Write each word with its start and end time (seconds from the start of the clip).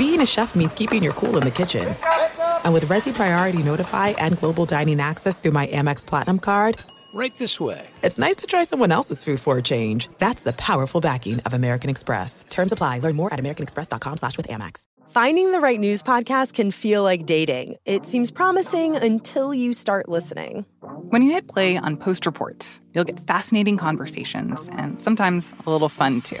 being 0.00 0.22
a 0.22 0.26
chef 0.26 0.54
means 0.54 0.72
keeping 0.72 1.02
your 1.02 1.12
cool 1.12 1.36
in 1.36 1.42
the 1.42 1.50
kitchen. 1.50 1.94
And 2.64 2.72
with 2.72 2.86
Resy 2.86 3.12
Priority 3.12 3.62
Notify 3.62 4.08
and 4.16 4.38
Global 4.38 4.64
Dining 4.64 4.98
Access 4.98 5.38
through 5.38 5.50
my 5.52 5.66
Amex 5.66 6.06
Platinum 6.06 6.38
card, 6.38 6.78
Right 7.12 7.36
this 7.36 7.60
way. 7.60 7.86
it's 8.02 8.18
nice 8.18 8.36
to 8.36 8.46
try 8.46 8.62
someone 8.64 8.92
else's 8.92 9.22
food 9.24 9.40
for 9.40 9.58
a 9.58 9.62
change. 9.62 10.08
That's 10.18 10.42
the 10.42 10.54
powerful 10.54 11.02
backing 11.02 11.40
of 11.40 11.52
American 11.52 11.90
Express. 11.90 12.46
Terms 12.48 12.72
apply. 12.72 13.00
Learn 13.00 13.14
more 13.16 13.30
at 13.34 13.40
americanexpress.com 13.40 14.16
slash 14.16 14.36
with 14.38 14.48
Amex. 14.48 14.84
Finding 15.10 15.50
the 15.52 15.60
right 15.60 15.78
news 15.80 16.02
podcast 16.04 16.54
can 16.54 16.70
feel 16.70 17.02
like 17.02 17.26
dating. 17.26 17.76
It 17.84 18.06
seems 18.06 18.30
promising 18.30 18.94
until 18.96 19.52
you 19.52 19.74
start 19.74 20.08
listening. 20.08 20.64
When 21.10 21.20
you 21.22 21.32
hit 21.32 21.46
play 21.48 21.76
on 21.76 21.96
Post 21.98 22.24
Reports, 22.26 22.80
you'll 22.94 23.04
get 23.04 23.18
fascinating 23.26 23.76
conversations 23.76 24.68
and 24.72 25.02
sometimes 25.02 25.52
a 25.66 25.70
little 25.70 25.88
fun 25.90 26.22
too. 26.22 26.40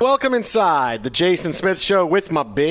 Welcome 0.00 0.32
inside 0.32 1.02
the 1.02 1.10
Jason 1.10 1.52
Smith 1.52 1.80
Show 1.80 2.06
with 2.06 2.30
my 2.30 2.44
best 2.44 2.64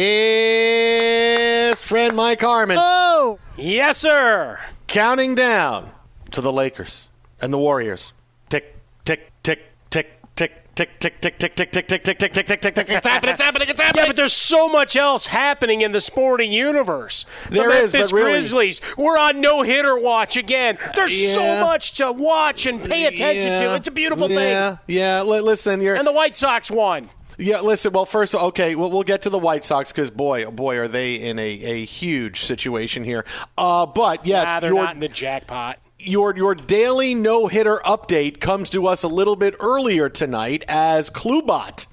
friend 1.83 2.15
Mike 2.15 2.39
Harmon. 2.39 2.77
Oh, 2.79 3.37
yes, 3.57 3.97
sir. 3.97 4.61
Counting 4.87 5.35
down 5.35 5.91
to 6.31 6.39
the 6.39 6.53
Lakers 6.53 7.09
and 7.41 7.51
the 7.51 7.57
Warriors. 7.57 8.13
Tick, 8.47 8.77
tick, 9.03 9.29
tick, 9.43 9.59
tick, 9.89 10.21
tick, 10.37 10.63
tick, 10.73 10.99
tick, 11.01 11.19
tick, 11.19 11.37
tick, 11.37 11.55
tick, 11.55 11.71
tick, 11.73 11.87
tick, 11.87 11.89
tick, 11.89 12.17
tick, 12.17 12.31
tick, 12.33 12.47
tick, 12.47 12.61
tick, 12.61 12.75
tick. 12.75 12.89
It's 12.89 13.05
happening! 13.05 13.33
It's 13.33 13.41
happening! 13.41 13.67
It's 13.69 13.81
happening! 13.81 14.03
Yeah, 14.05 14.07
but 14.07 14.15
there's 14.15 14.31
so 14.31 14.69
much 14.69 14.95
else 14.95 15.27
happening 15.27 15.81
in 15.81 15.91
the 15.91 15.99
sporting 15.99 16.53
universe. 16.53 17.25
There 17.49 17.69
the 17.87 17.97
but 17.99 18.09
really- 18.13 18.31
Grizzlies. 18.31 18.81
We're 18.97 19.17
on 19.17 19.41
no 19.41 19.63
hitter 19.63 19.97
watch 19.99 20.37
again. 20.37 20.77
There's 20.95 21.33
so 21.33 21.65
much 21.65 21.91
to 21.95 22.09
watch 22.09 22.65
and 22.65 22.81
pay 22.81 23.03
attention 23.05 23.49
to. 23.63 23.75
It's 23.75 23.89
a 23.89 23.91
beautiful 23.91 24.29
thing. 24.29 24.77
yeah. 24.87 25.23
Li- 25.23 25.41
listen, 25.41 25.81
you're. 25.81 25.95
And 25.97 26.07
the 26.07 26.13
White 26.13 26.37
Sox 26.37 26.71
won. 26.71 27.09
Yeah, 27.37 27.61
listen. 27.61 27.93
Well, 27.93 28.05
first, 28.05 28.33
okay, 28.33 28.75
we'll, 28.75 28.89
we'll 28.89 29.03
get 29.03 29.21
to 29.23 29.29
the 29.29 29.37
White 29.37 29.63
Sox 29.63 29.91
because 29.91 30.09
boy, 30.09 30.45
oh 30.45 30.51
boy, 30.51 30.77
are 30.77 30.87
they 30.87 31.15
in 31.15 31.37
a, 31.37 31.43
a 31.43 31.85
huge 31.85 32.41
situation 32.41 33.03
here. 33.03 33.25
Uh, 33.57 33.85
but 33.85 34.25
yes, 34.25 34.47
ah, 34.49 34.59
they're 34.59 34.71
your 34.73 34.83
not 34.83 34.95
in 34.95 35.01
the 35.01 35.07
jackpot. 35.07 35.77
your 35.99 36.35
your 36.35 36.55
daily 36.55 37.13
no 37.13 37.47
hitter 37.47 37.77
update 37.85 38.39
comes 38.39 38.69
to 38.71 38.87
us 38.87 39.03
a 39.03 39.07
little 39.07 39.35
bit 39.35 39.55
earlier 39.59 40.09
tonight 40.09 40.65
as 40.67 41.09
Klubot 41.11 41.85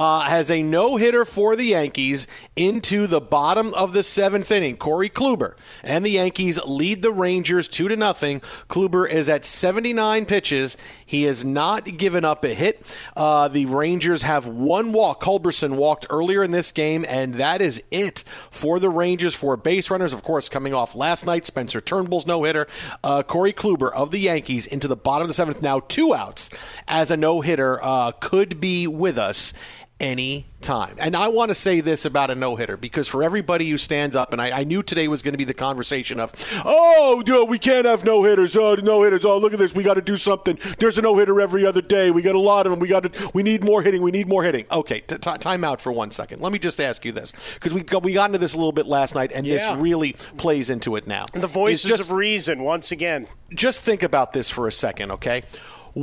uh, 0.00 0.20
has 0.20 0.50
a 0.50 0.62
no 0.62 0.96
hitter 0.96 1.26
for 1.26 1.54
the 1.54 1.64
Yankees 1.64 2.26
into 2.56 3.06
the 3.06 3.20
bottom 3.20 3.74
of 3.74 3.92
the 3.92 4.02
seventh 4.02 4.50
inning. 4.50 4.78
Corey 4.78 5.10
Kluber 5.10 5.56
and 5.84 6.06
the 6.06 6.12
Yankees 6.12 6.58
lead 6.64 7.02
the 7.02 7.12
Rangers 7.12 7.68
two 7.68 7.86
to 7.86 7.96
nothing. 7.96 8.40
Kluber 8.66 9.06
is 9.06 9.28
at 9.28 9.44
79 9.44 10.24
pitches. 10.24 10.78
He 11.04 11.24
has 11.24 11.44
not 11.44 11.98
given 11.98 12.24
up 12.24 12.44
a 12.44 12.54
hit. 12.54 12.82
Uh, 13.14 13.48
the 13.48 13.66
Rangers 13.66 14.22
have 14.22 14.46
one 14.46 14.94
walk. 14.94 15.22
Culberson 15.22 15.76
walked 15.76 16.06
earlier 16.08 16.42
in 16.42 16.50
this 16.50 16.72
game, 16.72 17.04
and 17.06 17.34
that 17.34 17.60
is 17.60 17.82
it 17.90 18.24
for 18.50 18.80
the 18.80 18.88
Rangers 18.88 19.34
for 19.34 19.54
base 19.58 19.90
runners. 19.90 20.14
Of 20.14 20.22
course, 20.22 20.48
coming 20.48 20.72
off 20.72 20.94
last 20.94 21.26
night, 21.26 21.44
Spencer 21.44 21.82
Turnbull's 21.82 22.26
no 22.26 22.42
hitter. 22.44 22.66
Uh, 23.04 23.22
Corey 23.22 23.52
Kluber 23.52 23.92
of 23.92 24.12
the 24.12 24.20
Yankees 24.20 24.66
into 24.66 24.88
the 24.88 24.96
bottom 24.96 25.24
of 25.24 25.28
the 25.28 25.34
seventh. 25.34 25.60
Now 25.60 25.80
two 25.80 26.14
outs 26.14 26.48
as 26.88 27.10
a 27.10 27.18
no 27.18 27.42
hitter 27.42 27.84
uh, 27.84 28.12
could 28.12 28.60
be 28.60 28.86
with 28.86 29.18
us 29.18 29.52
any 30.00 30.46
time. 30.60 30.94
And 30.98 31.14
I 31.16 31.28
want 31.28 31.50
to 31.50 31.54
say 31.54 31.80
this 31.80 32.04
about 32.04 32.30
a 32.30 32.34
no 32.34 32.56
hitter 32.56 32.76
because 32.76 33.08
for 33.08 33.22
everybody 33.22 33.68
who 33.70 33.78
stands 33.78 34.14
up, 34.16 34.32
and 34.32 34.40
I, 34.40 34.60
I 34.60 34.64
knew 34.64 34.82
today 34.82 35.08
was 35.08 35.22
going 35.22 35.32
to 35.32 35.38
be 35.38 35.44
the 35.44 35.54
conversation 35.54 36.20
of, 36.20 36.32
oh, 36.64 37.22
dude, 37.24 37.48
we 37.48 37.58
can't 37.58 37.86
have 37.86 38.04
no 38.04 38.22
hitters. 38.24 38.54
Oh, 38.56 38.74
no 38.74 39.02
hitters. 39.02 39.24
Oh, 39.24 39.38
look 39.38 39.52
at 39.52 39.58
this. 39.58 39.74
We 39.74 39.82
got 39.82 39.94
to 39.94 40.02
do 40.02 40.16
something. 40.16 40.58
There's 40.78 40.98
a 40.98 41.02
no 41.02 41.16
hitter 41.16 41.40
every 41.40 41.64
other 41.66 41.80
day. 41.82 42.10
We 42.10 42.22
got 42.22 42.34
a 42.34 42.40
lot 42.40 42.66
of 42.66 42.70
them. 42.70 42.80
We 42.80 42.88
got 42.88 43.12
to. 43.12 43.30
We 43.34 43.42
need 43.42 43.62
more 43.64 43.82
hitting. 43.82 44.02
We 44.02 44.10
need 44.10 44.28
more 44.28 44.42
hitting. 44.42 44.66
Okay, 44.70 45.00
t- 45.00 45.16
t- 45.18 45.38
time 45.38 45.64
out 45.64 45.80
for 45.80 45.92
one 45.92 46.10
second. 46.10 46.40
Let 46.40 46.52
me 46.52 46.58
just 46.58 46.80
ask 46.80 47.04
you 47.04 47.12
this 47.12 47.32
because 47.54 47.72
we 47.74 47.82
got, 47.82 48.02
we 48.02 48.12
got 48.12 48.26
into 48.26 48.38
this 48.38 48.54
a 48.54 48.58
little 48.58 48.72
bit 48.72 48.86
last 48.86 49.14
night, 49.14 49.32
and 49.34 49.46
Yeah. 49.46 49.72
this 49.74 49.80
really 49.82 50.12
plays 50.36 50.70
into 50.70 50.96
it 50.96 51.06
now. 51.06 51.26
The 51.32 51.46
voices 51.46 51.88
just- 51.90 52.00
of 52.02 52.10
reason, 52.12 52.62
once 52.64 52.90
again. 52.92 53.26
just 53.54 53.82
think 53.82 54.02
about 54.02 54.32
this 54.32 54.50
for 54.50 54.66
a 54.68 54.72
second, 54.72 55.10
okay? 55.12 55.42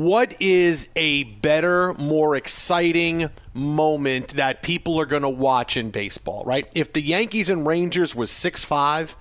What 0.03 0.39
is 0.39 0.87
a 0.95 1.23
better, 1.23 1.95
more 1.95 2.35
exciting 2.35 3.31
moment 3.55 4.29
that 4.35 4.61
people 4.61 5.01
are 5.01 5.07
going 5.07 5.23
to 5.23 5.29
watch 5.29 5.75
in 5.75 5.89
baseball, 5.89 6.43
right? 6.45 6.69
If 6.75 6.93
the 6.93 7.01
Yankees 7.01 7.49
and 7.49 7.65
Rangers 7.65 8.15
was 8.15 8.29
6 8.29 8.63
5 8.63 9.15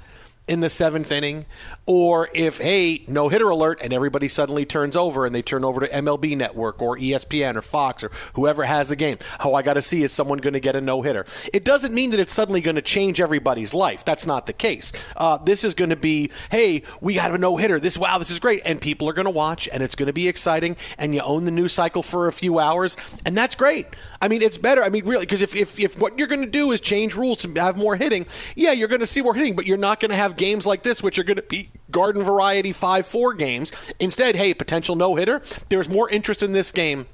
in 0.46 0.60
the 0.60 0.68
seventh 0.68 1.10
inning, 1.10 1.46
or 1.86 2.28
if, 2.34 2.58
hey, 2.58 3.04
no 3.06 3.28
hitter 3.28 3.48
alert, 3.48 3.80
and 3.80 3.92
everybody 3.92 4.26
suddenly 4.26 4.64
turns 4.64 4.96
over 4.96 5.24
and 5.24 5.34
they 5.34 5.42
turn 5.42 5.64
over 5.64 5.80
to 5.80 5.88
MLB 5.88 6.36
Network 6.36 6.82
or 6.82 6.96
ESPN 6.98 7.54
or 7.54 7.62
Fox 7.62 8.02
or 8.02 8.10
whoever 8.34 8.64
has 8.64 8.88
the 8.88 8.96
game. 8.96 9.18
Oh, 9.44 9.54
I 9.54 9.62
got 9.62 9.74
to 9.74 9.82
see 9.82 10.02
is 10.02 10.12
someone 10.12 10.38
going 10.38 10.54
to 10.54 10.60
get 10.60 10.74
a 10.74 10.80
no 10.80 11.02
hitter? 11.02 11.24
It 11.54 11.64
doesn't 11.64 11.94
mean 11.94 12.10
that 12.10 12.20
it's 12.20 12.32
suddenly 12.32 12.60
going 12.60 12.74
to 12.74 12.82
change 12.82 13.20
everybody's 13.20 13.72
life. 13.72 14.04
That's 14.04 14.26
not 14.26 14.46
the 14.46 14.52
case. 14.52 14.92
Uh, 15.16 15.38
this 15.38 15.62
is 15.62 15.74
going 15.74 15.90
to 15.90 15.96
be, 15.96 16.30
hey, 16.50 16.82
we 17.00 17.14
got 17.14 17.32
a 17.32 17.38
no 17.38 17.56
hitter. 17.56 17.78
This, 17.78 17.96
wow, 17.96 18.18
this 18.18 18.30
is 18.30 18.40
great. 18.40 18.62
And 18.64 18.80
people 18.80 19.08
are 19.08 19.12
going 19.12 19.26
to 19.26 19.30
watch 19.30 19.68
and 19.72 19.82
it's 19.82 19.94
going 19.94 20.08
to 20.08 20.12
be 20.12 20.28
exciting. 20.28 20.76
And 20.98 21.14
you 21.14 21.20
own 21.20 21.44
the 21.44 21.50
news 21.52 21.72
cycle 21.72 22.02
for 22.02 22.26
a 22.26 22.32
few 22.32 22.58
hours. 22.58 22.96
And 23.24 23.36
that's 23.36 23.54
great. 23.54 23.86
I 24.20 24.26
mean, 24.26 24.42
it's 24.42 24.58
better. 24.58 24.82
I 24.82 24.88
mean, 24.88 25.04
really, 25.04 25.24
because 25.24 25.42
if, 25.42 25.54
if, 25.54 25.78
if 25.78 25.98
what 25.98 26.18
you're 26.18 26.28
going 26.28 26.40
to 26.40 26.50
do 26.50 26.72
is 26.72 26.80
change 26.80 27.14
rules 27.14 27.38
to 27.38 27.60
have 27.60 27.78
more 27.78 27.94
hitting, 27.94 28.26
yeah, 28.56 28.72
you're 28.72 28.88
going 28.88 29.00
to 29.00 29.06
see 29.06 29.22
more 29.22 29.34
hitting, 29.34 29.54
but 29.54 29.66
you're 29.66 29.76
not 29.76 30.00
going 30.00 30.10
to 30.10 30.16
have 30.16 30.36
games 30.36 30.66
like 30.66 30.82
this, 30.82 31.00
which 31.02 31.18
are 31.18 31.24
going 31.24 31.36
to 31.36 31.42
be 31.42 31.68
garden 31.90 32.22
variety 32.22 32.72
5 32.72 33.06
4 33.06 33.34
games. 33.34 33.72
Instead, 33.98 34.36
hey, 34.36 34.54
potential 34.54 34.96
no 34.96 35.14
hitter. 35.14 35.42
There's 35.68 35.88
more 35.88 36.08
interest 36.10 36.42
in 36.42 36.52
this 36.52 36.72
game 36.72 37.06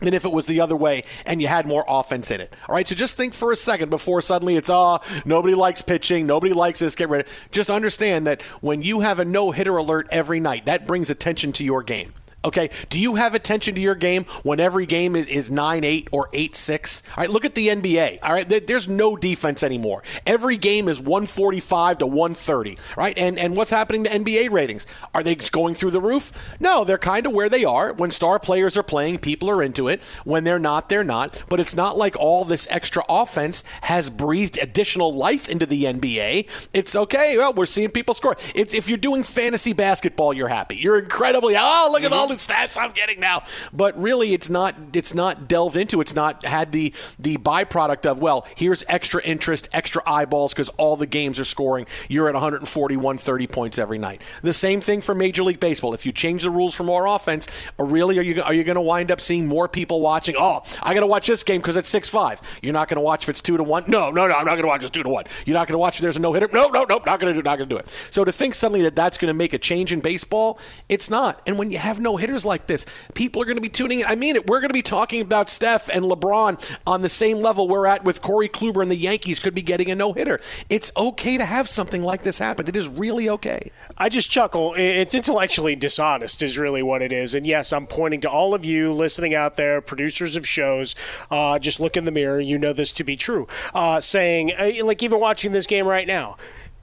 than 0.00 0.14
if 0.14 0.24
it 0.24 0.32
was 0.32 0.46
the 0.46 0.60
other 0.60 0.76
way 0.76 1.04
and 1.26 1.42
you 1.42 1.48
had 1.48 1.66
more 1.66 1.84
offense 1.88 2.30
in 2.30 2.40
it. 2.40 2.54
All 2.68 2.74
right, 2.74 2.86
so 2.86 2.94
just 2.94 3.16
think 3.16 3.34
for 3.34 3.52
a 3.52 3.56
second 3.56 3.90
before 3.90 4.22
suddenly 4.22 4.56
it's, 4.56 4.70
oh, 4.70 5.00
nobody 5.24 5.54
likes 5.54 5.82
pitching, 5.82 6.26
nobody 6.26 6.52
likes 6.52 6.78
this, 6.78 6.94
get 6.94 7.08
rid 7.08 7.26
of 7.26 7.48
Just 7.50 7.70
understand 7.70 8.26
that 8.26 8.42
when 8.60 8.82
you 8.82 9.00
have 9.00 9.18
a 9.18 9.24
no 9.24 9.50
hitter 9.50 9.76
alert 9.76 10.06
every 10.10 10.40
night, 10.40 10.66
that 10.66 10.86
brings 10.86 11.10
attention 11.10 11.52
to 11.52 11.64
your 11.64 11.82
game. 11.82 12.12
Okay. 12.44 12.70
Do 12.88 13.00
you 13.00 13.16
have 13.16 13.34
attention 13.34 13.74
to 13.74 13.80
your 13.80 13.96
game 13.96 14.24
when 14.44 14.60
every 14.60 14.86
game 14.86 15.16
is, 15.16 15.26
is 15.26 15.50
9 15.50 15.82
8 15.82 16.08
or 16.12 16.28
8 16.32 16.54
6? 16.54 17.02
All 17.08 17.14
right. 17.22 17.30
Look 17.30 17.44
at 17.44 17.56
the 17.56 17.68
NBA. 17.68 18.20
All 18.22 18.32
right. 18.32 18.48
There's 18.48 18.88
no 18.88 19.16
defense 19.16 19.64
anymore. 19.64 20.04
Every 20.24 20.56
game 20.56 20.88
is 20.88 21.00
145 21.00 21.98
to 21.98 22.06
130. 22.06 22.78
Right. 22.96 23.18
And, 23.18 23.38
and 23.38 23.56
what's 23.56 23.72
happening 23.72 24.04
to 24.04 24.10
NBA 24.10 24.52
ratings? 24.52 24.86
Are 25.12 25.24
they 25.24 25.34
going 25.34 25.74
through 25.74 25.90
the 25.90 26.00
roof? 26.00 26.56
No, 26.60 26.84
they're 26.84 26.96
kind 26.96 27.26
of 27.26 27.32
where 27.32 27.48
they 27.48 27.64
are. 27.64 27.92
When 27.92 28.12
star 28.12 28.38
players 28.38 28.76
are 28.76 28.84
playing, 28.84 29.18
people 29.18 29.50
are 29.50 29.62
into 29.62 29.88
it. 29.88 30.02
When 30.24 30.44
they're 30.44 30.60
not, 30.60 30.88
they're 30.88 31.02
not. 31.02 31.42
But 31.48 31.58
it's 31.58 31.74
not 31.74 31.98
like 31.98 32.14
all 32.16 32.44
this 32.44 32.68
extra 32.70 33.02
offense 33.08 33.64
has 33.82 34.10
breathed 34.10 34.58
additional 34.62 35.12
life 35.12 35.48
into 35.48 35.66
the 35.66 35.84
NBA. 35.84 36.48
It's 36.72 36.94
okay. 36.94 37.36
Well, 37.36 37.52
we're 37.52 37.66
seeing 37.66 37.90
people 37.90 38.14
score. 38.14 38.36
It's, 38.54 38.74
if 38.74 38.88
you're 38.88 38.96
doing 38.96 39.24
fantasy 39.24 39.72
basketball, 39.72 40.32
you're 40.32 40.48
happy. 40.48 40.76
You're 40.76 41.00
incredibly, 41.00 41.56
oh, 41.58 41.88
look 41.90 42.04
at 42.04 42.12
all 42.12 42.27
the 42.28 42.34
stats 42.34 42.76
I'm 42.78 42.92
getting 42.92 43.20
now. 43.20 43.42
But 43.72 44.00
really, 44.00 44.34
it's 44.34 44.50
not 44.50 44.74
it's 44.92 45.14
not 45.14 45.48
delved 45.48 45.76
into. 45.76 46.00
It's 46.00 46.14
not 46.14 46.44
had 46.44 46.72
the 46.72 46.92
the 47.18 47.36
byproduct 47.38 48.06
of 48.06 48.20
well, 48.20 48.46
here's 48.56 48.84
extra 48.88 49.22
interest, 49.22 49.68
extra 49.72 50.02
eyeballs 50.06 50.52
because 50.52 50.68
all 50.70 50.96
the 50.96 51.06
games 51.06 51.40
are 51.40 51.44
scoring. 51.44 51.86
You're 52.08 52.28
at 52.28 52.34
141, 52.34 53.18
30 53.18 53.46
points 53.46 53.78
every 53.78 53.98
night. 53.98 54.22
The 54.42 54.52
same 54.52 54.80
thing 54.80 55.00
for 55.00 55.14
Major 55.14 55.42
League 55.42 55.60
Baseball. 55.60 55.94
If 55.94 56.06
you 56.06 56.12
change 56.12 56.42
the 56.42 56.50
rules 56.50 56.74
for 56.74 56.84
more 56.84 57.06
offense, 57.06 57.46
uh, 57.78 57.84
really 57.84 58.18
are 58.18 58.22
you 58.22 58.42
are 58.42 58.54
you 58.54 58.64
going 58.64 58.76
to 58.76 58.80
wind 58.80 59.10
up 59.10 59.20
seeing 59.20 59.46
more 59.46 59.68
people 59.68 60.00
watching? 60.00 60.34
Oh, 60.38 60.62
I 60.82 60.94
got 60.94 61.00
to 61.00 61.06
watch 61.06 61.26
this 61.26 61.44
game 61.44 61.60
because 61.60 61.76
it's 61.76 61.88
six 61.88 62.08
five. 62.08 62.40
You're 62.62 62.72
not 62.72 62.88
going 62.88 62.96
to 62.96 63.02
watch 63.02 63.24
if 63.24 63.28
it's 63.28 63.40
two 63.40 63.56
to 63.56 63.62
one. 63.62 63.84
No, 63.88 64.10
no, 64.10 64.26
no. 64.26 64.34
I'm 64.34 64.44
not 64.44 64.52
going 64.52 64.62
to 64.62 64.68
watch 64.68 64.84
it's 64.84 64.90
two 64.90 65.02
to 65.02 65.08
one. 65.08 65.24
You're 65.46 65.54
not 65.54 65.66
going 65.66 65.74
to 65.74 65.78
watch 65.78 65.96
if 65.96 66.02
there's 66.02 66.16
a 66.16 66.20
no 66.20 66.32
hitter. 66.32 66.48
No, 66.52 66.68
no, 66.68 66.84
no. 66.84 67.00
Not 67.04 67.20
going 67.20 67.34
to 67.34 67.40
do. 67.40 67.42
Not 67.42 67.58
going 67.58 67.68
to 67.68 67.74
do 67.74 67.78
it. 67.78 67.88
So 68.10 68.24
to 68.24 68.32
think 68.32 68.54
suddenly 68.54 68.82
that 68.82 68.96
that's 68.96 69.18
going 69.18 69.28
to 69.28 69.34
make 69.34 69.52
a 69.52 69.58
change 69.58 69.92
in 69.92 70.00
baseball, 70.00 70.58
it's 70.88 71.10
not. 71.10 71.40
And 71.46 71.58
when 71.58 71.70
you 71.70 71.78
have 71.78 72.00
no 72.00 72.16
hitters 72.18 72.44
like 72.44 72.66
this, 72.66 72.86
people 73.14 73.42
are 73.42 73.44
going 73.44 73.56
to 73.56 73.62
be 73.62 73.68
tuning 73.68 74.00
in. 74.00 74.06
I 74.06 74.14
mean 74.14 74.36
it. 74.36 74.46
We're 74.46 74.60
going 74.60 74.70
to 74.70 74.74
be 74.74 74.82
talking 74.82 75.20
about 75.20 75.48
Steph 75.48 75.88
and 75.88 76.04
LeBron 76.04 76.78
on 76.86 77.02
the 77.02 77.08
same 77.08 77.38
level 77.38 77.68
we're 77.68 77.86
at 77.86 78.04
with 78.04 78.22
Corey 78.22 78.48
Kluber 78.48 78.82
and 78.82 78.90
the 78.90 78.96
Yankees 78.96 79.40
could 79.40 79.54
be 79.54 79.62
getting 79.62 79.90
a 79.90 79.94
no 79.94 80.12
hitter. 80.12 80.40
It's 80.68 80.92
okay 80.96 81.38
to 81.38 81.44
have 81.44 81.68
something 81.68 82.02
like 82.02 82.22
this 82.22 82.38
happen. 82.38 82.68
It 82.68 82.76
is 82.76 82.88
really 82.88 83.28
okay. 83.28 83.70
I 83.96 84.08
just 84.08 84.30
chuckle. 84.30 84.74
It's 84.76 85.14
intellectually 85.14 85.74
dishonest, 85.74 86.42
is 86.42 86.58
really 86.58 86.82
what 86.82 87.02
it 87.02 87.12
is. 87.12 87.34
And 87.34 87.46
yes, 87.46 87.72
I'm 87.72 87.86
pointing 87.86 88.20
to 88.22 88.30
all 88.30 88.54
of 88.54 88.64
you 88.64 88.92
listening 88.92 89.34
out 89.34 89.56
there, 89.56 89.80
producers 89.80 90.36
of 90.36 90.46
shows. 90.46 90.94
Uh, 91.30 91.58
just 91.58 91.80
look 91.80 91.96
in 91.96 92.04
the 92.04 92.10
mirror. 92.10 92.40
You 92.40 92.58
know 92.58 92.72
this 92.72 92.92
to 92.92 93.04
be 93.04 93.16
true. 93.16 93.46
Uh, 93.74 94.00
saying, 94.00 94.52
uh, 94.52 94.84
like, 94.84 95.02
even 95.02 95.20
watching 95.20 95.52
this 95.52 95.66
game 95.66 95.86
right 95.86 96.06
now 96.06 96.36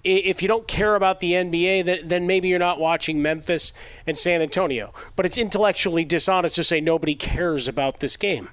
if 0.05 0.41
you 0.41 0.47
don't 0.47 0.67
care 0.67 0.95
about 0.95 1.19
the 1.19 1.33
NBA, 1.33 2.07
then, 2.07 2.27
maybe 2.27 2.47
you're 2.47 2.59
not 2.59 2.79
watching 2.79 3.21
Memphis 3.21 3.73
and 4.05 4.17
San 4.17 4.41
Antonio. 4.41 4.93
But 5.15 5.25
it's 5.25 5.37
intellectually 5.37 6.05
dishonest 6.05 6.55
to 6.55 6.63
say 6.63 6.79
nobody 6.79 7.15
cares 7.15 7.67
about 7.67 7.99
this 7.99 8.15
game. 8.15 8.49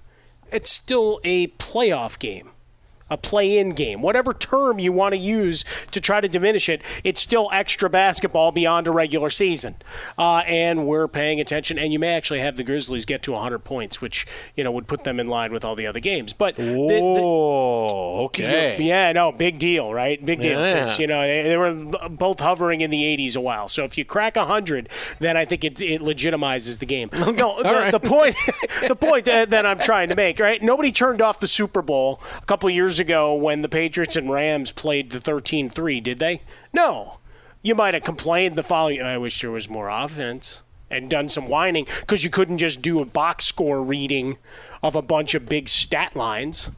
It's 0.50 0.70
still 0.70 1.20
a 1.24 1.48
playoff 1.48 2.18
game 2.18 2.50
a 3.12 3.16
play 3.18 3.58
in 3.58 3.70
game, 3.70 4.00
whatever 4.00 4.32
term 4.32 4.78
you 4.78 4.90
want 4.90 5.12
to 5.12 5.18
use 5.18 5.64
to 5.90 6.00
try 6.00 6.18
to 6.20 6.28
diminish 6.28 6.68
it, 6.70 6.82
it's 7.04 7.20
still 7.20 7.50
extra 7.52 7.90
basketball 7.90 8.52
beyond 8.52 8.86
a 8.86 8.90
regular 8.90 9.28
season. 9.28 9.76
Uh, 10.16 10.38
and 10.46 10.86
we're 10.86 11.06
paying 11.06 11.38
attention, 11.38 11.78
and 11.78 11.92
you 11.92 11.98
may 11.98 12.16
actually 12.16 12.40
have 12.40 12.56
the 12.56 12.64
Grizzlies 12.64 13.04
get 13.04 13.22
to 13.24 13.32
100 13.32 13.58
points, 13.60 14.00
which, 14.00 14.26
you 14.56 14.64
know, 14.64 14.72
would 14.72 14.86
put 14.86 15.04
them 15.04 15.20
in 15.20 15.28
line 15.28 15.52
with 15.52 15.62
all 15.62 15.76
the 15.76 15.86
other 15.86 16.00
games. 16.00 16.32
But, 16.32 16.56
the, 16.56 16.64
okay. 18.24 18.82
Yeah, 18.82 19.12
no, 19.12 19.30
big 19.30 19.58
deal, 19.58 19.92
right? 19.92 20.24
Big 20.24 20.40
deal. 20.40 20.58
Yeah. 20.58 20.96
You 20.96 21.06
know, 21.06 21.20
they, 21.20 21.42
they, 21.42 21.56
were 21.58 21.74
both 22.08 22.40
hovering 22.40 22.80
in 22.80 22.90
the 22.90 23.02
80s 23.02 23.36
a 23.36 23.42
while. 23.42 23.68
So 23.68 23.84
if 23.84 23.98
you 23.98 24.06
crack 24.06 24.36
100, 24.36 24.88
then 25.18 25.36
I 25.36 25.44
think 25.44 25.64
it, 25.64 25.82
it 25.82 26.00
legitimizes 26.00 26.78
the 26.78 26.86
game. 26.86 27.10
no, 27.12 27.62
the, 27.62 27.68
right. 27.68 27.92
the, 27.92 28.00
point, 28.00 28.36
the 28.88 28.96
point 28.96 29.26
that, 29.26 29.50
that 29.50 29.66
I'm 29.66 29.78
trying 29.78 30.08
to 30.08 30.16
make, 30.16 30.40
right? 30.40 30.62
Nobody 30.62 30.90
turned 30.90 31.20
off 31.20 31.40
the 31.40 31.48
Super 31.48 31.82
Bowl 31.82 32.22
a 32.40 32.46
couple 32.46 32.70
years 32.70 32.98
ago 32.98 33.01
when 33.34 33.62
the 33.62 33.68
Patriots 33.68 34.16
and 34.16 34.30
Rams 34.30 34.72
played 34.72 35.10
the 35.10 35.20
13 35.20 35.70
3, 35.70 36.00
did 36.00 36.18
they? 36.18 36.42
No. 36.72 37.18
You 37.62 37.74
might 37.74 37.94
have 37.94 38.02
complained 38.02 38.56
the 38.56 38.62
following 38.62 39.02
I 39.02 39.18
wish 39.18 39.40
there 39.40 39.50
was 39.50 39.70
more 39.70 39.88
offense 39.88 40.62
and 40.90 41.08
done 41.08 41.28
some 41.28 41.48
whining 41.48 41.86
because 42.00 42.22
you 42.22 42.30
couldn't 42.30 42.58
just 42.58 42.82
do 42.82 42.98
a 42.98 43.04
box 43.04 43.44
score 43.46 43.82
reading 43.82 44.38
of 44.82 44.94
a 44.94 45.02
bunch 45.02 45.34
of 45.34 45.48
big 45.48 45.68
stat 45.68 46.14
lines 46.14 46.70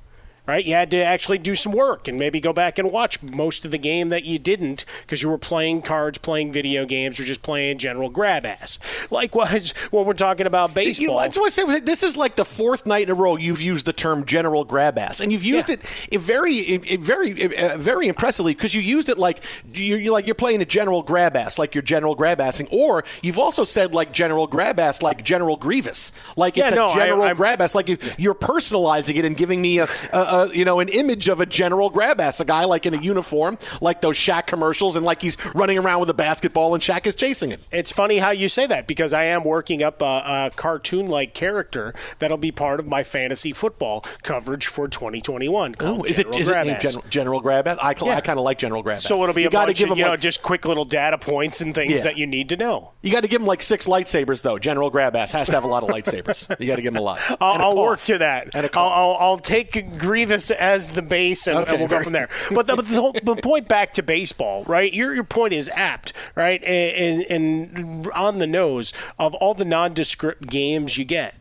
right? 0.46 0.64
You 0.64 0.74
had 0.74 0.90
to 0.90 1.02
actually 1.02 1.38
do 1.38 1.54
some 1.54 1.72
work 1.72 2.06
and 2.06 2.18
maybe 2.18 2.40
go 2.40 2.52
back 2.52 2.78
and 2.78 2.90
watch 2.90 3.22
most 3.22 3.64
of 3.64 3.70
the 3.70 3.78
game 3.78 4.10
that 4.10 4.24
you 4.24 4.38
didn't 4.38 4.84
because 5.02 5.22
you 5.22 5.28
were 5.28 5.38
playing 5.38 5.82
cards, 5.82 6.18
playing 6.18 6.52
video 6.52 6.84
games, 6.84 7.18
or 7.18 7.24
just 7.24 7.42
playing 7.42 7.78
general 7.78 8.10
grab 8.10 8.44
ass. 8.44 8.78
Likewise, 9.10 9.70
when 9.90 10.04
we're 10.04 10.12
talking 10.12 10.46
about 10.46 10.74
baseball. 10.74 11.06
You, 11.06 11.14
I 11.16 11.28
just 11.28 11.38
want 11.38 11.52
to 11.52 11.60
say 11.60 11.80
this 11.80 12.02
is 12.02 12.16
like 12.16 12.36
the 12.36 12.44
fourth 12.44 12.86
night 12.86 13.04
in 13.04 13.10
a 13.10 13.14
row 13.14 13.36
you've 13.36 13.60
used 13.60 13.86
the 13.86 13.92
term 13.92 14.24
general 14.24 14.64
grab 14.64 14.98
ass, 14.98 15.20
and 15.20 15.32
you've 15.32 15.44
used 15.44 15.68
yeah. 15.68 15.76
it 16.10 16.20
very, 16.20 16.76
very, 16.96 17.56
uh, 17.56 17.78
very 17.78 18.08
impressively 18.08 18.54
because 18.54 18.74
you 18.74 18.82
used 18.82 19.08
it 19.08 19.18
like 19.18 19.42
you're, 19.72 20.12
like 20.12 20.26
you're 20.26 20.34
playing 20.34 20.60
a 20.60 20.66
general 20.66 21.02
grab 21.02 21.36
ass, 21.36 21.58
like 21.58 21.74
you're 21.74 21.82
general 21.82 22.14
grab 22.14 22.38
assing, 22.38 22.68
or 22.70 23.04
you've 23.22 23.38
also 23.38 23.64
said 23.64 23.94
like 23.94 24.12
general 24.12 24.46
grab 24.46 24.78
ass, 24.78 25.02
like 25.02 25.24
General 25.24 25.56
Grievous, 25.56 26.12
like 26.36 26.58
it's 26.58 26.70
yeah, 26.70 26.90
a 26.90 26.94
general 26.94 27.22
I, 27.22 27.32
grab 27.34 27.60
ass, 27.60 27.74
like 27.74 27.88
you, 27.88 28.30
are 28.30 28.34
personalizing 28.34 29.16
it 29.16 29.24
and 29.24 29.36
giving 29.36 29.62
me 29.62 29.78
a, 29.78 29.88
a 30.12 30.33
uh, 30.34 30.48
you 30.52 30.64
know, 30.64 30.80
an 30.80 30.88
image 30.88 31.28
of 31.28 31.40
a 31.40 31.46
general 31.46 31.90
grab 31.90 32.20
ass, 32.20 32.40
a 32.40 32.44
guy 32.44 32.64
like 32.64 32.86
in 32.86 32.94
a 32.94 33.00
uniform, 33.00 33.56
like 33.80 34.00
those 34.00 34.16
Shaq 34.16 34.46
commercials, 34.46 34.96
and 34.96 35.04
like 35.04 35.22
he's 35.22 35.36
running 35.54 35.78
around 35.78 36.00
with 36.00 36.10
a 36.10 36.14
basketball 36.14 36.74
and 36.74 36.82
Shaq 36.82 37.06
is 37.06 37.14
chasing 37.14 37.52
it. 37.52 37.64
It's 37.70 37.92
funny 37.92 38.18
how 38.18 38.30
you 38.30 38.48
say 38.48 38.66
that 38.66 38.86
because 38.86 39.12
I 39.12 39.24
am 39.24 39.44
working 39.44 39.82
up 39.82 40.02
a, 40.02 40.04
a 40.04 40.52
cartoon 40.56 41.06
like 41.06 41.34
character 41.34 41.94
that'll 42.18 42.36
be 42.36 42.50
part 42.50 42.80
of 42.80 42.86
my 42.86 43.04
fantasy 43.04 43.52
football 43.52 44.04
coverage 44.22 44.66
for 44.66 44.88
2021. 44.88 45.76
Oh, 45.80 46.02
is 46.02 46.18
it, 46.18 46.34
is 46.34 46.48
it 46.48 46.80
general, 46.80 47.04
general 47.08 47.40
grab 47.40 47.68
ass? 47.68 47.78
I, 47.80 47.94
yeah. 48.04 48.16
I 48.16 48.20
kind 48.20 48.38
of 48.38 48.44
like 48.44 48.58
general 48.58 48.82
grab 48.82 48.94
ass. 48.94 49.04
So 49.04 49.22
it'll 49.22 49.34
be 49.34 49.42
you 49.42 49.48
a 49.48 49.50
bunch 49.50 49.78
give 49.78 49.92
of, 49.92 49.98
you 49.98 50.06
like, 50.06 50.20
just 50.20 50.42
quick 50.42 50.64
little 50.64 50.84
data 50.84 51.18
points 51.18 51.60
and 51.60 51.74
things 51.74 51.92
yeah. 51.92 52.02
that 52.02 52.18
you 52.18 52.26
need 52.26 52.48
to 52.48 52.56
know. 52.56 52.92
You 53.02 53.12
got 53.12 53.20
to 53.20 53.28
give 53.28 53.40
him 53.40 53.46
like 53.46 53.62
six 53.62 53.86
lightsabers, 53.86 54.42
though. 54.42 54.58
General 54.58 54.90
grab 54.90 55.14
ass 55.14 55.32
has 55.32 55.46
to 55.46 55.52
have 55.52 55.64
a 55.64 55.68
lot 55.68 55.84
of 55.84 55.88
lightsabers. 55.94 56.48
You 56.60 56.66
got 56.66 56.76
to 56.76 56.82
give 56.82 56.92
him 56.92 56.98
a 56.98 57.02
lot. 57.02 57.20
I'll, 57.40 57.62
I'll 57.62 57.76
work 57.76 58.00
to 58.00 58.18
that. 58.18 58.54
And 58.54 58.68
I'll, 58.74 58.88
I'll, 58.88 59.16
I'll 59.20 59.38
take 59.38 59.96
Grievous 60.24 60.50
as 60.50 60.90
the 60.90 61.02
base, 61.02 61.46
and, 61.46 61.58
okay, 61.58 61.72
and 61.72 61.80
we'll 61.80 61.88
go 61.88 62.02
from 62.02 62.14
there. 62.14 62.28
But 62.50 62.66
the, 62.66 62.76
the, 62.76 63.20
the, 63.22 63.36
point 63.36 63.68
back 63.68 63.92
to 63.94 64.02
baseball, 64.02 64.64
right? 64.64 64.92
Your 64.92 65.14
your 65.14 65.24
point 65.24 65.52
is 65.52 65.68
apt, 65.74 66.14
right? 66.34 66.62
And, 66.64 67.22
and 67.28 68.06
on 68.12 68.38
the 68.38 68.46
nose 68.46 68.94
of 69.18 69.34
all 69.34 69.52
the 69.52 69.64
nondescript 69.64 70.48
games 70.48 70.96
you 70.96 71.04
get. 71.04 71.34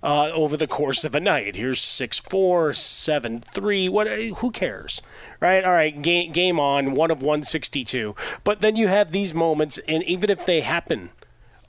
Uh, 0.00 0.30
over 0.32 0.56
the 0.56 0.68
course 0.68 1.02
of 1.02 1.16
a 1.16 1.18
night. 1.18 1.56
Here's 1.56 1.80
six 1.80 2.20
four, 2.20 2.72
seven 2.72 3.40
three. 3.40 3.88
What? 3.88 4.06
Who 4.06 4.52
cares, 4.52 5.02
right? 5.40 5.64
All 5.64 5.72
right, 5.72 6.00
game 6.00 6.30
game 6.30 6.60
on. 6.60 6.94
One 6.94 7.10
of 7.10 7.20
one 7.20 7.42
sixty 7.42 7.82
two. 7.82 8.14
But 8.44 8.60
then 8.60 8.76
you 8.76 8.86
have 8.86 9.10
these 9.10 9.34
moments, 9.34 9.76
and 9.88 10.04
even 10.04 10.30
if 10.30 10.46
they 10.46 10.60
happen 10.60 11.10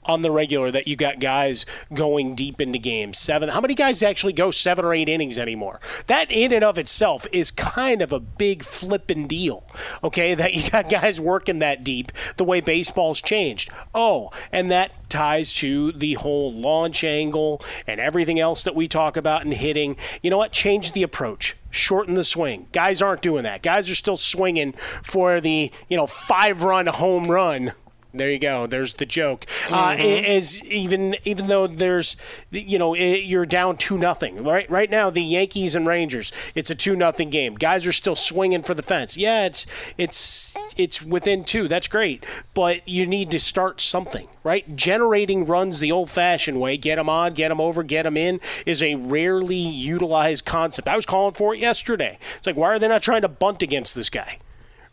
on 0.04 0.22
the 0.22 0.30
regular 0.30 0.70
that 0.70 0.86
you 0.86 0.96
got 0.96 1.20
guys 1.20 1.66
going 1.92 2.34
deep 2.34 2.60
into 2.60 2.78
games. 2.78 3.18
Seven. 3.18 3.48
How 3.50 3.60
many 3.60 3.74
guys 3.74 4.02
actually 4.02 4.32
go 4.32 4.50
seven 4.50 4.84
or 4.84 4.94
eight 4.94 5.08
innings 5.08 5.38
anymore? 5.38 5.80
That 6.06 6.30
in 6.30 6.52
and 6.52 6.64
of 6.64 6.78
itself 6.78 7.26
is 7.32 7.50
kind 7.50 8.02
of 8.02 8.12
a 8.12 8.20
big 8.20 8.62
flipping 8.62 9.26
deal. 9.26 9.64
Okay, 10.02 10.34
that 10.40 10.54
you 10.54 10.68
got 10.70 10.88
guys 10.88 11.20
working 11.20 11.58
that 11.60 11.84
deep 11.84 12.12
the 12.36 12.44
way 12.44 12.60
baseball's 12.60 13.20
changed. 13.20 13.70
Oh, 13.94 14.30
and 14.52 14.70
that 14.70 14.92
ties 15.10 15.52
to 15.52 15.92
the 15.92 16.14
whole 16.14 16.52
launch 16.52 17.04
angle 17.04 17.62
and 17.86 18.00
everything 18.00 18.40
else 18.40 18.62
that 18.62 18.76
we 18.76 18.88
talk 18.88 19.16
about 19.16 19.44
in 19.44 19.52
hitting. 19.52 19.96
You 20.22 20.30
know 20.30 20.38
what? 20.38 20.52
Change 20.52 20.92
the 20.92 21.02
approach. 21.02 21.56
Shorten 21.70 22.14
the 22.14 22.24
swing. 22.24 22.66
Guys 22.72 23.02
aren't 23.02 23.22
doing 23.22 23.44
that. 23.44 23.62
Guys 23.62 23.90
are 23.90 23.94
still 23.94 24.16
swinging 24.16 24.72
for 24.72 25.40
the, 25.40 25.70
you 25.88 25.96
know, 25.96 26.06
five 26.06 26.64
run 26.64 26.86
home 26.86 27.24
run 27.24 27.72
there 28.12 28.30
you 28.30 28.38
go. 28.38 28.66
There's 28.66 28.94
the 28.94 29.06
joke. 29.06 29.46
Uh, 29.68 29.90
mm-hmm. 29.90 30.00
Uh, 30.00 30.34
is 30.34 30.64
even 30.64 31.16
even 31.24 31.46
though 31.46 31.66
there's 31.66 32.16
you 32.50 32.78
know 32.78 32.94
you're 32.94 33.46
down 33.46 33.76
two 33.76 33.96
nothing 33.96 34.42
right 34.42 34.68
right 34.70 34.90
now 34.90 35.10
the 35.10 35.22
Yankees 35.22 35.74
and 35.74 35.86
Rangers 35.86 36.32
it's 36.54 36.70
a 36.70 36.74
two 36.74 36.96
nothing 36.96 37.30
game. 37.30 37.54
Guys 37.54 37.86
are 37.86 37.92
still 37.92 38.16
swinging 38.16 38.62
for 38.62 38.74
the 38.74 38.82
fence. 38.82 39.16
Yeah, 39.16 39.44
it's 39.44 39.66
it's 39.96 40.54
it's 40.76 41.02
within 41.02 41.44
two. 41.44 41.68
That's 41.68 41.88
great, 41.88 42.24
but 42.54 42.86
you 42.88 43.06
need 43.06 43.30
to 43.30 43.40
start 43.40 43.80
something 43.80 44.28
right. 44.42 44.76
Generating 44.76 45.46
runs 45.46 45.78
the 45.78 45.92
old 45.92 46.10
fashioned 46.10 46.60
way. 46.60 46.76
Get 46.76 46.96
them 46.96 47.08
on, 47.08 47.34
get 47.34 47.48
them 47.48 47.60
over, 47.60 47.82
get 47.82 48.02
them 48.02 48.16
in 48.16 48.40
is 48.66 48.82
a 48.82 48.96
rarely 48.96 49.56
utilized 49.56 50.44
concept. 50.44 50.88
I 50.88 50.96
was 50.96 51.06
calling 51.06 51.34
for 51.34 51.54
it 51.54 51.60
yesterday. 51.60 52.18
It's 52.36 52.46
like 52.46 52.56
why 52.56 52.68
are 52.68 52.78
they 52.78 52.88
not 52.88 53.02
trying 53.02 53.22
to 53.22 53.28
bunt 53.28 53.62
against 53.62 53.94
this 53.94 54.10
guy? 54.10 54.38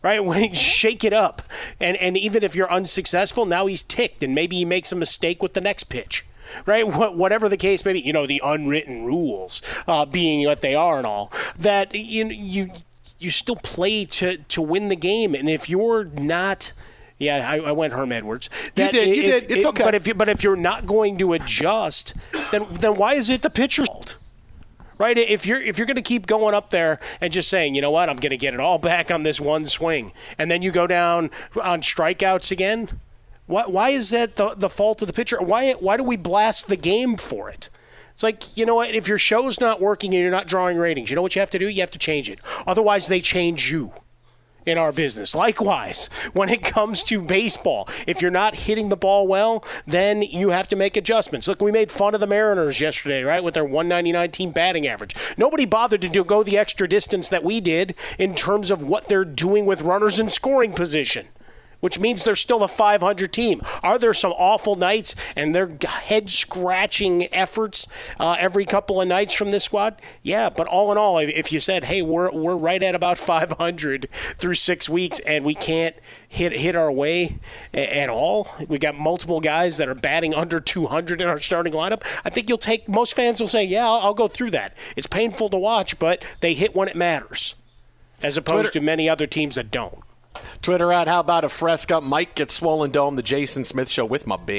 Right? 0.02 0.56
Shake 0.56 1.04
it 1.04 1.12
up. 1.12 1.42
And, 1.80 1.96
and 1.96 2.16
even 2.16 2.42
if 2.42 2.54
you're 2.54 2.70
unsuccessful, 2.72 3.46
now 3.46 3.66
he's 3.66 3.82
ticked 3.82 4.22
and 4.22 4.34
maybe 4.34 4.56
he 4.56 4.64
makes 4.64 4.92
a 4.92 4.96
mistake 4.96 5.42
with 5.42 5.54
the 5.54 5.60
next 5.60 5.84
pitch. 5.84 6.24
Right, 6.64 6.86
whatever 7.14 7.50
the 7.50 7.58
case 7.58 7.84
may 7.84 7.92
be, 7.92 8.00
you 8.00 8.14
know 8.14 8.26
the 8.26 8.40
unwritten 8.42 9.04
rules 9.04 9.60
uh, 9.86 10.06
being 10.06 10.46
what 10.46 10.62
they 10.62 10.74
are 10.74 10.96
and 10.96 11.06
all 11.06 11.30
that 11.58 11.94
you 11.94 12.24
you 12.28 12.70
you 13.18 13.28
still 13.28 13.56
play 13.56 14.06
to 14.06 14.38
to 14.38 14.62
win 14.62 14.88
the 14.88 14.96
game, 14.96 15.34
and 15.34 15.50
if 15.50 15.68
you're 15.68 16.04
not 16.04 16.72
yeah, 17.18 17.50
I, 17.50 17.58
I, 17.58 17.72
went 17.72 17.92
Herm 17.92 18.12
Edwards. 18.12 18.48
That 18.76 18.94
you 18.94 19.00
did. 19.00 19.16
You 19.16 19.22
if, 19.24 19.48
did. 19.48 19.56
It's 19.58 19.66
okay. 19.66 19.84
But 19.84 19.94
if 19.96 20.06
you, 20.06 20.14
but 20.14 20.28
if 20.28 20.44
you're 20.44 20.56
not 20.56 20.86
going 20.86 21.18
to 21.18 21.32
adjust, 21.32 22.14
then 22.52 22.66
then 22.70 22.94
why 22.94 23.14
is 23.14 23.28
it 23.28 23.42
the 23.42 23.50
pitcher's 23.50 23.88
fault? 23.88 24.16
Right? 24.98 25.16
If 25.16 25.46
you're 25.46 25.60
if 25.60 25.78
you're 25.78 25.86
going 25.86 25.96
to 25.96 26.02
keep 26.02 26.26
going 26.26 26.54
up 26.54 26.70
there 26.70 27.00
and 27.20 27.32
just 27.32 27.48
saying, 27.48 27.74
you 27.74 27.80
know 27.80 27.90
what, 27.90 28.10
I'm 28.10 28.16
going 28.16 28.30
to 28.30 28.36
get 28.36 28.54
it 28.54 28.60
all 28.60 28.78
back 28.78 29.10
on 29.10 29.22
this 29.22 29.40
one 29.40 29.66
swing, 29.66 30.12
and 30.36 30.50
then 30.50 30.62
you 30.62 30.70
go 30.70 30.86
down 30.86 31.30
on 31.60 31.80
strikeouts 31.80 32.50
again, 32.50 32.88
why, 33.46 33.64
why 33.66 33.90
is 33.90 34.10
that 34.10 34.36
the, 34.36 34.54
the 34.54 34.68
fault 34.68 35.02
of 35.02 35.08
the 35.08 35.14
pitcher? 35.14 35.40
Why 35.40 35.72
why 35.72 35.96
do 35.96 36.02
we 36.02 36.16
blast 36.16 36.68
the 36.68 36.76
game 36.76 37.16
for 37.16 37.48
it? 37.48 37.70
It's 38.12 38.22
like, 38.24 38.56
you 38.56 38.66
know 38.66 38.74
what? 38.74 38.94
If 38.94 39.06
your 39.06 39.18
show's 39.18 39.60
not 39.60 39.80
working 39.80 40.12
and 40.12 40.20
you're 40.20 40.32
not 40.32 40.48
drawing 40.48 40.76
ratings, 40.76 41.08
you 41.08 41.14
know 41.14 41.22
what 41.22 41.36
you 41.36 41.40
have 41.40 41.50
to 41.50 41.58
do? 41.58 41.68
You 41.68 41.80
have 41.82 41.90
to 41.92 42.00
change 42.00 42.28
it. 42.28 42.40
Otherwise, 42.66 43.06
they 43.06 43.20
change 43.20 43.70
you 43.70 43.92
in 44.68 44.78
our 44.78 44.92
business. 44.92 45.34
Likewise, 45.34 46.06
when 46.32 46.48
it 46.48 46.62
comes 46.62 47.02
to 47.04 47.20
baseball, 47.20 47.88
if 48.06 48.22
you're 48.22 48.30
not 48.30 48.54
hitting 48.54 48.88
the 48.88 48.96
ball 48.96 49.26
well, 49.26 49.64
then 49.86 50.22
you 50.22 50.50
have 50.50 50.68
to 50.68 50.76
make 50.76 50.96
adjustments. 50.96 51.48
Look, 51.48 51.60
we 51.60 51.72
made 51.72 51.90
fun 51.90 52.14
of 52.14 52.20
the 52.20 52.26
Mariners 52.26 52.80
yesterday, 52.80 53.22
right, 53.22 53.42
with 53.42 53.54
their 53.54 53.64
199 53.64 54.30
team 54.30 54.50
batting 54.50 54.86
average. 54.86 55.14
Nobody 55.36 55.64
bothered 55.64 56.02
to 56.02 56.08
do, 56.08 56.24
go 56.24 56.42
the 56.42 56.58
extra 56.58 56.88
distance 56.88 57.28
that 57.28 57.44
we 57.44 57.60
did 57.60 57.94
in 58.18 58.34
terms 58.34 58.70
of 58.70 58.82
what 58.82 59.08
they're 59.08 59.24
doing 59.24 59.66
with 59.66 59.82
runners 59.82 60.18
in 60.18 60.30
scoring 60.30 60.72
position 60.72 61.26
which 61.80 61.98
means 61.98 62.24
they're 62.24 62.34
still 62.34 62.62
a 62.62 62.68
500 62.68 63.32
team. 63.32 63.62
Are 63.82 63.98
there 63.98 64.14
some 64.14 64.32
awful 64.32 64.76
nights 64.76 65.14
and 65.36 65.54
their 65.54 65.76
head 65.86 66.30
scratching 66.30 67.32
efforts 67.32 67.86
uh, 68.18 68.36
every 68.38 68.64
couple 68.64 69.00
of 69.00 69.08
nights 69.08 69.34
from 69.34 69.50
this 69.50 69.64
squad? 69.64 70.00
Yeah, 70.22 70.50
but 70.50 70.66
all 70.66 70.90
in 70.92 70.98
all, 70.98 71.18
if 71.18 71.52
you 71.52 71.60
said, 71.60 71.84
hey, 71.84 72.02
we're, 72.02 72.30
we're 72.30 72.56
right 72.56 72.82
at 72.82 72.94
about 72.94 73.18
500 73.18 74.08
through 74.10 74.54
six 74.54 74.88
weeks 74.88 75.18
and 75.20 75.44
we 75.44 75.54
can't 75.54 75.96
hit, 76.28 76.52
hit 76.52 76.76
our 76.76 76.90
way 76.92 77.38
at 77.72 78.08
all, 78.08 78.48
we 78.66 78.78
got 78.78 78.94
multiple 78.94 79.40
guys 79.40 79.76
that 79.76 79.88
are 79.88 79.94
batting 79.94 80.34
under 80.34 80.60
200 80.60 81.20
in 81.20 81.26
our 81.26 81.40
starting 81.40 81.72
lineup, 81.72 82.02
I 82.24 82.30
think 82.30 82.48
you'll 82.48 82.58
take, 82.58 82.88
most 82.88 83.14
fans 83.14 83.40
will 83.40 83.48
say, 83.48 83.64
yeah, 83.64 83.86
I'll, 83.86 84.00
I'll 84.00 84.14
go 84.14 84.28
through 84.28 84.50
that. 84.52 84.76
It's 84.96 85.06
painful 85.06 85.48
to 85.50 85.56
watch, 85.56 85.98
but 85.98 86.24
they 86.40 86.54
hit 86.54 86.74
when 86.74 86.88
it 86.88 86.96
matters, 86.96 87.54
as 88.22 88.36
opposed 88.36 88.72
Twitter. 88.72 88.80
to 88.80 88.84
many 88.84 89.08
other 89.08 89.26
teams 89.26 89.54
that 89.54 89.70
don't. 89.70 90.02
Twitter 90.62 90.92
at 90.92 91.08
How 91.08 91.20
About 91.20 91.44
a 91.44 91.48
Fresca? 91.48 92.00
Mike 92.00 92.34
gets 92.34 92.54
Swollen 92.54 92.90
Dome, 92.90 93.16
the 93.16 93.22
Jason 93.22 93.64
Smith 93.64 93.88
Show 93.88 94.04
with 94.04 94.26
my 94.26 94.36
best 94.36 94.58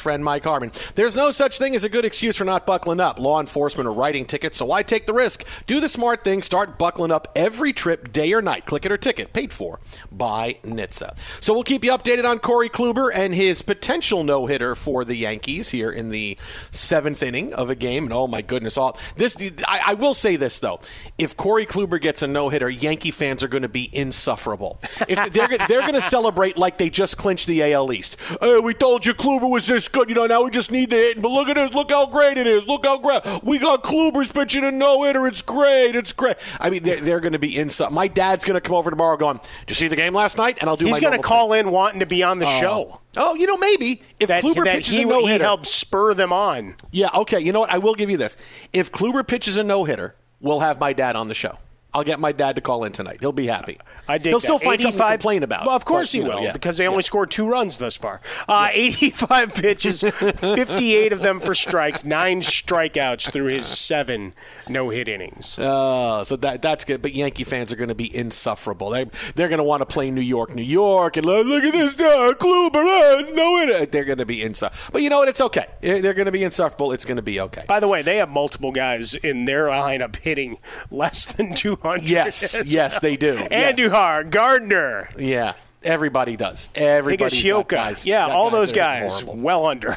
friend 0.00 0.24
Mike 0.24 0.44
Harmon. 0.44 0.70
There's 0.94 1.16
no 1.16 1.30
such 1.32 1.58
thing 1.58 1.74
as 1.74 1.82
a 1.84 1.88
good 1.88 2.04
excuse 2.04 2.36
for 2.36 2.44
not 2.44 2.64
buckling 2.64 3.00
up. 3.00 3.18
Law 3.18 3.40
enforcement 3.40 3.88
are 3.88 3.92
writing 3.92 4.24
tickets, 4.24 4.58
so 4.58 4.66
why 4.66 4.82
take 4.82 5.06
the 5.06 5.12
risk? 5.12 5.44
Do 5.66 5.80
the 5.80 5.88
smart 5.88 6.22
thing. 6.24 6.42
Start 6.42 6.78
buckling 6.78 7.10
up 7.10 7.28
every 7.34 7.72
trip, 7.72 8.12
day 8.12 8.32
or 8.32 8.40
night. 8.40 8.66
Click 8.66 8.86
it 8.86 8.92
or 8.92 8.96
ticket. 8.96 9.32
Paid 9.32 9.52
for 9.52 9.80
by 10.12 10.58
NHTSA. 10.62 11.16
So 11.42 11.52
we'll 11.52 11.64
keep 11.64 11.84
you 11.84 11.90
updated 11.90 12.24
on 12.24 12.38
Corey 12.38 12.68
Kluber 12.68 13.10
and 13.12 13.34
his 13.34 13.62
potential 13.62 14.22
no 14.24 14.46
hitter 14.46 14.74
for 14.74 15.04
the 15.04 15.16
Yankees 15.16 15.70
here 15.70 15.90
in 15.90 16.10
the 16.10 16.38
seventh 16.70 17.22
inning 17.22 17.52
of 17.52 17.68
a 17.70 17.74
game. 17.74 18.04
And 18.04 18.12
oh 18.12 18.26
my 18.26 18.42
goodness, 18.42 18.76
all 18.76 18.96
this. 19.16 19.36
I, 19.66 19.80
I 19.88 19.94
will 19.94 20.14
say 20.14 20.36
this 20.36 20.60
though: 20.60 20.80
if 21.18 21.36
Corey 21.36 21.66
Kluber 21.66 22.00
gets 22.00 22.22
a 22.22 22.26
no 22.26 22.48
hitter, 22.48 22.70
Yankee 22.70 23.10
fans 23.10 23.42
are 23.42 23.48
going 23.48 23.62
to 23.62 23.68
be 23.68 23.87
insufferable. 23.92 24.78
It's, 25.08 25.30
they're 25.30 25.48
they're 25.48 25.80
going 25.80 25.94
to 25.94 26.00
celebrate 26.00 26.56
like 26.56 26.78
they 26.78 26.90
just 26.90 27.16
clinched 27.16 27.46
the 27.46 27.72
AL 27.72 27.92
East. 27.92 28.16
Hey, 28.40 28.58
we 28.58 28.74
told 28.74 29.06
you 29.06 29.14
Kluber 29.14 29.50
was 29.50 29.66
this 29.66 29.88
good. 29.88 30.08
You 30.08 30.14
know, 30.14 30.26
now 30.26 30.44
we 30.44 30.50
just 30.50 30.70
need 30.70 30.90
to 30.90 30.96
hit. 30.96 31.20
But 31.20 31.30
look 31.30 31.48
at 31.48 31.56
this. 31.56 31.72
Look 31.72 31.90
how 31.90 32.06
great 32.06 32.38
it 32.38 32.46
is. 32.46 32.66
Look 32.66 32.84
how 32.84 32.98
great. 32.98 33.22
We 33.42 33.58
got 33.58 33.82
Kluber's 33.82 34.32
pitching 34.32 34.64
a 34.64 34.70
no 34.70 35.02
hitter. 35.02 35.26
It's 35.26 35.42
great. 35.42 35.94
It's 35.96 36.12
great. 36.12 36.36
I 36.60 36.70
mean, 36.70 36.82
they're, 36.82 37.00
they're 37.00 37.20
going 37.20 37.32
to 37.32 37.38
be 37.38 37.56
insufferable. 37.56 37.94
My 37.96 38.08
dad's 38.08 38.44
going 38.44 38.54
to 38.54 38.60
come 38.60 38.76
over 38.76 38.90
tomorrow 38.90 39.16
going, 39.16 39.38
Did 39.66 39.70
you 39.70 39.74
see 39.74 39.88
the 39.88 39.96
game 39.96 40.14
last 40.14 40.36
night? 40.38 40.58
And 40.60 40.68
I'll 40.68 40.76
do 40.76 40.86
He's 40.86 41.00
going 41.00 41.16
to 41.16 41.22
call 41.22 41.50
thing. 41.50 41.66
in 41.66 41.72
wanting 41.72 42.00
to 42.00 42.06
be 42.06 42.22
on 42.22 42.38
the 42.38 42.46
uh, 42.46 42.60
show. 42.60 43.00
Oh, 43.16 43.34
you 43.34 43.46
know, 43.46 43.56
maybe 43.56 44.02
if 44.20 44.28
that, 44.28 44.44
Kluber 44.44 44.64
that 44.64 44.76
pitches 44.76 44.94
he, 44.94 45.02
a 45.02 45.06
no 45.06 45.26
hitter, 45.26 45.38
he 45.38 45.40
helped 45.40 45.66
spur 45.66 46.14
them 46.14 46.32
on. 46.32 46.76
Yeah, 46.92 47.08
okay. 47.14 47.40
You 47.40 47.52
know 47.52 47.60
what? 47.60 47.70
I 47.70 47.78
will 47.78 47.94
give 47.94 48.10
you 48.10 48.16
this. 48.16 48.36
If 48.72 48.92
Kluber 48.92 49.26
pitches 49.26 49.56
a 49.56 49.64
no 49.64 49.84
hitter, 49.84 50.14
we'll 50.40 50.60
have 50.60 50.78
my 50.78 50.92
dad 50.92 51.16
on 51.16 51.28
the 51.28 51.34
show. 51.34 51.58
I'll 51.94 52.04
get 52.04 52.20
my 52.20 52.32
dad 52.32 52.56
to 52.56 52.62
call 52.62 52.84
in 52.84 52.92
tonight. 52.92 53.18
He'll 53.20 53.32
be 53.32 53.46
happy. 53.46 53.78
I 54.06 54.18
did. 54.18 54.30
He'll 54.30 54.40
still 54.40 54.58
that. 54.58 54.64
find 54.64 54.80
something 54.80 55.00
to 55.00 55.08
complain 55.08 55.42
about. 55.42 55.66
Well, 55.66 55.74
of 55.74 55.86
course 55.86 56.12
but, 56.12 56.18
he 56.18 56.22
will, 56.22 56.36
know, 56.36 56.42
yeah. 56.42 56.52
because 56.52 56.76
they 56.76 56.86
only 56.86 56.98
yeah. 56.98 57.06
scored 57.06 57.30
two 57.30 57.48
runs 57.48 57.78
thus 57.78 57.96
far. 57.96 58.20
Uh, 58.48 58.68
yeah. 58.72 58.80
85 58.80 59.54
pitches, 59.54 60.00
58 60.02 61.12
of 61.12 61.20
them 61.20 61.38
for 61.38 61.54
strikes, 61.54 62.04
nine 62.04 62.40
strikeouts 62.40 63.30
through 63.30 63.46
his 63.46 63.66
seven 63.66 64.32
no-hit 64.68 65.06
innings. 65.06 65.58
Uh, 65.58 66.24
so 66.24 66.36
that 66.36 66.62
that's 66.62 66.84
good. 66.84 67.02
But 67.02 67.14
Yankee 67.14 67.44
fans 67.44 67.72
are 67.72 67.76
going 67.76 67.90
to 67.90 67.94
be 67.94 68.14
insufferable. 68.14 68.90
They 68.90 69.04
they're 69.34 69.48
going 69.48 69.58
to 69.58 69.64
want 69.64 69.80
to 69.80 69.86
play 69.86 70.10
New 70.10 70.22
York, 70.22 70.54
New 70.54 70.62
York, 70.62 71.16
and 71.16 71.26
look 71.26 71.62
at 71.62 71.72
this 71.72 71.94
guy, 71.94 72.32
Kluber, 72.38 72.76
uh, 72.76 73.30
no 73.32 73.58
hit. 73.66 73.92
They're 73.92 74.04
going 74.04 74.18
to 74.18 74.26
be 74.26 74.42
insufferable. 74.42 74.92
But 74.92 75.02
you 75.02 75.10
know 75.10 75.18
what? 75.18 75.28
It's 75.28 75.40
okay. 75.42 75.66
They're 75.80 76.14
going 76.14 76.26
to 76.26 76.32
be 76.32 76.42
insufferable. 76.42 76.92
It's 76.92 77.04
going 77.04 77.16
to 77.16 77.22
be 77.22 77.40
okay. 77.40 77.64
By 77.68 77.80
the 77.80 77.88
way, 77.88 78.00
they 78.00 78.16
have 78.16 78.30
multiple 78.30 78.72
guys 78.72 79.14
in 79.14 79.44
their 79.44 79.66
lineup 79.66 80.16
hitting 80.16 80.58
less 80.90 81.26
than 81.26 81.54
200. 81.82 82.04
Yes, 82.04 82.62
yes, 82.72 83.00
they 83.00 83.16
do. 83.16 83.36
Andujar, 83.50 84.24
yes. 84.24 84.32
Gardner. 84.32 85.08
Yeah. 85.18 85.54
Everybody 85.84 86.36
does. 86.36 86.70
Everybody. 86.74 87.36
Higashioka. 87.36 88.04
Yeah, 88.04 88.26
all 88.26 88.50
those 88.50 88.72
guys 88.72 89.22
well 89.22 89.64
under. 89.64 89.96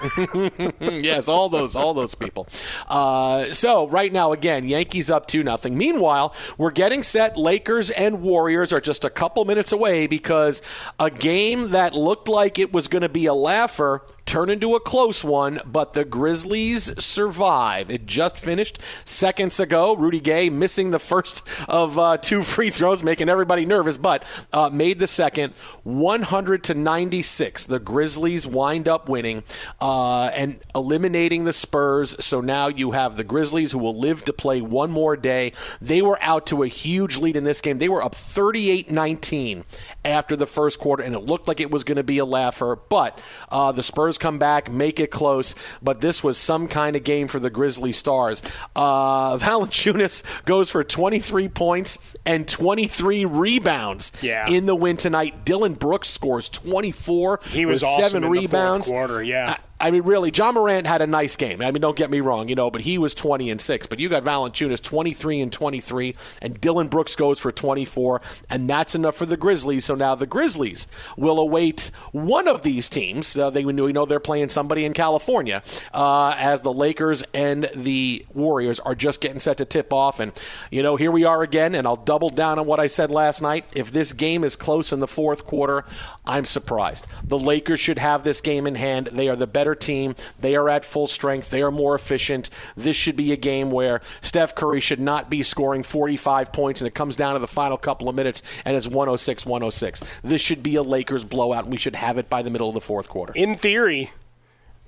yes, 0.80 1.28
all 1.28 1.50
those, 1.50 1.76
all 1.76 1.96
those 1.96 2.14
people. 2.14 2.48
Uh, 2.88 3.52
so 3.52 3.88
right 3.88 4.14
now, 4.14 4.32
again, 4.32 4.68
Yankees 4.68 5.10
up 5.10 5.26
two 5.26 5.44
nothing. 5.44 5.76
Meanwhile, 5.76 6.36
we're 6.60 6.70
getting 6.70 7.02
set. 7.02 7.36
Lakers 7.36 7.90
and 7.90 8.22
Warriors 8.22 8.72
are 8.72 8.80
just 8.80 9.04
a 9.04 9.10
couple 9.10 9.44
minutes 9.44 9.72
away 9.72 10.06
because 10.06 10.62
a 11.00 11.10
game 11.10 11.72
that 11.72 11.96
looked 11.96 12.30
like 12.30 12.60
it 12.60 12.72
was 12.72 12.88
going 12.88 13.02
to 13.02 13.10
be 13.10 13.26
a 13.26 13.34
laugher 13.34 14.04
turn 14.32 14.50
into 14.50 14.76
a 14.76 14.80
close 14.80 15.26
one, 15.26 15.60
but 15.66 15.92
the 15.92 16.06
Grizzlies 16.06 16.94
survive. 17.04 17.90
It 17.90 18.06
just 18.06 18.40
finished 18.40 18.80
seconds 19.04 19.60
ago. 19.60 19.94
Rudy 19.94 20.22
Gay 20.22 20.50
missing 20.50 20.92
the 20.92 21.00
first 21.00 21.46
of 21.68 22.00
uh, 22.00 22.16
two 22.16 22.42
free 22.42 22.70
throws, 22.70 23.04
making 23.04 23.28
everybody 23.28 23.66
nervous, 23.66 23.98
but 23.98 24.24
uh, 24.54 24.70
made 24.72 25.00
the 25.00 25.08
second. 25.08 25.54
100 25.84 26.64
to 26.64 26.74
96. 26.74 27.66
The 27.66 27.80
Grizzlies 27.80 28.48
wind 28.48 28.88
up 28.88 29.10
winning 29.10 29.44
uh, 29.82 30.28
and 30.28 30.62
eliminating 30.74 31.44
the 31.44 31.52
Spurs. 31.52 32.16
So 32.24 32.40
now 32.40 32.70
you 32.70 32.92
have 32.92 33.18
the 33.18 33.26
Grizzlies 33.26 33.74
who 33.74 33.80
will 33.80 34.00
live 34.00 34.24
to 34.24 34.32
play 34.32 34.62
one 34.62 34.92
more 34.92 35.18
day. 35.18 35.52
They 35.82 36.02
were 36.02 36.18
out 36.22 36.46
to 36.48 36.64
a 36.64 36.70
huge 36.70 37.18
lead 37.18 37.36
in 37.36 37.44
this 37.44 37.60
game. 37.60 37.80
They 37.80 37.90
were 37.90 38.02
up 38.02 38.16
38 38.16 38.90
19 38.90 39.66
after 40.06 40.38
the 40.38 40.48
first 40.48 40.80
quarter, 40.80 41.04
and 41.04 41.16
it 41.16 41.20
looked 41.20 41.50
like 41.50 41.60
it 41.60 41.70
was 41.70 41.84
going 41.84 41.98
to 41.98 42.04
be 42.04 42.18
a 42.18 42.24
laugher, 42.24 42.78
but 42.88 43.20
uh, 43.52 43.74
the 43.74 43.84
Spurs 43.84 44.21
come 44.22 44.38
back, 44.38 44.72
make 44.72 45.00
it 45.00 45.12
close, 45.12 45.56
but 45.82 46.00
this 46.00 46.24
was 46.24 46.38
some 46.38 46.68
kind 46.68 46.96
of 46.96 47.04
game 47.04 47.28
for 47.28 47.40
the 47.40 47.50
Grizzly 47.50 47.92
Stars. 47.92 48.42
Uh, 48.76 49.38
Valanciunas 49.38 50.24
goes 50.46 50.70
for 50.70 50.84
23 50.84 51.50
points 51.50 51.98
and 52.26 52.48
23 52.48 53.26
rebounds 53.26 54.14
yeah. 54.22 54.48
in 54.48 54.66
the 54.66 54.76
win 54.76 54.96
tonight. 54.96 55.44
Dillon 55.44 55.74
Brooks 55.74 56.10
scores 56.10 56.48
24 56.48 57.42
he 57.50 57.66
was 57.66 57.82
with 57.82 57.90
awesome 57.90 58.04
seven 58.04 58.30
rebounds. 58.30 58.88
quarter, 58.88 59.22
yeah. 59.22 59.58
I 59.58 59.71
mean, 59.90 60.04
really, 60.04 60.32
Ja 60.34 60.52
Morant 60.52 60.86
had 60.86 61.02
a 61.02 61.08
nice 61.08 61.36
game. 61.36 61.62
I 61.62 61.72
mean, 61.72 61.82
don't 61.82 61.98
get 61.98 62.12
me 62.12 62.20
wrong, 62.20 62.50
you 62.50 62.56
know, 62.56 62.70
but 62.70 62.82
he 62.82 63.00
was 63.00 63.16
20 63.16 63.50
and 63.50 63.60
6. 63.60 63.88
But 63.88 64.00
you 64.00 64.10
got 64.10 64.24
Valanciunas 64.24 64.82
23 64.84 65.42
and 65.42 65.52
23, 65.52 66.16
and 66.42 66.62
Dillon 66.62 66.88
Brooks 66.88 67.16
goes 67.16 67.40
for 67.40 67.52
24, 67.52 68.22
and 68.50 68.70
that's 68.70 68.94
enough 68.94 69.16
for 69.16 69.26
the 69.26 69.38
Grizzlies. 69.38 69.86
So 69.86 69.96
now 69.96 70.14
the 70.14 70.28
Grizzlies 70.28 70.88
will 71.18 71.40
await 71.40 71.90
one 72.12 72.48
of 72.48 72.62
these 72.62 72.88
teams. 72.88 73.36
Uh, 73.36 73.50
they 73.50 73.66
we 73.66 73.74
know 73.74 74.06
they're 74.06 74.20
playing 74.20 74.50
somebody 74.50 74.86
in 74.86 74.94
California, 74.94 75.64
uh, 75.94 76.36
as 76.38 76.62
the 76.62 76.74
Lakers 76.74 77.24
and 77.34 77.70
the 77.76 78.26
Warriors 78.34 78.80
are 78.80 78.96
just 78.96 79.22
getting 79.22 79.40
set 79.40 79.58
to 79.58 79.66
tip 79.66 79.92
off. 79.92 80.20
And, 80.20 80.34
you 80.70 80.84
know, 80.84 80.96
here 80.96 81.12
we 81.12 81.24
are 81.24 81.42
again, 81.42 81.74
and 81.74 81.88
I'll 81.88 81.96
double 81.96 82.30
down 82.30 82.60
on 82.60 82.66
what 82.66 82.80
I 82.80 82.88
said 82.88 83.10
last 83.10 83.42
night. 83.42 83.66
If 83.76 83.92
this 83.92 84.14
game 84.14 84.44
is 84.44 84.56
close 84.56 84.92
in 84.92 85.00
the 85.00 85.08
fourth 85.08 85.46
quarter, 85.46 85.86
I'm 86.26 86.46
surprised. 86.46 87.08
The 87.24 87.40
Lakers 87.40 87.80
should 87.80 87.98
have 87.98 88.24
this 88.24 88.42
game 88.42 88.68
in 88.68 88.76
hand. 88.76 89.10
They 89.12 89.30
are 89.30 89.36
the 89.36 89.48
better 89.48 89.71
team. 89.76 90.16
They 90.40 90.56
are 90.56 90.70
at 90.70 90.86
full 90.86 91.08
strength. 91.08 91.50
They 91.50 91.62
are 91.62 91.72
more 91.72 91.96
efficient. 91.96 92.50
This 92.76 92.96
should 92.96 93.16
be 93.16 93.32
a 93.32 93.38
game 93.38 93.72
where 93.72 94.02
Steph 94.22 94.56
Curry 94.56 94.80
should 94.80 95.00
not 95.00 95.30
be 95.30 95.44
scoring 95.44 95.84
45 95.84 96.52
points 96.52 96.82
and 96.82 96.88
it 96.88 96.96
comes 96.96 97.16
down 97.16 97.34
to 97.34 97.40
the 97.40 97.48
final 97.48 97.78
couple 97.78 98.10
of 98.10 98.16
minutes 98.16 98.42
and 98.66 98.76
it's 98.76 98.88
106 98.88 99.46
106. 99.46 100.04
This 100.24 100.42
should 100.42 100.64
be 100.64 100.76
a 100.76 100.84
Lakers 100.84 101.24
blowout 101.24 101.64
and 101.64 101.72
we 101.72 101.78
should 101.78 101.96
have 101.96 102.18
it 102.18 102.30
by 102.30 102.42
the 102.42 102.50
middle 102.50 102.68
of 102.68 102.76
the 102.76 102.82
fourth 102.82 103.10
quarter. 103.10 103.34
In 103.36 103.56
theory. 103.56 104.12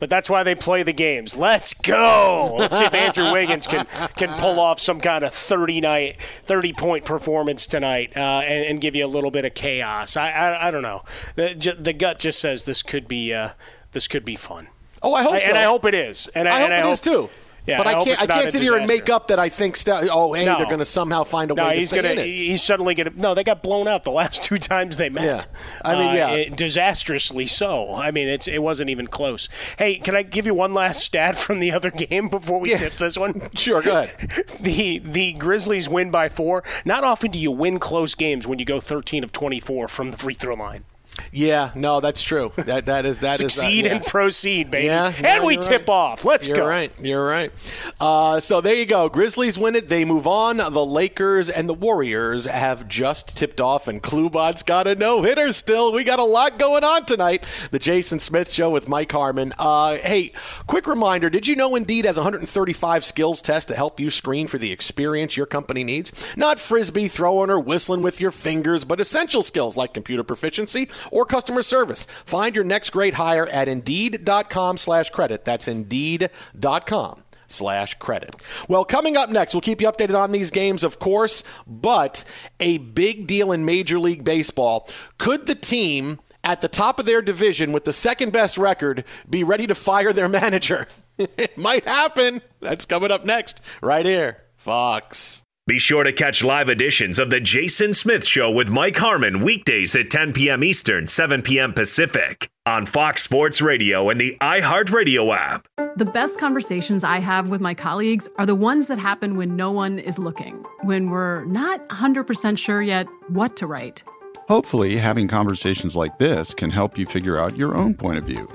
But 0.04 0.10
that's 0.10 0.30
why 0.30 0.44
they 0.44 0.54
play 0.54 0.84
the 0.84 0.92
games. 0.92 1.38
Let's 1.38 1.74
go. 1.74 2.58
Let's 2.60 2.78
see 2.78 2.84
if 2.84 2.94
Andrew 2.94 3.32
Wiggins 3.32 3.68
can 3.68 3.86
can 4.18 4.28
pull 4.38 4.60
off 4.60 4.82
some 4.82 5.00
kind 5.00 5.24
of 5.24 5.34
30 5.34 5.80
night, 5.80 6.18
30 6.44 6.74
point 6.74 7.06
performance 7.06 7.68
tonight 7.68 8.12
uh, 8.18 8.42
and, 8.42 8.66
and, 8.66 8.82
give 8.82 8.98
you 8.98 9.06
a 9.06 9.08
little 9.08 9.32
bit 9.32 9.46
of 9.46 9.54
chaos. 9.54 10.18
I 10.18 10.30
I, 10.32 10.68
I 10.68 10.72
don't 10.72 10.82
know. 10.82 11.04
The, 11.36 11.78
the, 11.80 11.94
gut 11.94 12.20
just 12.20 12.42
says 12.42 12.64
this 12.64 12.84
could 12.84 13.08
be 13.08 13.34
uh, 13.34 13.52
this 13.94 14.08
could 14.08 14.26
be 14.26 14.36
fun. 14.36 14.68
Oh, 15.02 15.14
I 15.14 15.24
hope 15.24 15.34
I, 15.34 15.40
so. 15.40 15.50
And 15.50 15.58
I 15.58 15.64
hope 15.64 15.86
it 15.86 15.94
is. 15.94 16.28
And 16.30 16.48
I, 16.48 16.58
I 16.58 16.60
hope 16.62 16.72
and 16.72 16.86
it 16.86 16.86
I 16.86 16.92
is 16.92 17.00
too. 17.00 17.30
Yeah, 17.66 17.78
but 17.78 17.88
I, 17.88 18.00
I 18.00 18.04
can't. 18.04 18.22
I 18.22 18.26
can't 18.26 18.52
sit 18.52 18.62
here 18.62 18.76
and 18.76 18.86
make 18.88 19.10
up 19.10 19.30
that 19.30 19.40
I 19.40 19.48
think. 19.48 19.78
St- 19.78 20.10
oh, 20.12 20.34
hey, 20.34 20.44
no. 20.44 20.58
they're 20.58 20.66
going 20.66 20.80
to 20.80 20.86
somehow 20.86 21.24
find 21.24 21.50
a 21.50 21.54
no, 21.54 21.64
way 21.64 21.78
he's 21.78 21.92
to 21.92 21.96
gonna, 21.96 22.10
in 22.10 22.20
it. 22.20 22.26
He's 22.26 22.62
suddenly 22.62 22.94
going 22.94 23.10
to. 23.10 23.20
No, 23.20 23.34
they 23.34 23.44
got 23.44 23.64
blown 23.64 23.88
out 23.88 24.04
the 24.04 24.12
last 24.12 24.44
two 24.44 24.58
times 24.58 24.98
they 24.98 25.08
met. 25.08 25.24
Yeah. 25.24 25.42
I 25.84 25.96
mean, 25.96 26.16
yeah, 26.16 26.28
uh, 26.28 26.36
it, 26.36 26.58
disastrously 26.58 27.48
so. 27.48 27.96
I 27.96 28.12
mean, 28.12 28.28
it's 28.28 28.50
it 28.50 28.62
wasn't 28.62 28.90
even 28.90 29.08
close. 29.08 29.48
Hey, 29.78 29.96
can 29.96 30.16
I 30.16 30.24
give 30.24 30.46
you 30.46 30.54
one 30.54 30.74
last 30.74 31.04
stat 31.04 31.38
from 31.38 31.60
the 31.60 31.72
other 31.72 31.90
game 31.92 32.28
before 32.28 32.60
we 32.60 32.72
yeah. 32.72 32.78
tip 32.78 32.94
this 32.94 33.18
one? 33.18 33.42
Sure, 33.56 33.82
go 33.82 34.00
ahead. 34.00 34.46
the 34.60 35.00
the 35.00 35.34
Grizzlies 35.34 35.88
win 35.88 36.12
by 36.12 36.28
four. 36.28 36.64
Not 36.84 37.04
often 37.04 37.32
do 37.32 37.40
you 37.40 37.52
win 37.52 37.80
close 37.80 38.14
games 38.14 38.46
when 38.46 38.60
you 38.60 38.66
go 38.66 38.80
13 38.80 39.24
of 39.24 39.32
24 39.32 39.88
from 39.88 40.12
the 40.12 40.18
free 40.18 40.34
throw 40.34 40.56
line. 40.56 40.84
Yeah, 41.32 41.72
no, 41.76 42.00
that's 42.00 42.22
true. 42.22 42.52
That 42.56 42.86
that 42.86 43.06
is 43.06 43.20
that 43.20 43.38
Succeed 43.38 43.86
is, 43.86 43.92
uh, 43.92 43.96
and 43.96 44.06
proceed, 44.06 44.72
baby. 44.72 44.86
Yeah, 44.86 45.12
and 45.16 45.42
no, 45.42 45.46
we 45.46 45.58
tip 45.58 45.88
right. 45.88 45.94
off. 45.94 46.26
Let's 46.26 46.48
go. 46.48 46.56
you're 46.56 46.68
right. 46.68 46.92
You're 47.00 47.26
right. 47.26 47.52
Uh, 48.00 48.40
so 48.40 48.62
there 48.62 48.76
you 48.76 48.86
go. 48.86 49.10
Grizzlies 49.10 49.58
win 49.58 49.76
it. 49.76 49.90
They 49.90 50.06
move 50.06 50.28
on. 50.28 50.58
The 50.58 50.86
Lakers 50.86 51.50
and 51.50 51.70
the 51.70 51.74
Warriors 51.74 52.46
have 52.46 52.88
just 52.88 53.38
tipped 53.38 53.62
off, 53.62 53.88
and 53.88 54.02
Klubot's 54.02 54.64
got 54.64 54.88
a 54.88 54.96
no 54.96 55.22
hitter 55.22 55.52
still. 55.54 55.92
We 55.92 56.04
got 56.04 56.20
a 56.20 56.24
lot 56.24 56.58
going 56.58 56.84
on 56.84 57.06
tonight. 57.06 57.44
The 57.72 57.80
Jason 57.80 58.20
Smith 58.20 58.52
Show 58.52 58.70
with 58.70 58.88
Mike 58.88 59.12
Harmon. 59.12 59.54
Uh, 59.60 59.98
hey, 59.98 60.32
quick 60.66 60.88
reminder: 60.88 61.30
Did 61.30 61.48
you 61.48 61.56
know 61.56 61.76
Indeed 61.76 62.06
has 62.06 62.18
135 62.18 63.06
skills 63.06 63.42
tests 63.42 63.68
to 63.68 63.76
help 63.76 64.00
you 64.00 64.10
screen 64.10 64.48
for 64.48 64.58
the 64.58 64.72
experience 64.72 65.38
your 65.38 65.46
company 65.46 65.84
needs? 65.84 66.36
Not 66.36 66.60
frisbee 66.60 67.08
throwing 67.08 67.50
or 67.50 67.60
whistling 67.60 68.02
with 68.02 68.20
your 68.20 68.32
fingers, 68.32 68.84
but 68.84 69.00
essential 69.00 69.44
skills 69.44 69.78
like 69.78 69.94
computer 69.94 70.24
proficiency 70.24 70.90
or 71.12 71.26
customer 71.26 71.62
service. 71.64 72.06
Find 72.06 72.56
your 72.56 72.66
next 72.66 72.92
great 72.92 73.16
hire 73.16 73.48
at 73.48 73.68
Indeed.com 73.68 74.78
slash 74.78 75.10
credit. 75.10 75.46
That's 75.46 75.68
Indeed.com 75.68 77.24
slash 77.48 77.94
credit. 77.96 78.36
Well, 78.68 78.84
coming 78.86 79.16
up 79.16 79.30
next, 79.30 79.54
we'll 79.54 79.62
keep 79.62 79.82
you 79.82 79.88
updated 79.88 80.18
on 80.20 80.32
these 80.32 80.52
games, 80.52 80.84
of 80.84 81.00
course, 81.00 81.44
but 81.68 82.24
a 82.60 82.80
big 82.80 83.28
deal 83.28 83.52
in 83.52 83.66
Major 83.66 84.00
League 84.00 84.24
Baseball. 84.24 84.90
Could 85.18 85.46
the 85.46 85.56
team 85.56 86.20
at 86.44 86.62
the 86.62 86.68
top 86.68 87.00
of 87.00 87.06
their 87.06 87.22
division 87.22 87.72
with 87.72 87.86
the 87.86 87.94
second 87.94 88.34
best 88.34 88.58
record 88.58 89.06
be 89.30 89.44
ready 89.44 89.68
to 89.68 89.76
fire 89.76 90.12
their 90.12 90.30
manager? 90.30 90.88
it 91.18 91.58
might 91.58 91.86
happen. 91.86 92.42
That's 92.60 92.86
coming 92.86 93.12
up 93.12 93.24
next, 93.24 93.62
right 93.82 94.06
here. 94.06 94.44
Fox. 94.58 95.43
Be 95.66 95.80
sure 95.80 96.04
to 96.04 96.12
catch 96.12 96.44
live 96.44 96.68
editions 96.68 97.18
of 97.18 97.30
The 97.30 97.40
Jason 97.40 97.94
Smith 97.94 98.28
Show 98.28 98.52
with 98.52 98.70
Mike 98.70 98.98
Harmon 98.98 99.40
weekdays 99.40 99.96
at 99.96 100.10
10 100.10 100.34
p.m. 100.34 100.62
Eastern, 100.62 101.08
7 101.08 101.42
p.m. 101.42 101.72
Pacific 101.72 102.50
on 102.66 102.86
Fox 102.86 103.24
Sports 103.24 103.62
Radio 103.62 104.10
and 104.10 104.20
the 104.20 104.36
iHeartRadio 104.42 105.34
app. 105.34 105.66
The 105.96 106.04
best 106.04 106.38
conversations 106.38 107.06
I 107.06 107.20
have 107.20 107.48
with 107.48 107.62
my 107.62 107.74
colleagues 107.74 108.28
are 108.38 108.46
the 108.46 108.56
ones 108.56 108.88
that 108.88 109.00
happen 109.00 109.38
when 109.38 109.56
no 109.56 109.72
one 109.72 110.00
is 110.00 110.20
looking, 110.20 110.66
when 110.82 111.10
we're 111.10 111.46
not 111.46 111.88
100% 111.88 112.58
sure 112.58 112.82
yet 112.82 113.08
what 113.30 113.56
to 113.56 113.66
write. 113.66 114.04
Hopefully, 114.50 114.98
having 114.98 115.30
conversations 115.30 115.96
like 115.96 116.18
this 116.18 116.54
can 116.54 116.72
help 116.72 116.98
you 116.98 117.06
figure 117.06 117.40
out 117.40 117.56
your 117.56 117.78
own 117.78 117.94
point 117.94 118.18
of 118.18 118.26
view. 118.26 118.50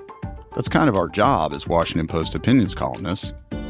That's 0.55 0.69
kind 0.69 0.91
of 0.91 0.97
our 0.97 1.09
job 1.09 1.55
as 1.55 1.67
Washington 1.67 2.07
Post 2.07 2.35
opinions 2.35 2.75
columnists. 2.75 3.33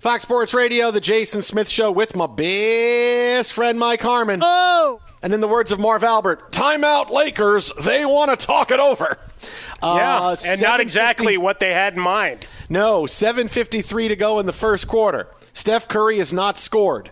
Fox 0.00 0.22
Sports 0.22 0.54
Radio, 0.54 0.92
the 0.92 1.00
Jason 1.00 1.42
Smith 1.42 1.68
Show 1.68 1.90
with 1.90 2.14
my 2.14 2.28
best 2.28 3.52
friend 3.52 3.80
Mike 3.80 4.00
Harmon. 4.00 4.40
Oh! 4.44 5.00
And 5.24 5.34
in 5.34 5.40
the 5.40 5.48
words 5.48 5.72
of 5.72 5.80
Marv 5.80 6.04
Albert, 6.04 6.52
timeout 6.52 7.10
Lakers, 7.10 7.72
they 7.82 8.04
want 8.04 8.30
to 8.30 8.46
talk 8.46 8.70
it 8.70 8.78
over. 8.78 9.18
Yeah, 9.82 10.20
Uh, 10.22 10.36
and 10.46 10.62
not 10.62 10.78
exactly 10.78 11.36
what 11.36 11.58
they 11.58 11.72
had 11.72 11.94
in 11.96 12.00
mind. 12.00 12.46
No, 12.68 13.02
7.53 13.06 14.06
to 14.06 14.14
go 14.14 14.38
in 14.38 14.46
the 14.46 14.52
first 14.52 14.86
quarter. 14.86 15.26
Steph 15.52 15.88
Curry 15.88 16.18
has 16.18 16.32
not 16.32 16.58
scored. 16.58 17.10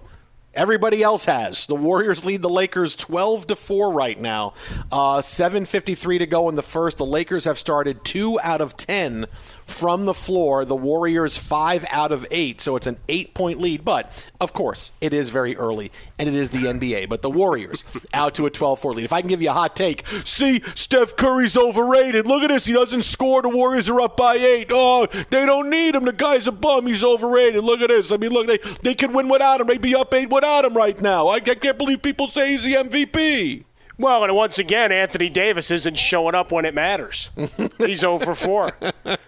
Everybody 0.56 1.02
else 1.02 1.26
has. 1.26 1.66
The 1.66 1.74
Warriors 1.74 2.24
lead 2.24 2.40
the 2.40 2.48
Lakers 2.48 2.96
12 2.96 3.48
to 3.48 3.56
4 3.56 3.92
right 3.92 4.18
now. 4.18 4.54
Uh, 4.90 5.18
7.53 5.18 6.18
to 6.20 6.26
go 6.26 6.48
in 6.48 6.54
the 6.54 6.62
first. 6.62 6.96
The 6.96 7.04
Lakers 7.04 7.44
have 7.44 7.58
started 7.58 8.02
2 8.04 8.40
out 8.40 8.62
of 8.62 8.74
10 8.74 9.26
from 9.66 10.06
the 10.06 10.14
floor. 10.14 10.64
The 10.64 10.74
Warriors 10.74 11.36
5 11.36 11.84
out 11.90 12.10
of 12.10 12.26
8. 12.30 12.62
So 12.62 12.74
it's 12.74 12.86
an 12.86 12.96
8 13.06 13.34
point 13.34 13.60
lead. 13.60 13.84
But, 13.84 14.10
of 14.40 14.54
course, 14.54 14.92
it 15.02 15.12
is 15.12 15.28
very 15.28 15.54
early, 15.58 15.92
and 16.18 16.26
it 16.26 16.34
is 16.34 16.48
the 16.48 16.62
NBA. 16.62 17.10
But 17.10 17.20
the 17.20 17.30
Warriors 17.30 17.84
out 18.14 18.34
to 18.36 18.46
a 18.46 18.50
12 18.50 18.80
4 18.80 18.94
lead. 18.94 19.04
If 19.04 19.12
I 19.12 19.20
can 19.20 19.28
give 19.28 19.42
you 19.42 19.50
a 19.50 19.52
hot 19.52 19.76
take, 19.76 20.06
see, 20.24 20.62
Steph 20.74 21.16
Curry's 21.16 21.58
overrated. 21.58 22.26
Look 22.26 22.42
at 22.42 22.48
this. 22.48 22.64
He 22.64 22.72
doesn't 22.72 23.02
score. 23.02 23.42
The 23.42 23.50
Warriors 23.50 23.90
are 23.90 24.00
up 24.00 24.16
by 24.16 24.36
8. 24.36 24.68
Oh, 24.70 25.06
they 25.28 25.44
don't 25.44 25.68
need 25.68 25.94
him. 25.94 26.06
The 26.06 26.14
guy's 26.14 26.46
a 26.46 26.52
bum. 26.52 26.86
He's 26.86 27.04
overrated. 27.04 27.62
Look 27.62 27.82
at 27.82 27.88
this. 27.88 28.10
I 28.10 28.16
mean, 28.16 28.32
look, 28.32 28.46
they, 28.46 28.56
they 28.82 28.94
could 28.94 29.12
win 29.12 29.28
without 29.28 29.60
him. 29.60 29.66
They'd 29.66 29.82
be 29.82 29.94
up 29.94 30.14
8 30.14 30.30
without 30.30 30.45
him 30.64 30.74
right 30.74 31.00
now. 31.00 31.28
I, 31.28 31.36
I 31.36 31.40
can't 31.40 31.78
believe 31.78 32.02
people 32.02 32.28
say 32.28 32.52
he's 32.52 32.64
the 32.64 32.74
MVP. 32.74 33.64
Well, 33.98 34.24
and 34.24 34.36
once 34.36 34.58
again, 34.58 34.92
Anthony 34.92 35.30
Davis 35.30 35.70
isn't 35.70 35.94
showing 35.98 36.34
up 36.34 36.52
when 36.52 36.66
it 36.66 36.74
matters. 36.74 37.30
He's 37.78 38.04
over 38.04 38.34
for 38.34 38.34
4. 38.34 38.70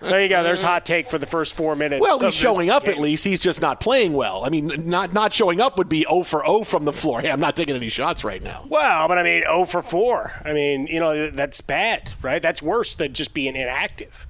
There 0.03 0.23
you 0.23 0.29
go. 0.29 0.43
There's 0.43 0.61
hot 0.61 0.85
take 0.85 1.11
for 1.11 1.17
the 1.17 1.25
first 1.25 1.55
four 1.57 1.75
minutes. 1.75 2.03
Well, 2.03 2.19
he's 2.19 2.35
showing 2.35 2.69
up 2.69 2.85
game. 2.85 2.95
at 2.95 3.01
least. 3.01 3.25
He's 3.25 3.39
just 3.41 3.63
not 3.63 3.81
playing 3.81 4.13
well. 4.13 4.45
I 4.45 4.51
mean, 4.51 4.71
not 4.85 5.15
not 5.15 5.33
showing 5.33 5.61
up 5.61 5.79
would 5.79 5.89
be 5.89 6.03
0 6.03 6.23
for 6.23 6.45
0 6.45 6.65
from 6.65 6.85
the 6.85 6.93
floor. 6.93 7.21
Hey, 7.29 7.31
I'm 7.31 7.41
not 7.41 7.57
taking 7.57 7.75
any 7.77 7.89
shots 7.89 8.25
right 8.25 8.43
now. 8.43 8.65
Well, 8.69 9.09
but 9.09 9.17
I 9.17 9.23
mean, 9.23 9.43
0 9.43 9.65
for 9.65 9.81
4. 9.81 10.43
I 10.45 10.53
mean, 10.53 10.87
you 10.87 11.01
know, 11.01 11.31
that's 11.31 11.63
bad, 11.63 12.11
right? 12.23 12.41
That's 12.43 12.63
worse 12.63 12.95
than 12.95 13.15
just 13.15 13.33
being 13.35 13.57
inactive. 13.57 14.27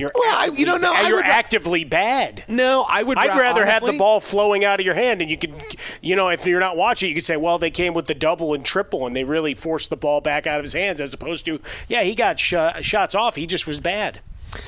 You're 0.00 0.12
Well, 0.14 0.24
I- 0.36 0.46
you 0.54 0.64
don't 0.66 0.80
know. 0.80 0.92
I 0.92 1.06
You're 1.08 1.18
ra- 1.20 1.26
actively 1.26 1.84
bad. 1.84 2.44
No, 2.48 2.84
I 2.88 3.02
would. 3.02 3.18
I'd 3.18 3.28
ra- 3.28 3.36
rather 3.36 3.66
have 3.66 3.84
the 3.84 3.92
ball 3.92 4.18
flowing 4.18 4.64
out 4.64 4.80
of 4.80 4.86
your 4.86 4.94
hand, 4.94 5.20
and 5.22 5.30
you 5.30 5.36
could, 5.36 5.52
you 6.00 6.16
know, 6.16 6.28
if 6.28 6.44
you're 6.46 6.58
not 6.60 6.76
watching, 6.76 7.08
you 7.08 7.14
could 7.14 7.24
say, 7.26 7.36
well, 7.36 7.58
they 7.58 7.70
came 7.70 7.94
with 7.94 8.06
the 8.06 8.14
double 8.14 8.54
and 8.54 8.64
triple, 8.64 9.06
and 9.06 9.14
they 9.14 9.24
really 9.24 9.54
forced 9.54 9.90
the 9.90 9.96
ball 9.96 10.20
back 10.20 10.46
out 10.46 10.58
of 10.58 10.64
his 10.64 10.72
hands, 10.72 11.00
as 11.00 11.12
opposed 11.14 11.44
to, 11.44 11.60
yeah, 11.88 12.02
he 12.02 12.14
got 12.14 12.40
sh- 12.40 12.54
shots 12.80 13.14
off, 13.14 13.36
he 13.36 13.46
just 13.46 13.66
was 13.66 13.78
bad. 13.78 14.20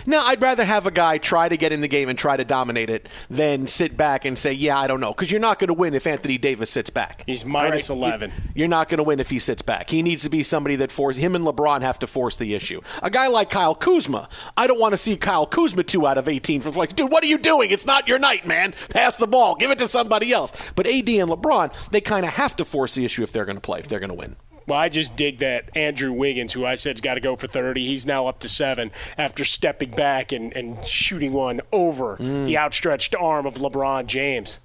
No, 0.07 0.21
I'd 0.21 0.41
rather 0.41 0.65
have 0.65 0.87
a 0.87 0.91
guy 0.91 1.19
try 1.19 1.49
to 1.49 1.57
get 1.57 1.73
in 1.73 1.81
the 1.81 1.89
game 1.89 2.09
and 2.09 2.19
try 2.19 2.37
to 2.37 2.45
dominate 2.45 2.91
it 2.91 3.09
than 3.31 3.67
sit 3.67 3.97
back 3.97 4.25
and 4.25 4.39
say, 4.39 4.53
"Yeah, 4.53 4.79
I 4.79 4.87
don't 4.87 5.01
know," 5.01 5.13
because 5.13 5.31
you're 5.31 5.41
not 5.41 5.59
going 5.59 5.69
to 5.69 5.75
win 5.75 5.95
if 5.95 6.07
Anthony 6.07 6.39
Davis 6.39 6.71
sits 6.71 6.91
back. 6.91 7.25
He's 7.27 7.45
minus 7.45 7.91
right? 7.91 7.97
11. 7.97 8.33
You're 8.55 8.69
not 8.69 8.89
going 8.89 8.99
to 8.99 9.05
win 9.05 9.21
if 9.21 9.31
he 9.31 9.39
sits 9.39 9.63
back. 9.63 9.91
He 9.91 10.03
needs 10.03 10.23
to 10.23 10.29
be 10.31 10.43
somebody 10.43 10.77
that 10.77 10.91
force 10.91 11.17
him 11.17 11.35
and 11.35 11.45
LeBron 11.45 11.83
have 11.83 11.99
to 12.01 12.07
force 12.07 12.37
the 12.37 12.55
issue. 12.55 12.81
A 13.03 13.11
guy 13.11 13.29
like 13.29 13.51
Kyle 13.51 13.75
Kuzma, 13.75 14.29
I 14.57 14.67
don't 14.67 14.81
want 14.81 14.93
to 14.93 14.97
see 14.97 15.17
Kyle 15.17 15.47
Kuzma 15.47 15.83
two 15.83 16.07
out 16.07 16.19
of 16.19 16.29
18 16.29 16.61
from 16.61 16.73
like, 16.75 16.95
dude, 16.95 17.11
what 17.11 17.25
are 17.25 17.29
you 17.29 17.39
doing? 17.39 17.71
It's 17.71 17.87
not 17.87 18.09
your 18.09 18.19
night, 18.19 18.47
man. 18.47 18.75
Pass 18.91 19.17
the 19.17 19.27
ball, 19.27 19.55
give 19.55 19.71
it 19.71 19.79
to 19.79 19.89
somebody 19.89 20.33
else. 20.33 20.53
But 20.75 20.87
AD 20.87 21.09
and 21.09 21.31
LeBron, 21.31 21.91
they 21.91 22.01
kind 22.01 22.25
of 22.25 22.33
have 22.33 22.57
to 22.57 22.65
force 22.65 22.95
the 22.95 23.05
issue 23.05 23.23
if 23.23 23.33
they're 23.33 23.45
going 23.45 23.57
to 23.57 23.61
play, 23.61 23.81
if 23.81 23.89
they're 23.89 24.01
going 24.01 24.09
to 24.09 24.15
win. 24.15 24.37
Well, 24.67 24.79
I 24.79 24.89
just 24.89 25.17
dig 25.17 25.39
that 25.39 25.77
Andrew 25.77 26.13
Wiggins, 26.13 26.53
who 26.53 26.65
I 26.65 26.75
said's 26.77 27.01
got 27.01 27.15
to 27.15 27.21
go 27.21 27.37
for 27.37 27.47
30, 27.47 27.87
he's 27.87 28.07
now 28.07 28.27
up 28.27 28.39
to 28.41 28.49
seven 28.49 28.91
after 29.19 29.45
stepping 29.45 29.91
back 29.91 30.33
and, 30.33 30.53
and 30.57 30.85
shooting 30.87 31.33
one 31.33 31.61
over 31.73 32.17
Mm. 32.17 32.47
the 32.47 32.57
outstretched 32.59 33.15
arm 33.15 33.47
of 33.47 33.55
LeBron 33.55 34.07
James. 34.07 34.59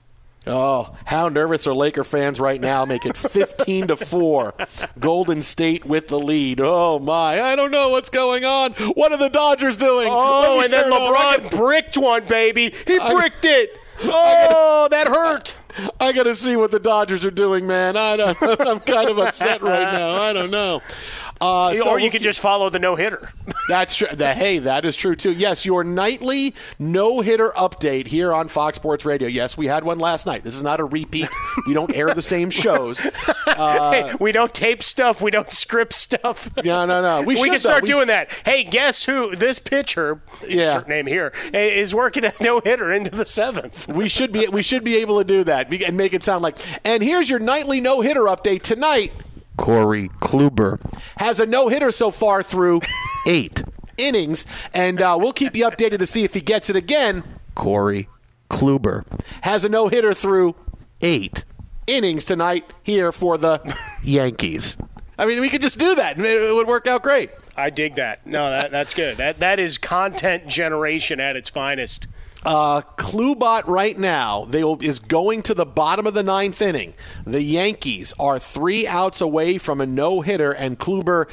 Oh, 0.49 0.95
how 1.03 1.27
nervous 1.27 1.67
are 1.67 1.73
Laker 1.73 2.05
fans 2.05 2.39
right 2.39 2.61
now? 2.61 2.85
Make 2.85 3.05
it 3.05 3.17
15 3.17 3.87
to 3.87 3.95
4. 3.97 4.53
Golden 4.97 5.43
State 5.43 5.83
with 5.83 6.07
the 6.07 6.17
lead. 6.19 6.61
Oh, 6.61 6.99
my. 6.99 7.41
I 7.41 7.57
don't 7.57 7.69
know 7.71 7.89
what's 7.89 8.09
going 8.09 8.45
on. 8.45 8.71
What 8.93 9.11
are 9.11 9.17
the 9.17 9.27
Dodgers 9.27 9.75
doing? 9.75 10.07
Oh, 10.09 10.61
and 10.61 10.71
then. 10.71 10.89
LeBron 10.89 11.51
bricked 11.57 11.97
one, 11.97 12.23
baby. 12.25 12.73
He 12.85 12.97
I- 12.97 13.13
bricked 13.13 13.43
it. 13.43 13.71
Oh, 14.03 14.87
that 14.89 15.07
hurt. 15.07 15.56
I 15.99 16.11
got 16.11 16.23
to 16.23 16.35
see 16.35 16.55
what 16.55 16.71
the 16.71 16.79
Dodgers 16.79 17.25
are 17.25 17.31
doing, 17.31 17.67
man. 17.67 17.97
I 17.97 18.17
don't, 18.17 18.37
I'm 18.61 18.79
kind 18.79 19.09
of 19.09 19.17
upset 19.17 19.61
right 19.61 19.91
now. 19.91 20.15
I 20.21 20.33
don't 20.33 20.51
know. 20.51 20.81
Uh, 21.39 21.73
so 21.73 21.89
or 21.91 21.99
you 21.99 22.03
we'll 22.05 22.11
could 22.11 22.19
keep- 22.19 22.21
just 22.21 22.39
follow 22.39 22.69
the 22.69 22.79
no 22.79 22.95
hitter. 22.95 23.29
That's 23.69 23.95
true. 23.95 24.07
The, 24.11 24.33
hey, 24.33 24.59
that 24.59 24.85
is 24.85 24.95
true 24.95 25.15
too. 25.15 25.31
Yes, 25.33 25.65
your 25.65 25.83
nightly 25.83 26.55
no 26.79 27.19
hitter 27.21 27.49
update 27.57 28.07
here 28.07 28.33
on 28.33 28.47
Fox 28.47 28.77
Sports 28.77 29.05
Radio. 29.05 29.27
Yes, 29.27 29.57
we 29.57 29.67
had 29.67 29.83
one 29.83 29.99
last 29.99 30.25
night. 30.25 30.43
This 30.43 30.55
is 30.55 30.63
not 30.63 30.79
a 30.79 30.85
repeat. 30.85 31.27
we 31.67 31.73
don't 31.73 31.93
air 31.93 32.13
the 32.13 32.21
same 32.21 32.49
shows. 32.49 33.05
Uh, 33.57 33.91
hey, 33.91 34.13
we 34.19 34.31
don't 34.31 34.53
tape 34.53 34.83
stuff. 34.83 35.19
We 35.19 35.31
don't 35.31 35.51
script 35.51 35.93
stuff. 35.93 36.55
No, 36.63 36.85
no, 36.85 37.01
no. 37.01 37.21
We 37.25 37.33
We, 37.33 37.35
should, 37.37 37.51
can 37.51 37.59
start. 37.59 37.81
We- 37.83 37.89
doing 37.89 38.07
that. 38.07 38.31
Hey, 38.45 38.63
guess 38.65 39.05
who? 39.05 39.35
This 39.35 39.57
pitcher, 39.57 40.21
Yeah. 40.47 40.83
name 40.87 41.07
here, 41.07 41.31
is 41.53 41.95
working 41.95 42.23
a 42.25 42.33
no 42.39 42.59
hitter 42.59 42.91
into 42.93 43.09
the 43.09 43.25
seventh. 43.25 43.87
We 43.87 44.09
should 44.09 44.31
be 44.31 44.47
we 44.47 44.61
should 44.61 44.83
be 44.83 44.97
able 44.97 45.17
to 45.17 45.23
do 45.23 45.43
that 45.45 45.73
and 45.73 45.97
make 45.97 46.13
it 46.13 46.21
sound 46.23 46.43
like. 46.43 46.57
And 46.85 47.01
here's 47.01 47.29
your 47.31 47.39
nightly 47.39 47.79
no 47.81 48.01
hitter 48.01 48.23
update 48.25 48.61
tonight. 48.61 49.11
Corey 49.57 50.09
Kluber 50.21 50.79
has 51.17 51.39
a 51.39 51.45
no 51.45 51.67
hitter 51.67 51.91
so 51.91 52.11
far 52.11 52.43
through 52.43 52.81
eight 53.27 53.63
innings, 53.97 54.45
and 54.73 55.01
uh, 55.01 55.17
we'll 55.19 55.33
keep 55.33 55.55
you 55.55 55.65
updated 55.65 55.99
to 55.99 56.05
see 56.05 56.23
if 56.23 56.33
he 56.33 56.41
gets 56.41 56.69
it 56.69 56.75
again. 56.75 57.23
Corey 57.55 58.07
Kluber 58.49 59.05
has 59.41 59.65
a 59.65 59.69
no 59.69 59.87
hitter 59.87 60.13
through 60.13 60.55
eight 61.01 61.43
innings 61.87 62.23
tonight 62.23 62.71
here 62.83 63.11
for 63.11 63.37
the 63.37 63.75
Yankees. 64.03 64.77
I 65.19 65.25
mean, 65.25 65.41
we 65.41 65.49
could 65.49 65.61
just 65.61 65.79
do 65.79 65.95
that, 65.95 66.17
and 66.17 66.25
it 66.25 66.53
would 66.53 66.67
work 66.67 66.85
out 66.85 67.01
great. 67.01 67.31
I 67.55 67.71
dig 67.71 67.95
that. 67.95 68.25
No, 68.27 68.51
that, 68.51 68.71
that's 68.71 68.93
good. 68.93 69.17
That 69.17 69.39
that 69.39 69.59
is 69.59 69.79
content 69.79 70.47
generation 70.47 71.19
at 71.19 71.35
its 71.35 71.49
finest. 71.49 72.07
Uh, 72.45 72.81
Klubot 72.97 73.67
right 73.67 73.97
now 73.97 74.45
they 74.45 74.63
will, 74.63 74.81
is 74.81 74.99
going 74.99 75.41
to 75.43 75.53
the 75.53 75.65
bottom 75.65 76.05
of 76.07 76.13
the 76.13 76.23
ninth 76.23 76.61
inning. 76.61 76.93
The 77.25 77.41
Yankees 77.41 78.13
are 78.19 78.39
three 78.39 78.87
outs 78.87 79.21
away 79.21 79.57
from 79.57 79.81
a 79.81 79.85
no 79.85 80.21
hitter, 80.21 80.51
and 80.51 80.79
Kluber. 80.79 81.29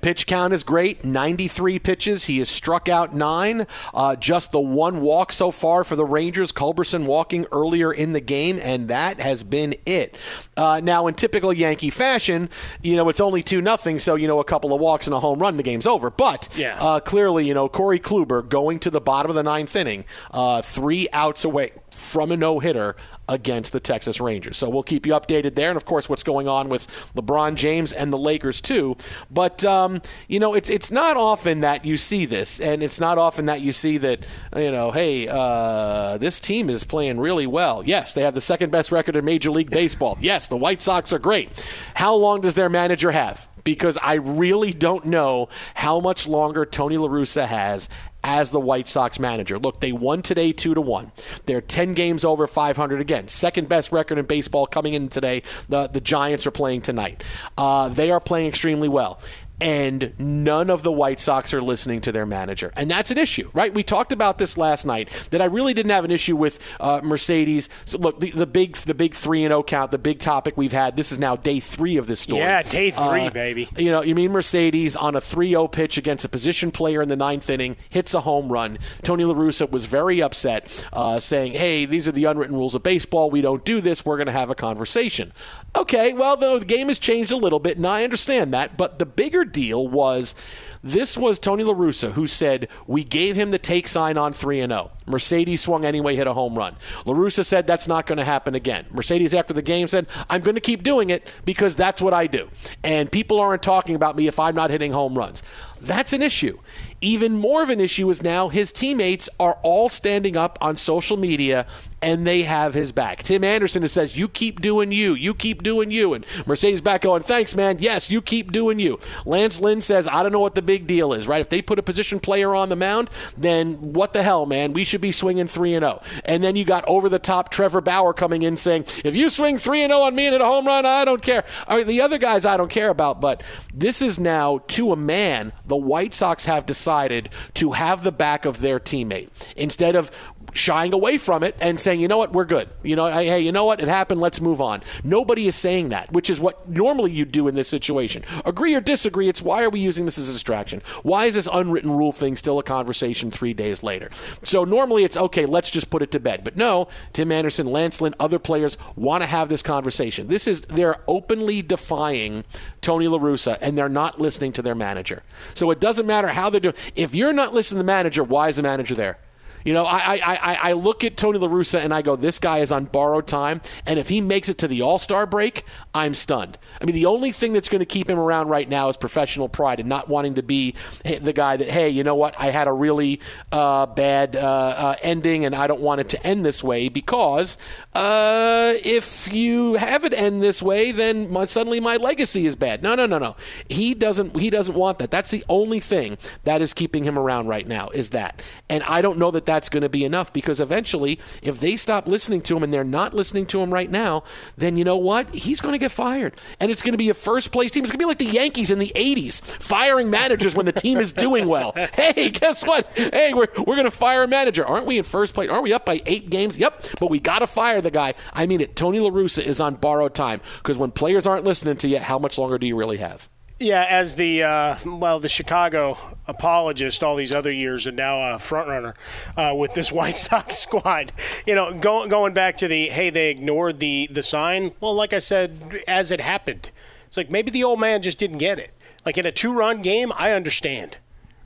Pitch 0.00 0.26
count 0.26 0.52
is 0.52 0.62
great 0.62 1.04
93 1.04 1.78
pitches. 1.78 2.24
He 2.26 2.38
has 2.38 2.48
struck 2.48 2.88
out 2.88 3.14
nine. 3.14 3.66
Uh, 3.92 4.16
just 4.16 4.52
the 4.52 4.60
one 4.60 5.00
walk 5.00 5.32
so 5.32 5.50
far 5.50 5.84
for 5.84 5.96
the 5.96 6.04
Rangers. 6.04 6.52
Culberson 6.52 7.04
walking 7.06 7.46
earlier 7.52 7.92
in 7.92 8.12
the 8.12 8.20
game, 8.20 8.58
and 8.62 8.88
that 8.88 9.20
has 9.20 9.42
been 9.44 9.74
it. 9.84 10.16
Uh, 10.56 10.80
now, 10.82 11.06
in 11.06 11.14
typical 11.14 11.52
Yankee 11.52 11.90
fashion, 11.90 12.48
you 12.82 12.96
know, 12.96 13.08
it's 13.08 13.20
only 13.20 13.42
2 13.42 13.60
nothing, 13.60 13.98
so, 13.98 14.14
you 14.14 14.26
know, 14.26 14.40
a 14.40 14.44
couple 14.44 14.72
of 14.72 14.80
walks 14.80 15.06
and 15.06 15.14
a 15.14 15.20
home 15.20 15.38
run, 15.38 15.56
the 15.56 15.62
game's 15.62 15.86
over. 15.86 16.10
But 16.10 16.48
yeah. 16.56 16.76
uh, 16.80 17.00
clearly, 17.00 17.46
you 17.46 17.54
know, 17.54 17.68
Corey 17.68 18.00
Kluber 18.00 18.46
going 18.48 18.78
to 18.80 18.90
the 18.90 19.00
bottom 19.00 19.30
of 19.30 19.36
the 19.36 19.42
ninth 19.42 19.74
inning, 19.76 20.04
uh, 20.30 20.62
three 20.62 21.08
outs 21.12 21.44
away 21.44 21.72
from 21.92 22.32
a 22.32 22.36
no 22.36 22.58
hitter 22.58 22.96
against 23.28 23.72
the 23.72 23.80
Texas 23.80 24.20
Rangers. 24.20 24.58
So 24.58 24.68
we'll 24.68 24.82
keep 24.82 25.06
you 25.06 25.12
updated 25.12 25.54
there, 25.54 25.68
and 25.70 25.76
of 25.76 25.84
course, 25.84 26.08
what's 26.08 26.22
going 26.22 26.48
on 26.48 26.68
with 26.68 26.86
LeBron 27.14 27.54
James 27.54 27.92
and 27.92 28.12
the 28.12 28.18
Lakers 28.18 28.60
too. 28.60 28.96
But 29.30 29.64
um, 29.64 30.02
you 30.28 30.40
know, 30.40 30.54
it's 30.54 30.70
it's 30.70 30.90
not 30.90 31.16
often 31.16 31.60
that 31.60 31.84
you 31.84 31.96
see 31.96 32.26
this, 32.26 32.60
and 32.60 32.82
it's 32.82 33.00
not 33.00 33.18
often 33.18 33.46
that 33.46 33.60
you 33.60 33.72
see 33.72 33.98
that 33.98 34.20
you 34.56 34.70
know, 34.70 34.90
hey, 34.90 35.28
uh, 35.28 36.18
this 36.18 36.40
team 36.40 36.68
is 36.68 36.84
playing 36.84 37.20
really 37.20 37.46
well. 37.46 37.82
Yes, 37.84 38.14
they 38.14 38.22
have 38.22 38.34
the 38.34 38.40
second 38.40 38.70
best 38.70 38.92
record 38.92 39.16
in 39.16 39.24
Major 39.24 39.50
League 39.50 39.70
Baseball. 39.70 40.18
Yes, 40.32 40.46
the 40.46 40.56
White 40.56 40.80
Sox 40.80 41.12
are 41.12 41.18
great. 41.18 41.50
How 41.94 42.14
long 42.14 42.42
does 42.42 42.54
their 42.54 42.68
manager 42.68 43.10
have? 43.10 43.48
because 43.64 43.98
I 44.02 44.14
really 44.14 44.72
don't 44.72 45.06
know 45.06 45.48
how 45.74 46.00
much 46.00 46.26
longer 46.26 46.64
Tony 46.64 46.96
La 46.96 47.08
Russa 47.08 47.46
has 47.46 47.88
as 48.24 48.50
the 48.50 48.60
White 48.60 48.88
Sox 48.88 49.18
manager. 49.18 49.58
Look, 49.58 49.80
they 49.80 49.92
won 49.92 50.22
today 50.22 50.52
2 50.52 50.74
to 50.74 50.80
1. 50.80 51.12
They're 51.46 51.60
10 51.60 51.94
games 51.94 52.24
over 52.24 52.46
500 52.46 53.00
again. 53.00 53.28
Second 53.28 53.68
best 53.68 53.92
record 53.92 54.18
in 54.18 54.26
baseball 54.26 54.66
coming 54.66 54.94
in 54.94 55.08
today. 55.08 55.42
The 55.68 55.88
the 55.88 56.00
Giants 56.00 56.46
are 56.46 56.50
playing 56.50 56.82
tonight. 56.82 57.22
Uh, 57.56 57.88
they 57.88 58.10
are 58.10 58.20
playing 58.20 58.48
extremely 58.48 58.88
well 58.88 59.20
and 59.62 60.12
none 60.18 60.70
of 60.70 60.82
the 60.82 60.90
White 60.90 61.20
Sox 61.20 61.54
are 61.54 61.62
listening 61.62 62.00
to 62.00 62.10
their 62.10 62.26
manager. 62.26 62.72
And 62.76 62.90
that's 62.90 63.12
an 63.12 63.18
issue, 63.18 63.48
right? 63.54 63.72
We 63.72 63.84
talked 63.84 64.10
about 64.10 64.38
this 64.38 64.58
last 64.58 64.84
night 64.84 65.08
that 65.30 65.40
I 65.40 65.44
really 65.44 65.72
didn't 65.72 65.92
have 65.92 66.04
an 66.04 66.10
issue 66.10 66.34
with 66.34 66.58
uh, 66.80 67.00
Mercedes. 67.04 67.70
So 67.84 67.98
look, 67.98 68.18
the, 68.18 68.32
the, 68.32 68.46
big 68.46 68.74
the 68.74 68.94
big 68.94 69.14
3 69.14 69.44
and 69.44 69.50
0 69.50 69.62
count, 69.62 69.92
the 69.92 69.98
big 69.98 70.18
topic 70.18 70.56
we've 70.56 70.72
had. 70.72 70.96
This 70.96 71.12
is 71.12 71.20
now 71.20 71.36
day 71.36 71.60
3 71.60 71.96
of 71.96 72.08
this 72.08 72.18
story. 72.18 72.40
Yeah, 72.40 72.62
day 72.62 72.90
3, 72.90 73.02
uh, 73.02 73.30
baby. 73.30 73.68
You 73.76 73.92
know, 73.92 74.02
you 74.02 74.16
mean 74.16 74.32
Mercedes 74.32 74.96
on 74.96 75.14
a 75.14 75.20
3-0 75.20 75.70
pitch 75.70 75.96
against 75.96 76.24
a 76.24 76.28
position 76.28 76.72
player 76.72 77.00
in 77.00 77.08
the 77.08 77.16
ninth 77.16 77.48
inning 77.48 77.76
hits 77.88 78.14
a 78.14 78.22
home 78.22 78.50
run. 78.50 78.78
Tony 79.04 79.24
La 79.24 79.34
Russa 79.34 79.70
was 79.70 79.84
very 79.84 80.20
upset, 80.20 80.86
uh, 80.92 81.20
saying, 81.20 81.52
"Hey, 81.52 81.84
these 81.84 82.08
are 82.08 82.12
the 82.12 82.24
unwritten 82.24 82.56
rules 82.56 82.74
of 82.74 82.82
baseball. 82.82 83.30
We 83.30 83.40
don't 83.40 83.64
do 83.64 83.80
this. 83.80 84.04
We're 84.04 84.16
going 84.16 84.26
to 84.26 84.32
have 84.32 84.50
a 84.50 84.56
conversation." 84.56 85.32
Okay, 85.76 86.12
well, 86.12 86.36
the 86.36 86.58
game 86.64 86.88
has 86.88 86.98
changed 86.98 87.30
a 87.30 87.36
little 87.36 87.60
bit, 87.60 87.76
and 87.76 87.86
I 87.86 88.02
understand 88.02 88.52
that, 88.54 88.76
but 88.76 88.98
the 88.98 89.06
bigger 89.06 89.44
deal 89.52 89.86
was 89.86 90.34
this 90.82 91.16
was 91.16 91.38
Tony 91.38 91.62
La 91.62 91.74
Russa 91.74 92.12
who 92.12 92.26
said, 92.26 92.68
We 92.86 93.04
gave 93.04 93.36
him 93.36 93.50
the 93.50 93.58
take 93.58 93.86
sign 93.86 94.16
on 94.16 94.32
3 94.32 94.60
and 94.60 94.72
0. 94.72 94.90
Mercedes 95.06 95.60
swung 95.60 95.84
anyway, 95.84 96.16
hit 96.16 96.26
a 96.26 96.32
home 96.32 96.56
run. 96.56 96.76
La 97.06 97.14
Russa 97.14 97.44
said 97.44 97.66
that's 97.66 97.86
not 97.86 98.06
going 98.06 98.18
to 98.18 98.24
happen 98.24 98.54
again. 98.54 98.86
Mercedes, 98.90 99.34
after 99.34 99.54
the 99.54 99.62
game, 99.62 99.86
said, 99.86 100.06
I'm 100.28 100.40
going 100.40 100.54
to 100.56 100.60
keep 100.60 100.82
doing 100.82 101.10
it 101.10 101.28
because 101.44 101.76
that's 101.76 102.02
what 102.02 102.12
I 102.12 102.26
do. 102.26 102.48
And 102.82 103.10
people 103.10 103.38
aren't 103.38 103.62
talking 103.62 103.94
about 103.94 104.16
me 104.16 104.26
if 104.26 104.38
I'm 104.38 104.54
not 104.54 104.70
hitting 104.70 104.92
home 104.92 105.16
runs. 105.16 105.42
That's 105.80 106.12
an 106.12 106.22
issue. 106.22 106.58
Even 107.00 107.36
more 107.36 107.62
of 107.62 107.68
an 107.68 107.80
issue 107.80 108.08
is 108.10 108.22
now 108.22 108.48
his 108.48 108.72
teammates 108.72 109.28
are 109.40 109.58
all 109.62 109.88
standing 109.88 110.36
up 110.36 110.58
on 110.60 110.76
social 110.76 111.16
media 111.16 111.66
and 112.02 112.26
they 112.26 112.42
have 112.42 112.74
his 112.74 112.92
back. 112.92 113.22
Tim 113.22 113.44
Anderson 113.44 113.86
says, 113.88 114.18
You 114.18 114.28
keep 114.28 114.60
doing 114.60 114.92
you. 114.92 115.14
You 115.14 115.34
keep 115.34 115.62
doing 115.62 115.90
you. 115.90 116.14
And 116.14 116.26
Mercedes 116.46 116.80
back 116.80 117.02
going, 117.02 117.22
Thanks, 117.22 117.54
man. 117.54 117.78
Yes, 117.78 118.10
you 118.10 118.20
keep 118.20 118.52
doing 118.52 118.78
you. 118.78 118.98
Lance 119.24 119.60
Lynn 119.60 119.80
says, 119.80 120.08
I 120.08 120.22
don't 120.22 120.32
know 120.32 120.40
what 120.40 120.54
the 120.54 120.62
big 120.62 120.86
deal 120.86 121.12
is, 121.12 121.28
right? 121.28 121.40
If 121.40 121.48
they 121.48 121.62
put 121.62 121.78
a 121.78 121.82
position 121.82 122.20
player 122.20 122.54
on 122.54 122.68
the 122.68 122.76
mound, 122.76 123.10
then 123.36 123.74
what 123.92 124.12
the 124.12 124.22
hell, 124.22 124.46
man? 124.46 124.72
We 124.72 124.84
should 124.84 125.00
be 125.00 125.12
swinging 125.12 125.46
3 125.46 125.74
and 125.74 125.84
0. 125.84 126.02
And 126.24 126.42
then 126.42 126.56
you 126.56 126.64
got 126.64 126.84
over 126.86 127.08
the 127.08 127.18
top 127.18 127.50
Trevor 127.50 127.80
Bauer 127.80 128.12
coming 128.12 128.42
in 128.42 128.56
saying, 128.56 128.86
If 129.04 129.14
you 129.14 129.30
swing 129.30 129.58
3 129.58 129.82
and 129.82 129.90
0 129.92 130.02
on 130.02 130.14
me 130.14 130.26
and 130.26 130.32
hit 130.32 130.40
a 130.40 130.46
home 130.46 130.66
run, 130.66 130.84
I 130.84 131.04
don't 131.04 131.22
care. 131.22 131.44
I 131.68 131.76
mean, 131.76 131.86
the 131.86 132.00
other 132.00 132.18
guys 132.18 132.44
I 132.44 132.56
don't 132.56 132.70
care 132.70 132.90
about, 132.90 133.20
but 133.20 133.42
this 133.72 134.02
is 134.02 134.18
now 134.18 134.58
to 134.68 134.92
a 134.92 134.96
man, 134.96 135.52
the 135.66 135.76
White 135.76 136.14
Sox 136.14 136.46
have 136.46 136.66
decided 136.66 137.28
to 137.54 137.72
have 137.72 138.02
the 138.02 138.12
back 138.12 138.44
of 138.44 138.60
their 138.60 138.80
teammate 138.80 139.28
instead 139.56 139.94
of 139.94 140.10
shying 140.52 140.92
away 140.92 141.18
from 141.18 141.42
it 141.42 141.56
and 141.60 141.80
saying, 141.80 142.00
you 142.00 142.08
know 142.08 142.18
what, 142.18 142.32
we're 142.32 142.44
good. 142.44 142.68
You 142.82 142.96
know, 142.96 143.10
hey, 143.10 143.40
you 143.40 143.52
know 143.52 143.64
what, 143.64 143.80
it 143.80 143.88
happened, 143.88 144.20
let's 144.20 144.40
move 144.40 144.60
on. 144.60 144.82
Nobody 145.02 145.46
is 145.46 145.56
saying 145.56 145.90
that, 145.90 146.12
which 146.12 146.30
is 146.30 146.40
what 146.40 146.68
normally 146.68 147.12
you 147.12 147.24
do 147.24 147.48
in 147.48 147.54
this 147.54 147.68
situation. 147.68 148.24
Agree 148.44 148.74
or 148.74 148.80
disagree, 148.80 149.28
it's 149.28 149.42
why 149.42 149.62
are 149.62 149.70
we 149.70 149.80
using 149.80 150.04
this 150.04 150.18
as 150.18 150.28
a 150.28 150.32
distraction? 150.32 150.82
Why 151.02 151.26
is 151.26 151.34
this 151.34 151.48
unwritten 151.52 151.90
rule 151.90 152.12
thing 152.12 152.36
still 152.36 152.58
a 152.58 152.62
conversation 152.62 153.30
three 153.30 153.54
days 153.54 153.82
later? 153.82 154.10
So 154.42 154.64
normally 154.64 155.04
it's 155.04 155.16
okay, 155.16 155.46
let's 155.46 155.70
just 155.70 155.90
put 155.90 156.02
it 156.02 156.10
to 156.12 156.20
bed. 156.20 156.44
But 156.44 156.56
no, 156.56 156.88
Tim 157.12 157.32
Anderson, 157.32 157.66
Lance 157.66 158.00
Lynn, 158.00 158.14
other 158.20 158.38
players 158.38 158.76
want 158.96 159.22
to 159.22 159.26
have 159.26 159.48
this 159.48 159.62
conversation. 159.62 160.28
This 160.28 160.46
is, 160.46 160.62
they're 160.62 160.96
openly 161.08 161.62
defying 161.62 162.44
Tony 162.80 163.08
La 163.08 163.18
Russa 163.18 163.58
and 163.60 163.76
they're 163.76 163.88
not 163.88 164.20
listening 164.20 164.52
to 164.52 164.62
their 164.62 164.74
manager. 164.74 165.22
So 165.54 165.70
it 165.70 165.80
doesn't 165.80 166.06
matter 166.06 166.28
how 166.28 166.50
they're 166.50 166.60
doing. 166.60 166.74
If 166.94 167.14
you're 167.14 167.32
not 167.32 167.54
listening 167.54 167.78
to 167.78 167.84
the 167.84 167.92
manager, 167.92 168.22
why 168.22 168.48
is 168.48 168.56
the 168.56 168.62
manager 168.62 168.94
there? 168.94 169.18
You 169.64 169.74
know, 169.74 169.84
I, 169.84 170.20
I, 170.24 170.58
I, 170.62 170.72
look 170.72 171.04
at 171.04 171.16
Tony 171.16 171.38
La 171.38 171.48
Russa 171.48 171.78
and 171.80 171.94
I 171.94 172.02
go, 172.02 172.16
this 172.16 172.38
guy 172.38 172.58
is 172.58 172.72
on 172.72 172.86
borrowed 172.86 173.26
time. 173.26 173.60
And 173.86 173.98
if 173.98 174.08
he 174.08 174.20
makes 174.20 174.48
it 174.48 174.58
to 174.58 174.68
the 174.68 174.82
All 174.82 174.98
Star 174.98 175.26
break, 175.26 175.64
I'm 175.94 176.14
stunned. 176.14 176.58
I 176.80 176.84
mean, 176.84 176.94
the 176.94 177.06
only 177.06 177.32
thing 177.32 177.52
that's 177.52 177.68
going 177.68 177.80
to 177.80 177.86
keep 177.86 178.08
him 178.08 178.18
around 178.18 178.48
right 178.48 178.68
now 178.68 178.88
is 178.88 178.96
professional 178.96 179.48
pride 179.48 179.80
and 179.80 179.88
not 179.88 180.08
wanting 180.08 180.34
to 180.34 180.42
be 180.42 180.74
the 181.04 181.32
guy 181.32 181.56
that, 181.56 181.70
hey, 181.70 181.88
you 181.88 182.02
know 182.02 182.14
what, 182.14 182.34
I 182.38 182.50
had 182.50 182.68
a 182.68 182.72
really 182.72 183.20
uh, 183.52 183.86
bad 183.86 184.36
uh, 184.36 184.40
uh, 184.40 184.94
ending 185.02 185.44
and 185.44 185.54
I 185.54 185.66
don't 185.66 185.80
want 185.80 186.00
it 186.00 186.08
to 186.10 186.26
end 186.26 186.44
this 186.44 186.62
way 186.64 186.88
because 186.88 187.58
uh, 187.94 188.74
if 188.84 189.32
you 189.32 189.74
have 189.74 190.04
it 190.04 190.12
end 190.14 190.42
this 190.42 190.62
way, 190.62 190.92
then 190.92 191.30
my, 191.30 191.44
suddenly 191.44 191.80
my 191.80 191.96
legacy 191.96 192.46
is 192.46 192.56
bad. 192.56 192.82
No, 192.82 192.94
no, 192.94 193.06
no, 193.06 193.18
no. 193.18 193.36
He 193.68 193.94
doesn't. 193.94 194.36
He 194.36 194.50
doesn't 194.50 194.74
want 194.74 194.98
that. 194.98 195.10
That's 195.10 195.30
the 195.30 195.44
only 195.48 195.80
thing 195.80 196.18
that 196.44 196.62
is 196.62 196.74
keeping 196.74 197.04
him 197.04 197.18
around 197.18 197.46
right 197.46 197.66
now. 197.66 197.88
Is 197.90 198.10
that? 198.10 198.42
And 198.68 198.82
I 198.84 199.00
don't 199.00 199.18
know 199.18 199.30
that 199.30 199.46
that's 199.52 199.68
going 199.68 199.82
to 199.82 199.88
be 199.88 200.04
enough 200.04 200.32
because 200.32 200.60
eventually, 200.60 201.18
if 201.42 201.60
they 201.60 201.76
stop 201.76 202.08
listening 202.08 202.40
to 202.40 202.56
him 202.56 202.62
and 202.62 202.72
they're 202.72 202.84
not 202.84 203.12
listening 203.12 203.44
to 203.46 203.60
him 203.60 203.72
right 203.72 203.90
now, 203.90 204.22
then 204.56 204.78
you 204.78 204.84
know 204.84 204.96
what? 204.96 205.34
He's 205.34 205.60
going 205.60 205.74
to 205.74 205.78
get 205.78 205.92
fired. 205.92 206.40
And 206.58 206.70
it's 206.70 206.80
going 206.80 206.92
to 206.92 206.98
be 206.98 207.10
a 207.10 207.14
first 207.14 207.52
place 207.52 207.70
team. 207.70 207.84
It's 207.84 207.92
going 207.92 207.98
to 207.98 208.04
be 208.04 208.08
like 208.08 208.18
the 208.18 208.24
Yankees 208.24 208.70
in 208.70 208.78
the 208.78 208.92
80s, 208.96 209.42
firing 209.42 210.08
managers 210.08 210.54
when 210.54 210.64
the 210.64 210.72
team 210.72 210.98
is 210.98 211.12
doing 211.12 211.46
well. 211.46 211.74
Hey, 211.92 212.30
guess 212.30 212.64
what? 212.64 212.86
Hey, 212.96 213.34
we're, 213.34 213.48
we're 213.58 213.76
going 213.76 213.84
to 213.84 213.90
fire 213.90 214.22
a 214.22 214.28
manager. 214.28 214.66
Aren't 214.66 214.86
we 214.86 214.98
in 214.98 215.04
first 215.04 215.34
place? 215.34 215.50
Aren't 215.50 215.62
we 215.62 215.72
up 215.72 215.84
by 215.84 216.00
eight 216.06 216.30
games? 216.30 216.56
Yep, 216.56 216.86
but 217.00 217.10
we 217.10 217.20
got 217.20 217.40
to 217.40 217.46
fire 217.46 217.80
the 217.80 217.90
guy. 217.90 218.14
I 218.32 218.46
mean 218.46 218.60
it. 218.60 218.74
Tony 218.74 218.98
La 218.98 219.10
Russa 219.10 219.42
is 219.42 219.60
on 219.60 219.74
borrowed 219.74 220.14
time 220.14 220.40
because 220.58 220.78
when 220.78 220.90
players 220.90 221.26
aren't 221.26 221.44
listening 221.44 221.76
to 221.76 221.88
you, 221.88 221.98
how 221.98 222.18
much 222.18 222.38
longer 222.38 222.58
do 222.58 222.66
you 222.66 222.76
really 222.76 222.96
have? 222.96 223.28
Yeah, 223.62 223.86
as 223.88 224.16
the 224.16 224.42
uh, 224.42 224.76
well, 224.84 225.20
the 225.20 225.28
Chicago 225.28 225.96
apologist 226.26 227.04
all 227.04 227.14
these 227.14 227.32
other 227.32 227.52
years, 227.52 227.86
and 227.86 227.96
now 227.96 228.34
a 228.34 228.38
front 228.40 228.66
runner 228.66 228.94
uh, 229.36 229.54
with 229.56 229.74
this 229.74 229.92
White 229.92 230.16
Sox 230.16 230.58
squad. 230.58 231.12
You 231.46 231.54
know, 231.54 231.72
go, 231.72 232.08
going 232.08 232.34
back 232.34 232.56
to 232.56 232.66
the 232.66 232.88
hey, 232.88 233.08
they 233.08 233.30
ignored 233.30 233.78
the 233.78 234.08
the 234.10 234.22
sign. 234.22 234.72
Well, 234.80 234.94
like 234.94 235.12
I 235.12 235.20
said, 235.20 235.80
as 235.86 236.10
it 236.10 236.20
happened, 236.20 236.70
it's 237.06 237.16
like 237.16 237.30
maybe 237.30 237.52
the 237.52 237.62
old 237.62 237.78
man 237.78 238.02
just 238.02 238.18
didn't 238.18 238.38
get 238.38 238.58
it. 238.58 238.72
Like 239.06 239.16
in 239.16 239.26
a 239.26 239.32
two 239.32 239.52
run 239.52 239.80
game, 239.80 240.12
I 240.16 240.32
understand. 240.32 240.98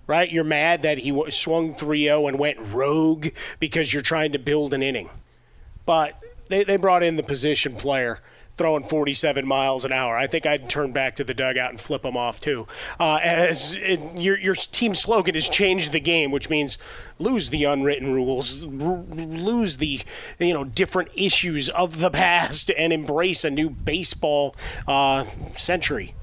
Right? 0.06 0.30
You're 0.30 0.44
mad 0.44 0.82
that 0.82 0.98
he 0.98 1.30
swung 1.30 1.74
3 1.74 2.04
0 2.04 2.28
and 2.28 2.38
went 2.38 2.58
rogue 2.60 3.28
because 3.58 3.92
you're 3.92 4.02
trying 4.02 4.32
to 4.32 4.38
build 4.38 4.72
an 4.72 4.82
inning. 4.82 5.10
But 5.84 6.18
they, 6.48 6.64
they 6.64 6.76
brought 6.76 7.02
in 7.02 7.16
the 7.16 7.24
position 7.24 7.74
player 7.74 8.20
throwing 8.56 8.84
47 8.84 9.46
miles 9.46 9.84
an 9.84 9.92
hour. 9.92 10.16
I 10.16 10.26
think 10.26 10.46
I'd 10.46 10.68
turn 10.68 10.92
back 10.92 11.16
to 11.16 11.24
the 11.24 11.34
dugout 11.34 11.70
and 11.70 11.80
flip 11.80 12.02
them 12.02 12.16
off 12.16 12.40
too. 12.40 12.66
Uh, 12.98 13.18
as 13.22 13.76
it, 13.76 14.00
your 14.16 14.38
your 14.38 14.54
team 14.54 14.94
slogan 14.94 15.34
is 15.34 15.48
"Change 15.48 15.90
the 15.90 16.00
game," 16.00 16.30
which 16.30 16.50
means 16.50 16.78
lose 17.18 17.50
the 17.50 17.64
unwritten 17.64 18.12
rules, 18.12 18.64
r- 18.64 18.70
lose 19.08 19.76
the 19.76 20.00
you 20.38 20.54
know 20.54 20.64
different 20.64 21.10
issues 21.14 21.68
of 21.68 21.98
the 21.98 22.10
past, 22.16 22.70
and 22.76 22.92
embrace 22.92 23.44
a 23.44 23.50
new 23.50 23.70
baseball 23.70 24.54
uh, 24.86 25.24
century 25.56 26.14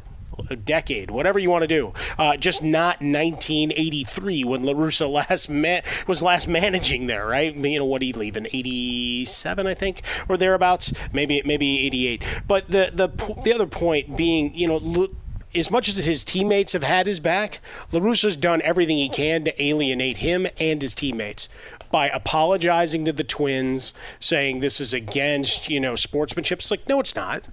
a 0.49 0.55
decade, 0.55 1.11
whatever 1.11 1.39
you 1.39 1.49
want 1.49 1.63
to 1.63 1.67
do. 1.67 1.93
Uh, 2.17 2.37
just 2.37 2.63
not 2.63 3.01
1983 3.01 4.43
when 4.43 4.63
La 4.63 4.73
Russa 4.73 5.09
last 5.09 5.49
ma- 5.49 5.81
was 6.07 6.21
last 6.21 6.47
managing 6.47 7.07
there, 7.07 7.25
right? 7.25 7.55
You 7.55 7.79
know 7.79 7.85
what 7.85 8.01
he 8.01 8.13
leave 8.13 8.37
in 8.37 8.47
87, 8.47 9.67
I 9.67 9.73
think, 9.73 10.01
or 10.27 10.37
thereabouts. 10.37 10.93
Maybe 11.13 11.41
maybe 11.45 11.85
88. 11.85 12.43
But 12.47 12.69
the 12.69 12.91
the 12.93 13.07
the 13.43 13.53
other 13.53 13.67
point 13.67 14.15
being, 14.17 14.53
you 14.53 14.67
know. 14.67 15.07
as 15.55 15.69
much 15.69 15.87
as 15.87 15.97
his 15.97 16.23
teammates 16.23 16.73
have 16.73 16.81
had 16.81 17.05
his 17.05 17.19
back, 17.19 17.59
La 17.91 17.99
Russa's 17.99 18.35
done 18.35 18.59
everything 18.63 18.97
he 18.97 19.07
can 19.07 19.43
to 19.43 19.63
alienate 19.63 20.17
him 20.17 20.47
and 20.59 20.81
his 20.81 20.95
teammates 20.95 21.47
by 21.91 22.09
apologizing 22.09 23.05
to 23.05 23.13
the 23.13 23.23
Twins, 23.23 23.93
saying 24.19 24.61
this 24.61 24.81
is 24.81 24.95
against, 24.95 25.69
you 25.69 25.79
know, 25.79 25.95
sportsmanship. 25.95 26.57
It's 26.57 26.71
like, 26.71 26.89
no, 26.89 26.99
it's 26.99 27.15
not. 27.15 27.43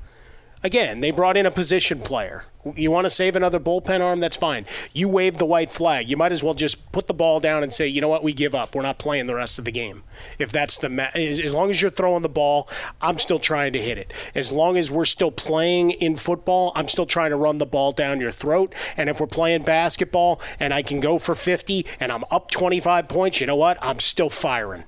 Again, 0.63 1.01
they 1.01 1.11
brought 1.11 1.39
in 1.39 1.47
a 1.47 1.51
position 1.51 2.01
player. 2.01 2.45
You 2.75 2.91
want 2.91 3.07
to 3.07 3.11
save 3.11 3.35
another 3.35 3.59
bullpen 3.59 4.03
arm? 4.03 4.21
That's 4.21 4.37
fine. 4.37 4.67
You 4.93 5.09
wave 5.09 5.39
the 5.39 5.47
white 5.47 5.71
flag. 5.71 6.11
You 6.11 6.19
might 6.19 6.33
as 6.33 6.43
well 6.43 6.53
just 6.53 6.93
put 6.93 7.07
the 7.07 7.15
ball 7.15 7.41
down 7.41 7.63
and 7.63 7.73
say, 7.73 7.87
you 7.87 8.03
know 8.03 8.09
what, 8.09 8.23
we 8.23 8.35
give 8.35 8.55
up. 8.55 8.75
We're 8.75 8.83
not 8.83 8.99
playing 8.99 9.27
the 9.27 9.35
rest 9.35 9.59
of 9.59 9.65
the 9.65 9.73
game. 9.73 10.03
If 10.39 10.53
that's 10.53 10.77
the 10.77 10.91
ma- 10.91 11.09
as, 11.15 11.41
as 11.41 11.55
long 11.55 11.71
as 11.71 11.81
you're 11.81 11.91
throwing 11.91 12.21
the 12.21 12.29
ball, 12.29 12.69
I'm 13.01 13.17
still 13.17 13.39
trying 13.39 13.73
to 13.73 13.79
hit 13.79 13.97
it. 13.97 14.13
As 14.35 14.53
long 14.53 14.77
as 14.77 14.91
we're 14.91 15.07
still 15.07 15.31
playing 15.31 15.93
in 15.93 16.17
football, 16.17 16.73
I'm 16.75 16.89
still 16.89 17.07
trying 17.07 17.31
to 17.31 17.37
run 17.37 17.57
the 17.57 17.65
ball 17.65 17.93
down 17.93 18.21
your 18.21 18.31
throat. 18.31 18.75
And 18.99 19.09
if 19.09 19.19
we're 19.19 19.27
playing 19.27 19.63
basketball 19.63 20.43
and 20.59 20.75
I 20.75 20.83
can 20.83 21.01
go 21.01 21.19
for 21.19 21.35
50 21.35 21.87
and 21.99 22.13
I'm 22.13 22.25
up 22.31 22.51
25 22.51 23.09
points, 23.09 23.41
you 23.41 23.47
know 23.47 23.57
what? 23.57 23.79
I'm 23.81 24.01
still 24.01 24.29
firing 24.29 24.85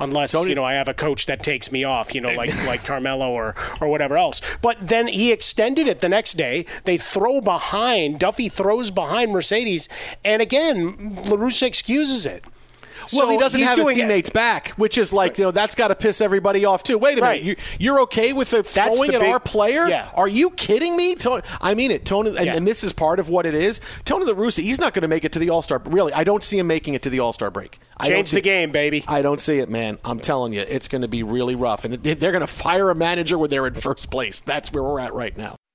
unless 0.00 0.32
Tony, 0.32 0.50
you 0.50 0.54
know 0.54 0.64
I 0.64 0.74
have 0.74 0.88
a 0.88 0.94
coach 0.94 1.26
that 1.26 1.42
takes 1.42 1.70
me 1.70 1.84
off, 1.84 2.14
you 2.14 2.20
know, 2.20 2.32
like 2.32 2.54
like 2.66 2.84
Carmelo 2.84 3.30
or 3.30 3.54
or 3.80 3.88
whatever 3.88 4.16
else. 4.16 4.40
But 4.62 4.76
then 4.80 5.08
he 5.08 5.32
extended 5.32 5.86
it 5.86 6.00
the 6.00 6.08
next 6.08 6.34
day. 6.34 6.66
They 6.84 6.96
throw 6.96 7.40
behind. 7.40 8.18
Duffey 8.18 8.50
throws 8.50 8.90
behind 8.90 9.32
Mercedes, 9.32 9.88
and 10.24 10.42
again, 10.42 11.14
La 11.16 11.36
Russa 11.36 11.66
excuses 11.66 12.26
it. 12.26 12.44
Well, 13.12 13.22
so 13.22 13.28
he 13.28 13.38
doesn't 13.38 13.60
have 13.62 13.78
his 13.78 13.88
teammates 13.88 14.28
it. 14.28 14.34
back, 14.34 14.68
which 14.70 14.98
is 14.98 15.12
like 15.12 15.38
you 15.38 15.44
know 15.44 15.50
that's 15.50 15.74
got 15.74 15.88
to 15.88 15.94
piss 15.94 16.20
everybody 16.20 16.64
off 16.64 16.82
too. 16.82 16.98
Wait 16.98 17.18
a 17.18 17.22
right. 17.22 17.42
minute, 17.42 17.58
you, 17.78 17.94
are 17.94 18.00
okay 18.00 18.32
with 18.32 18.50
the 18.50 18.62
throwing 18.62 19.10
the 19.10 19.14
at 19.14 19.20
big, 19.20 19.30
our 19.30 19.40
player? 19.40 19.88
Yeah. 19.88 20.10
Are 20.14 20.28
you 20.28 20.50
kidding 20.50 20.96
me? 20.96 21.14
Tony, 21.14 21.42
I 21.60 21.74
mean 21.74 21.90
it, 21.90 22.04
Tony, 22.04 22.30
and, 22.36 22.46
yeah. 22.46 22.56
and, 22.56 22.66
this 22.66 22.84
is 22.84 22.92
part 22.92 23.18
of 23.18 23.28
what 23.28 23.46
it 23.46 23.54
is. 23.54 23.80
Tony 24.04 24.24
La 24.24 24.32
Russa, 24.32 24.62
he's 24.62 24.78
not 24.78 24.94
going 24.94 25.02
to 25.02 25.08
make 25.08 25.24
it 25.24 25.32
to 25.32 25.38
the 25.38 25.50
All 25.50 25.62
Star. 25.62 25.80
Really, 25.84 26.12
I 26.12 26.24
don't 26.24 26.44
see 26.44 26.58
him 26.58 26.66
making 26.66 26.94
it 26.94 27.02
to 27.02 27.10
the 27.10 27.20
All 27.20 27.32
Star 27.32 27.50
break. 27.50 27.78
Change 28.04 28.30
the 28.30 28.40
game, 28.40 28.72
baby. 28.72 29.04
I 29.06 29.22
don't 29.22 29.40
see 29.40 29.58
it, 29.58 29.68
man. 29.68 29.98
I'm 30.04 30.20
telling 30.20 30.52
you, 30.52 30.60
it's 30.60 30.88
going 30.88 31.02
to 31.02 31.08
be 31.08 31.22
really 31.22 31.54
rough, 31.54 31.84
and 31.84 31.94
they're 31.94 32.32
going 32.32 32.40
to 32.40 32.46
fire 32.46 32.90
a 32.90 32.94
manager 32.94 33.38
when 33.38 33.50
they're 33.50 33.66
in 33.66 33.74
first 33.74 34.10
place. 34.10 34.40
That's 34.40 34.72
where 34.72 34.82
we're 34.82 35.00
at 35.00 35.12
right 35.12 35.36
now. 35.36 35.56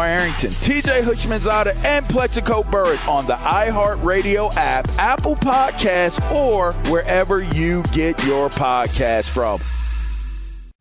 Arrington, 0.00 0.50
TJ 0.50 1.02
Houshmandzadeh, 1.02 1.74
and 1.84 2.08
Plaxico 2.08 2.62
Burress 2.62 3.06
on 3.06 3.26
the 3.26 3.34
iHeartRadio 3.34 4.54
app, 4.56 4.88
Apple 4.98 5.36
Podcasts, 5.36 6.20
or 6.32 6.72
wherever 6.90 7.42
you 7.42 7.82
get 7.92 8.24
your 8.24 8.48
podcast 8.50 9.28
from. 9.28 9.60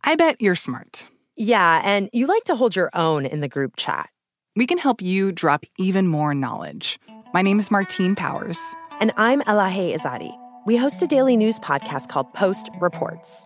I 0.04 0.16
bet 0.16 0.42
you're 0.42 0.56
smart. 0.56 1.08
Yeah, 1.36 1.82
and 1.84 2.10
you 2.14 2.28
like 2.28 2.44
to 2.46 2.56
hold 2.56 2.76
your 2.76 2.90
own 2.94 3.26
in 3.26 3.40
the 3.42 3.48
group 3.48 3.76
chat. 3.76 4.10
We 4.56 4.68
can 4.68 4.78
help 4.78 5.02
you 5.02 5.32
drop 5.32 5.64
even 5.78 6.08
more 6.08 6.34
knowledge. 6.34 7.00
My 7.34 7.42
name 7.42 7.60
is 7.60 7.72
Martine 7.72 8.16
Powers. 8.16 8.60
And 9.00 9.14
I'm 9.18 9.42
Elahe 9.44 9.96
Izadi. 9.96 10.36
We 10.66 10.78
host 10.78 11.02
a 11.02 11.08
daily 11.08 11.38
news 11.38 11.60
podcast 11.60 12.10
called 12.10 12.34
Post 12.34 12.70
Reports. 12.80 13.46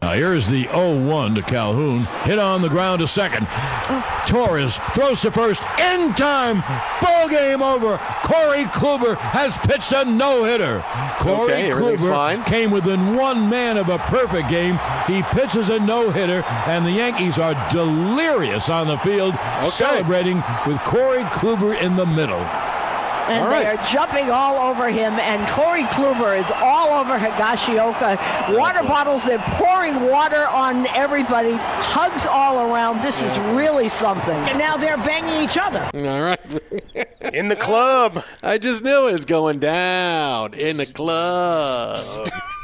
Now 0.00 0.12
here's 0.12 0.46
the 0.46 0.62
0-1 0.66 1.34
to 1.34 1.42
Calhoun. 1.42 2.06
Hit 2.22 2.38
on 2.38 2.62
the 2.62 2.68
ground 2.68 3.00
to 3.00 3.08
second. 3.08 3.48
Torres 4.28 4.78
throws 4.94 5.22
to 5.22 5.32
first 5.32 5.60
in 5.76 6.14
time. 6.14 6.62
Ball 7.02 7.28
game 7.28 7.60
over. 7.60 7.98
Corey 8.22 8.62
Kluber 8.66 9.16
has 9.18 9.58
pitched 9.58 9.90
a 9.90 10.04
no-hitter. 10.04 10.84
Corey 11.18 11.52
Okay, 11.52 11.70
Kluber 11.70 12.46
came 12.46 12.70
within 12.70 13.16
one 13.16 13.50
man 13.50 13.76
of 13.76 13.88
a 13.88 13.98
perfect 13.98 14.48
game. 14.48 14.78
He 15.08 15.24
pitches 15.34 15.68
a 15.68 15.80
no-hitter, 15.80 16.44
and 16.68 16.86
the 16.86 16.92
Yankees 16.92 17.40
are 17.40 17.56
delirious 17.68 18.68
on 18.68 18.86
the 18.86 18.98
field, 18.98 19.34
celebrating 19.68 20.36
with 20.64 20.78
Corey 20.84 21.24
Kluber 21.24 21.76
in 21.82 21.96
the 21.96 22.06
middle. 22.06 22.46
And 23.28 23.44
All 23.44 23.50
they 23.50 23.64
right. 23.64 23.78
are 23.78 23.86
jumping 23.86 24.30
all 24.30 24.56
over 24.56 24.88
him, 24.88 25.12
and 25.14 25.46
Corey 25.48 25.84
Kluber 25.84 26.38
is 26.42 26.50
all 26.50 26.98
over 27.00 27.18
Higashioka. 27.18 28.56
Water 28.56 28.82
bottles, 28.82 29.22
they're 29.22 29.38
pouring 29.38 30.08
water 30.08 30.46
on 30.48 30.86
everybody, 30.88 31.52
hugs 31.52 32.26
all 32.26 32.70
around. 32.70 33.02
This 33.02 33.22
is 33.22 33.36
really 33.54 33.88
something. 33.88 34.38
And 34.48 34.58
now 34.58 34.76
they're 34.76 34.96
banging 34.96 35.42
each 35.44 35.58
other. 35.58 35.80
All 35.94 36.22
right. 36.22 36.40
In 37.32 37.48
the 37.48 37.56
club. 37.56 38.24
I 38.42 38.58
just 38.58 38.82
knew 38.82 39.08
it 39.08 39.12
was 39.12 39.24
going 39.26 39.58
down 39.58 40.54
in 40.54 40.76
the 40.76 40.86
club. 40.86 41.98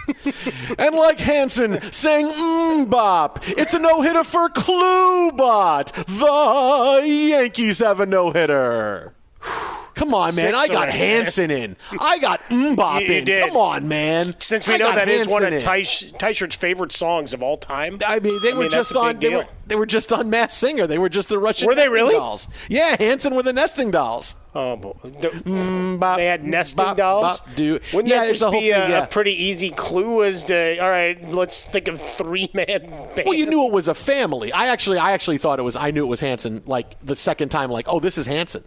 and 0.78 0.94
like 0.94 1.18
Hanson 1.20 1.80
saying 1.92 2.28
mm, 2.28 2.88
bop, 2.88 3.40
it's 3.48 3.74
a 3.74 3.78
no 3.78 4.00
hitter 4.02 4.24
for 4.24 4.48
Klubot. 4.48 5.92
The 6.06 7.06
Yankees 7.06 7.80
have 7.80 8.00
a 8.00 8.06
no 8.06 8.30
hitter. 8.30 9.14
Come 9.94 10.12
on, 10.14 10.34
man. 10.34 10.52
Six 10.52 10.58
I 10.58 10.66
got 10.68 10.76
already, 10.88 10.98
Hanson 10.98 11.50
in. 11.50 11.76
I 12.00 12.18
got 12.18 12.40
Mbop 12.48 13.00
You- 13.02 13.06
you 13.06 13.12
in. 13.14 13.24
did. 13.24 13.48
Come 13.48 13.56
on, 13.56 13.86
man. 13.88 14.34
Since 14.40 14.66
we 14.68 14.74
I 14.74 14.76
know 14.78 14.92
that 14.94 15.08
is 15.08 15.28
one 15.28 15.44
of 15.44 15.50
Hanson 15.52 15.68
in. 15.68 15.74
Teish, 15.82 16.18
Teichert's 16.18 16.56
favorite 16.56 16.92
songs 16.92 17.32
of 17.32 17.42
all 17.42 17.56
time. 17.56 17.98
I 18.06 18.18
mean, 18.18 18.40
they 18.42 18.52
were 18.52 18.64
that's 18.64 18.74
just 18.74 18.96
on. 18.96 19.14
They 19.18 19.28
deal. 19.28 19.38
were, 19.38 19.44
they 19.66 19.76
were 19.76 19.86
just 19.86 20.12
on 20.12 20.28
Masked 20.30 20.58
Singer. 20.58 20.86
They 20.86 20.98
were 20.98 21.08
just 21.08 21.28
the 21.28 21.38
Russian. 21.38 21.68
Were 21.68 21.74
they 21.74 21.88
really? 21.88 22.14
Dolls. 22.14 22.48
Yeah, 22.68 22.96
Hanson 22.98 23.34
were 23.34 23.42
the 23.42 23.52
nesting 23.52 23.90
dolls. 23.90 24.36
Oh, 24.56 24.76
boy. 24.76 24.92
Mm, 25.02 26.16
they 26.16 26.26
had 26.26 26.44
nesting 26.44 26.76
bop, 26.76 26.96
dolls. 26.96 27.40
bop, 27.40 27.54
do- 27.56 27.80
Wouldn't 27.92 28.06
Yeah, 28.08 28.20
that 28.20 28.30
it's 28.30 28.38
just 28.40 28.42
a 28.42 28.50
be 28.52 28.70
thing, 28.70 28.82
a, 28.82 28.88
yeah. 28.88 29.02
a 29.04 29.06
pretty 29.08 29.32
easy 29.32 29.70
clue 29.70 30.22
as 30.22 30.44
to 30.44 30.78
all 30.78 30.88
right? 30.90 31.20
Let's 31.28 31.66
think 31.66 31.88
of 31.88 32.00
three 32.00 32.50
man 32.54 32.66
band. 32.66 33.22
Well, 33.26 33.34
you 33.34 33.46
knew 33.46 33.66
it 33.66 33.72
was 33.72 33.88
a 33.88 33.94
family. 33.94 34.52
I 34.52 34.66
actually, 34.68 34.98
I 34.98 35.10
actually 35.12 35.38
thought 35.38 35.58
it 35.58 35.62
was. 35.62 35.74
I 35.76 35.90
knew 35.90 36.04
it 36.04 36.08
was 36.08 36.20
Hanson. 36.20 36.62
Like 36.66 36.98
the 37.00 37.16
second 37.16 37.48
time, 37.48 37.68
like, 37.70 37.86
oh, 37.88 37.98
this 37.98 38.16
is 38.16 38.26
Hanson, 38.26 38.62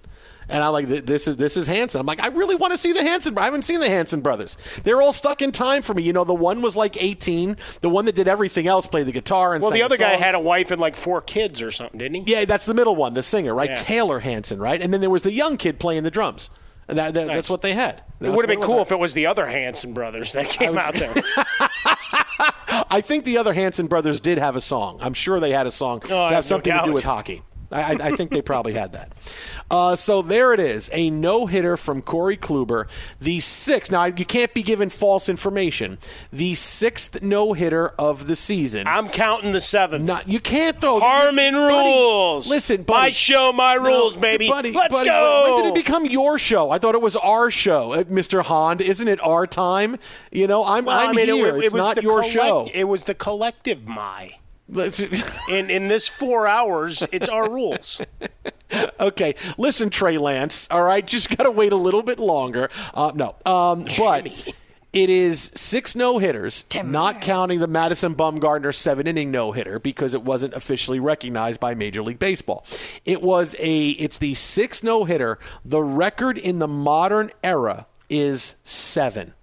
and 0.50 0.64
I'm 0.64 0.72
like, 0.72 0.88
this 0.88 1.28
is 1.28 1.36
this 1.38 1.58
is 1.58 1.68
Hanson. 1.68 2.00
I'm 2.00 2.06
like, 2.06 2.22
I 2.22 2.28
really 2.28 2.56
want 2.56 2.72
to 2.72 2.78
see 2.78 2.94
the 2.94 3.02
Hanson. 3.04 3.38
I 3.38 3.46
haven't 3.46 3.64
seen 3.64 3.80
the 3.80 3.90
Hanson 3.90 4.22
brothers. 4.22 4.58
They're 4.84 5.02
all 5.02 5.14
stuck 5.14 5.42
in 5.42 5.52
time 5.52 5.82
for 5.82 5.94
me. 5.94 6.04
You 6.04 6.14
know, 6.14 6.24
the 6.24 6.34
one 6.34 6.62
was 6.62 6.76
like 6.76 7.02
18. 7.02 7.58
The 7.82 7.90
one 7.90 8.06
that 8.06 8.16
did 8.16 8.28
everything 8.28 8.68
else, 8.68 8.88
played 8.88 9.06
the 9.08 9.12
guitar 9.12 9.54
and 9.54 9.62
Well, 9.62 9.72
the 9.72 9.82
other 9.84 9.98
guy 9.98 10.16
had 10.16 10.36
a 10.36 10.40
wife 10.40 10.72
and 10.72 10.80
like 10.80 10.96
four 10.96 11.22
kids 11.22 11.62
or 11.62 11.72
something, 11.72 11.98
didn't 12.00 12.26
he? 12.26 12.32
Yeah, 12.34 12.46
that's 12.46 12.66
the 12.66 12.74
middle 12.74 12.96
one, 12.96 13.14
the 13.14 13.24
singer, 13.24 13.54
right? 13.54 13.70
Yeah. 13.72 13.76
Taylor 13.76 14.20
Hanson, 14.20 14.60
right? 14.60 14.82
And 14.82 14.94
then 14.94 15.02
there 15.02 15.10
was 15.10 15.24
the 15.24 15.32
young 15.34 15.58
kid 15.58 15.80
playing 15.80 16.04
the 16.04 16.12
drums. 16.12 16.50
And 16.90 16.98
that, 16.98 17.14
that, 17.16 17.28
Nice. 17.28 17.36
That's 17.36 17.50
what 17.50 17.62
they 17.62 17.74
had. 17.74 18.02
It 18.22 18.30
would 18.30 18.48
have 18.48 18.60
been 18.60 18.66
cool 18.66 18.82
if 18.82 18.94
it 18.94 19.00
was 19.00 19.14
the 19.14 19.26
other 19.26 19.46
Hanson 19.46 19.94
brothers 19.94 20.32
that 20.32 20.48
came 20.48 20.76
was- 20.76 20.80
out 20.80 20.94
there. 20.94 21.14
I 22.90 23.02
think 23.02 23.26
the 23.26 23.38
other 23.38 23.54
Hanson 23.54 23.88
brothers 23.88 24.22
did 24.22 24.38
have 24.38 24.56
a 24.56 24.62
song. 24.62 25.00
I'm 25.02 25.14
sure 25.14 25.40
they 25.40 25.52
had 25.52 25.68
a 25.68 25.72
song 25.72 26.00
Oh, 26.06 26.08
to 26.08 26.14
have 26.16 26.32
have 26.32 26.44
no 26.46 26.48
something 26.48 26.74
to 26.74 26.86
do 26.86 26.94
with 26.94 27.04
hockey. 27.04 27.42
I, 27.72 27.82
I, 27.82 27.98
I 28.02 28.12
think 28.12 28.32
they 28.32 28.42
probably 28.42 28.74
had 28.74 28.94
that. 28.94 29.12
Uh, 29.70 29.96
so 29.96 30.22
there 30.22 30.54
it 30.54 30.60
is, 30.60 30.90
a 30.94 31.10
no 31.10 31.46
hitter 31.48 31.76
from 31.78 32.02
Corey 32.02 32.38
Kluber, 32.38 32.88
the 33.20 33.40
sixth. 33.42 33.92
Now 33.92 34.06
you 34.06 34.26
can't 34.26 34.54
be 34.54 34.64
given 34.64 34.90
false 34.90 35.28
information. 35.28 35.98
The 36.32 36.56
sixth 36.56 37.22
no 37.22 37.54
hitter 37.54 37.90
of 38.00 38.28
the 38.28 38.36
season. 38.36 38.88
I'm 38.88 39.10
counting 39.10 39.52
the 39.52 39.60
seventh. 39.62 40.06
Not 40.06 40.28
you 40.30 40.40
can't 40.40 40.80
though. 40.80 41.00
Harmon 41.00 41.56
rules. 41.56 42.50
Listen, 42.50 42.82
my 42.82 42.84
buddy. 42.86 43.12
show, 43.12 43.52
my 43.52 43.76
No, 43.76 43.82
rules, 43.82 44.16
baby. 44.18 44.48
buddy, 44.48 44.72
Let's 44.72 44.94
buddy, 44.94 45.10
go. 45.10 45.56
When 45.56 45.64
did 45.64 45.70
it 45.70 45.76
become 45.76 46.06
your 46.06 46.38
show? 46.40 46.72
I 46.72 46.78
thought 46.78 46.96
it 46.96 47.02
was 47.02 47.16
our 47.18 47.52
show, 47.52 47.92
uh, 47.94 48.04
Mr. 48.06 48.44
Hond. 48.44 48.80
Isn't 48.82 49.08
it 49.08 49.20
our 49.22 49.46
time? 49.46 49.98
You 50.32 50.48
know, 50.48 50.64
I'm 50.64 50.86
Well, 50.86 50.98
I'm 50.98 51.10
I 51.10 51.14
mean, 51.14 51.26
here. 51.26 51.50
It, 51.50 51.56
it 51.56 51.64
it's 51.66 51.74
was 51.74 51.96
not 51.96 52.02
your 52.04 52.22
collect- 52.22 52.34
show. 52.34 52.68
It 52.74 52.86
was 52.86 53.04
the 53.04 53.14
collective 53.14 53.86
my. 53.86 54.32
Let's- 54.70 55.00
In 55.50 55.70
in 55.70 55.88
this 55.88 56.08
four 56.08 56.48
hours, 56.48 57.06
it's 57.12 57.30
our 57.30 57.50
rules. 57.50 58.02
okay, 59.00 59.36
listen, 59.58 59.90
Trey 59.90 60.18
Lance. 60.18 60.68
All 60.70 60.84
right, 60.84 61.06
just 61.06 61.30
got 61.38 61.44
to 61.46 61.52
wait 61.52 61.72
a 61.72 61.78
little 61.78 62.04
bit 62.04 62.20
longer. 62.20 62.70
Uh, 62.94 63.12
no, 63.16 63.36
um, 63.46 63.86
but 63.98 64.28
it 64.94 65.10
is 65.10 65.52
six 65.56 65.96
no 65.96 66.18
hitters, 66.18 66.66
not 66.84 67.22
counting 67.22 67.60
the 67.60 67.68
Madison 67.68 68.14
Bumgarner 68.16 68.74
seven 68.76 69.08
inning 69.08 69.32
no 69.32 69.52
hitter 69.54 69.80
because 69.80 70.14
it 70.14 70.24
wasn't 70.24 70.54
officially 70.54 71.00
recognized 71.00 71.60
by 71.60 71.74
Major 71.74 72.02
League 72.02 72.20
Baseball. 72.20 72.66
It 73.06 73.22
was 73.22 73.56
a. 73.60 73.90
It's 73.92 74.18
the 74.18 74.34
six 74.34 74.84
no 74.84 75.06
hitter. 75.06 75.40
The 75.64 75.82
record 75.82 76.38
in 76.38 76.60
the 76.60 76.68
modern 76.68 77.32
era 77.44 77.88
is 78.10 78.56
seven. 78.66 79.34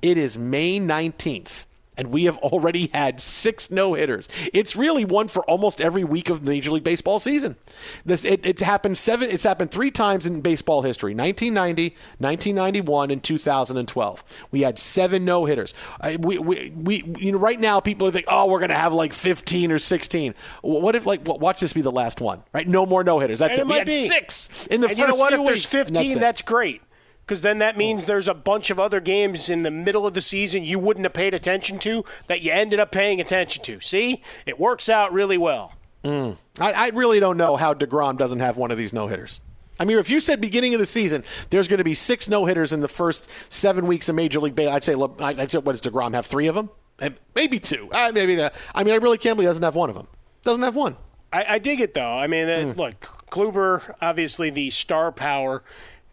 It 0.00 0.16
is 0.16 0.38
May 0.38 0.78
nineteenth. 0.78 1.66
And 1.96 2.10
we 2.10 2.24
have 2.24 2.38
already 2.38 2.88
had 2.94 3.20
six 3.20 3.70
no 3.70 3.94
hitters. 3.94 4.28
It's 4.54 4.74
really 4.74 5.04
one 5.04 5.28
for 5.28 5.44
almost 5.44 5.80
every 5.82 6.04
week 6.04 6.30
of 6.30 6.44
the 6.44 6.50
Major 6.50 6.70
League 6.70 6.84
Baseball 6.84 7.18
season. 7.18 7.56
This 8.04 8.24
it, 8.24 8.46
it's 8.46 8.62
happened 8.62 8.96
seven. 8.96 9.28
It's 9.28 9.42
happened 9.42 9.70
three 9.70 9.90
times 9.90 10.26
in 10.26 10.40
baseball 10.40 10.82
history: 10.82 11.14
1990, 11.14 11.90
1991, 12.18 13.10
and 13.10 13.22
2012. 13.22 14.24
We 14.50 14.62
had 14.62 14.78
seven 14.78 15.24
no 15.24 15.44
hitters. 15.44 15.74
Uh, 16.00 16.16
we, 16.18 16.38
we, 16.38 16.70
we 16.70 17.04
you 17.18 17.32
know 17.32 17.38
right 17.38 17.60
now 17.60 17.80
people 17.80 18.10
think, 18.10 18.26
oh, 18.28 18.46
we're 18.46 18.60
going 18.60 18.70
to 18.70 18.74
have 18.76 18.94
like 18.94 19.12
15 19.12 19.72
or 19.72 19.78
16. 19.78 20.34
What 20.62 20.94
if 20.94 21.04
like 21.06 21.26
watch 21.26 21.60
this 21.60 21.72
be 21.72 21.82
the 21.82 21.92
last 21.92 22.20
one? 22.20 22.42
Right? 22.52 22.66
No 22.66 22.86
more 22.86 23.04
no 23.04 23.18
hitters. 23.18 23.40
That's 23.40 23.58
And 23.58 23.58
it. 23.58 23.62
it 23.62 23.64
We 23.66 23.68
might 23.70 23.78
had 23.78 23.86
be. 23.88 24.08
six 24.08 24.66
in 24.68 24.80
the 24.80 24.88
and 24.88 24.96
first 24.96 24.98
you 24.98 25.06
know 25.06 25.14
what? 25.16 25.32
few 25.32 25.40
If 25.40 25.46
there's 25.46 25.74
weeks, 25.74 25.74
and 25.74 25.86
15, 25.96 26.10
it. 26.12 26.20
that's 26.20 26.42
great. 26.42 26.82
Because 27.30 27.42
then 27.42 27.58
that 27.58 27.76
means 27.76 28.06
there's 28.06 28.26
a 28.26 28.34
bunch 28.34 28.70
of 28.70 28.80
other 28.80 28.98
games 28.98 29.48
in 29.48 29.62
the 29.62 29.70
middle 29.70 30.04
of 30.04 30.14
the 30.14 30.20
season 30.20 30.64
you 30.64 30.80
wouldn't 30.80 31.04
have 31.06 31.12
paid 31.12 31.32
attention 31.32 31.78
to 31.78 32.04
that 32.26 32.42
you 32.42 32.50
ended 32.50 32.80
up 32.80 32.90
paying 32.90 33.20
attention 33.20 33.62
to. 33.62 33.78
See, 33.80 34.20
it 34.46 34.58
works 34.58 34.88
out 34.88 35.12
really 35.12 35.38
well. 35.38 35.74
Mm. 36.02 36.38
I, 36.58 36.72
I 36.72 36.88
really 36.88 37.20
don't 37.20 37.36
know 37.36 37.54
how 37.54 37.72
DeGrom 37.72 38.18
doesn't 38.18 38.40
have 38.40 38.56
one 38.56 38.72
of 38.72 38.78
these 38.78 38.92
no 38.92 39.06
hitters. 39.06 39.40
I 39.78 39.84
mean, 39.84 39.96
if 39.98 40.10
you 40.10 40.18
said 40.18 40.40
beginning 40.40 40.74
of 40.74 40.80
the 40.80 40.86
season, 40.86 41.22
there's 41.50 41.68
going 41.68 41.78
to 41.78 41.84
be 41.84 41.94
six 41.94 42.28
no 42.28 42.46
hitters 42.46 42.72
in 42.72 42.80
the 42.80 42.88
first 42.88 43.30
seven 43.48 43.86
weeks 43.86 44.08
of 44.08 44.16
Major 44.16 44.40
League 44.40 44.56
Baseball, 44.56 44.74
I'd 44.74 44.82
say, 44.82 44.94
I'd 45.40 45.50
say, 45.52 45.58
what 45.58 45.70
does 45.70 45.82
DeGrom 45.82 46.14
have? 46.14 46.26
Three 46.26 46.48
of 46.48 46.56
them? 46.56 46.70
Eh, 46.98 47.10
Maybe 47.36 47.60
two. 47.60 47.88
Uh, 47.92 48.10
maybe 48.12 48.34
that. 48.34 48.56
I 48.74 48.82
mean, 48.82 48.92
I 48.92 48.96
really 48.96 49.18
can't 49.18 49.36
believe 49.36 49.46
he 49.46 49.50
doesn't 49.50 49.62
have 49.62 49.76
one 49.76 49.88
of 49.88 49.94
them. 49.94 50.08
Doesn't 50.42 50.62
have 50.64 50.74
one. 50.74 50.96
I, 51.32 51.44
I 51.48 51.58
dig 51.60 51.80
it 51.80 51.94
though. 51.94 52.18
I 52.18 52.26
mean, 52.26 52.72
Hmm. 52.72 52.76
look, 52.76 53.00
Kluber, 53.30 53.94
obviously 54.00 54.50
the 54.50 54.70
star 54.70 55.12
power 55.12 55.62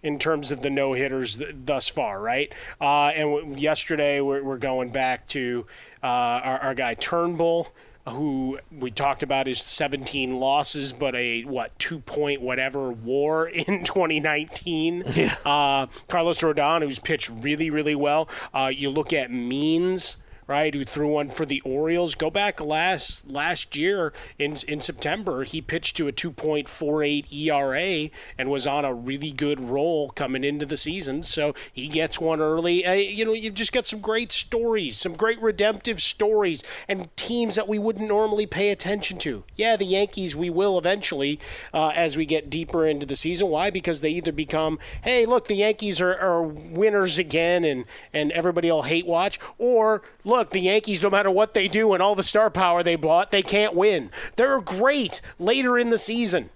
in 0.08 0.18
terms 0.18 0.51
of 0.51 0.62
the 0.62 0.70
no 0.70 0.93
hitters 0.93 1.38
th- 1.38 1.55
thus 1.66 1.88
far, 1.88 2.20
right? 2.20 2.53
Uh, 2.80 3.08
and 3.08 3.36
w- 3.36 3.55
yesterday 3.58 4.22
we're, 4.22 4.41
we're 4.41 4.58
going 4.58 4.89
back 4.89 5.28
to 5.28 5.66
uh, 6.01 6.08
our, 6.08 6.60
our 6.60 6.74
guy 6.74 6.93
Turnbull. 6.93 7.68
Who 8.08 8.58
we 8.72 8.89
talked 8.89 9.22
about 9.22 9.47
his 9.47 9.60
17 9.60 10.39
losses, 10.39 10.93
but 10.93 11.14
a 11.14 11.41
what 11.43 11.78
two 11.78 11.99
point 11.99 12.39
whatever 12.39 12.89
WAR 12.89 13.47
in 13.68 13.84
2019. 13.84 15.03
Uh, 15.43 15.88
Carlos 16.08 16.39
Rodon, 16.39 16.84
who's 16.84 16.99
pitched 16.99 17.30
really 17.30 17.70
really 17.70 17.95
well. 17.95 18.30
Uh, 18.53 18.72
you 18.74 18.89
look 18.89 19.12
at 19.12 19.30
Means 19.30 20.16
right, 20.48 20.74
who 20.74 20.86
threw 20.86 21.10
one 21.10 21.30
for 21.30 21.45
the 21.45 21.62
Orioles. 21.62 22.16
Go 22.16 22.30
back 22.30 22.60
last 22.62 23.30
last 23.30 23.76
year 23.76 24.14
in 24.39 24.56
in 24.68 24.82
September, 24.82 25.43
he 25.43 25.62
pitched 25.62 25.98
to 25.98 26.08
a 26.08 26.14
2.48 26.14 27.32
ERA 27.32 28.10
and 28.38 28.50
was 28.50 28.66
on 28.66 28.86
a 28.86 28.93
really 28.93 29.32
good 29.32 29.60
roll 29.60 30.10
coming 30.12 30.43
into 30.43 30.66
the 30.66 30.78
season. 30.78 31.24
So 31.24 31.54
he 31.72 31.88
gets 31.88 32.20
one 32.20 32.39
early. 32.39 32.86
Uh, 32.86 32.93
you 32.93 33.26
know, 33.26 33.34
you've 33.34 33.56
just 33.56 33.74
got 33.74 33.86
some 33.86 34.00
great 34.00 34.32
stories, 34.32 34.98
some 34.98 35.14
great 35.14 35.41
redemptive 35.41 36.02
stories, 36.02 36.64
and 36.88 37.16
teams 37.18 37.56
that 37.56 37.68
we 37.68 37.78
wouldn't 37.78 38.08
normally 38.08 38.45
pay 38.45 38.70
attention 38.70 39.18
to. 39.20 39.43
Yeah, 39.56 39.76
the 39.76 39.86
Yankees 39.86 40.36
we 40.36 40.50
will 40.50 40.78
eventually 40.78 41.39
uh, 41.74 41.89
as 41.89 42.16
we 42.16 42.26
get 42.26 42.50
deeper 42.50 42.88
into 42.88 43.06
the 43.06 43.16
season. 43.16 43.50
Why? 43.50 43.70
Because 43.70 44.02
they 44.02 44.12
either 44.12 44.32
become, 44.32 44.80
hey, 45.02 45.26
look, 45.26 45.48
the 45.48 45.56
Yankees 45.56 46.00
are, 46.00 46.18
are 46.18 46.43
winners 46.43 47.18
again, 47.18 47.64
and 47.64 47.86
and 48.14 48.32
everybody 48.32 48.72
will 48.72 48.84
hate 48.84 49.06
watch, 49.06 49.39
or 49.58 50.02
look 50.24 50.37
look, 50.38 50.52
the 50.52 50.60
Yankees, 50.60 51.02
no 51.02 51.10
matter 51.10 51.32
what 51.32 51.54
they 51.54 51.68
do 51.68 51.94
and 51.94 52.02
all 52.02 52.16
the 52.16 52.24
star 52.24 52.50
power 52.50 52.84
they 52.84 52.96
bought, 52.96 53.32
they 53.32 53.42
can't 53.42 53.74
win. 53.74 54.12
They're 54.36 54.62
great 54.62 55.22
later 55.40 55.78
in 55.78 55.90
the 55.90 55.98
season 55.98 56.50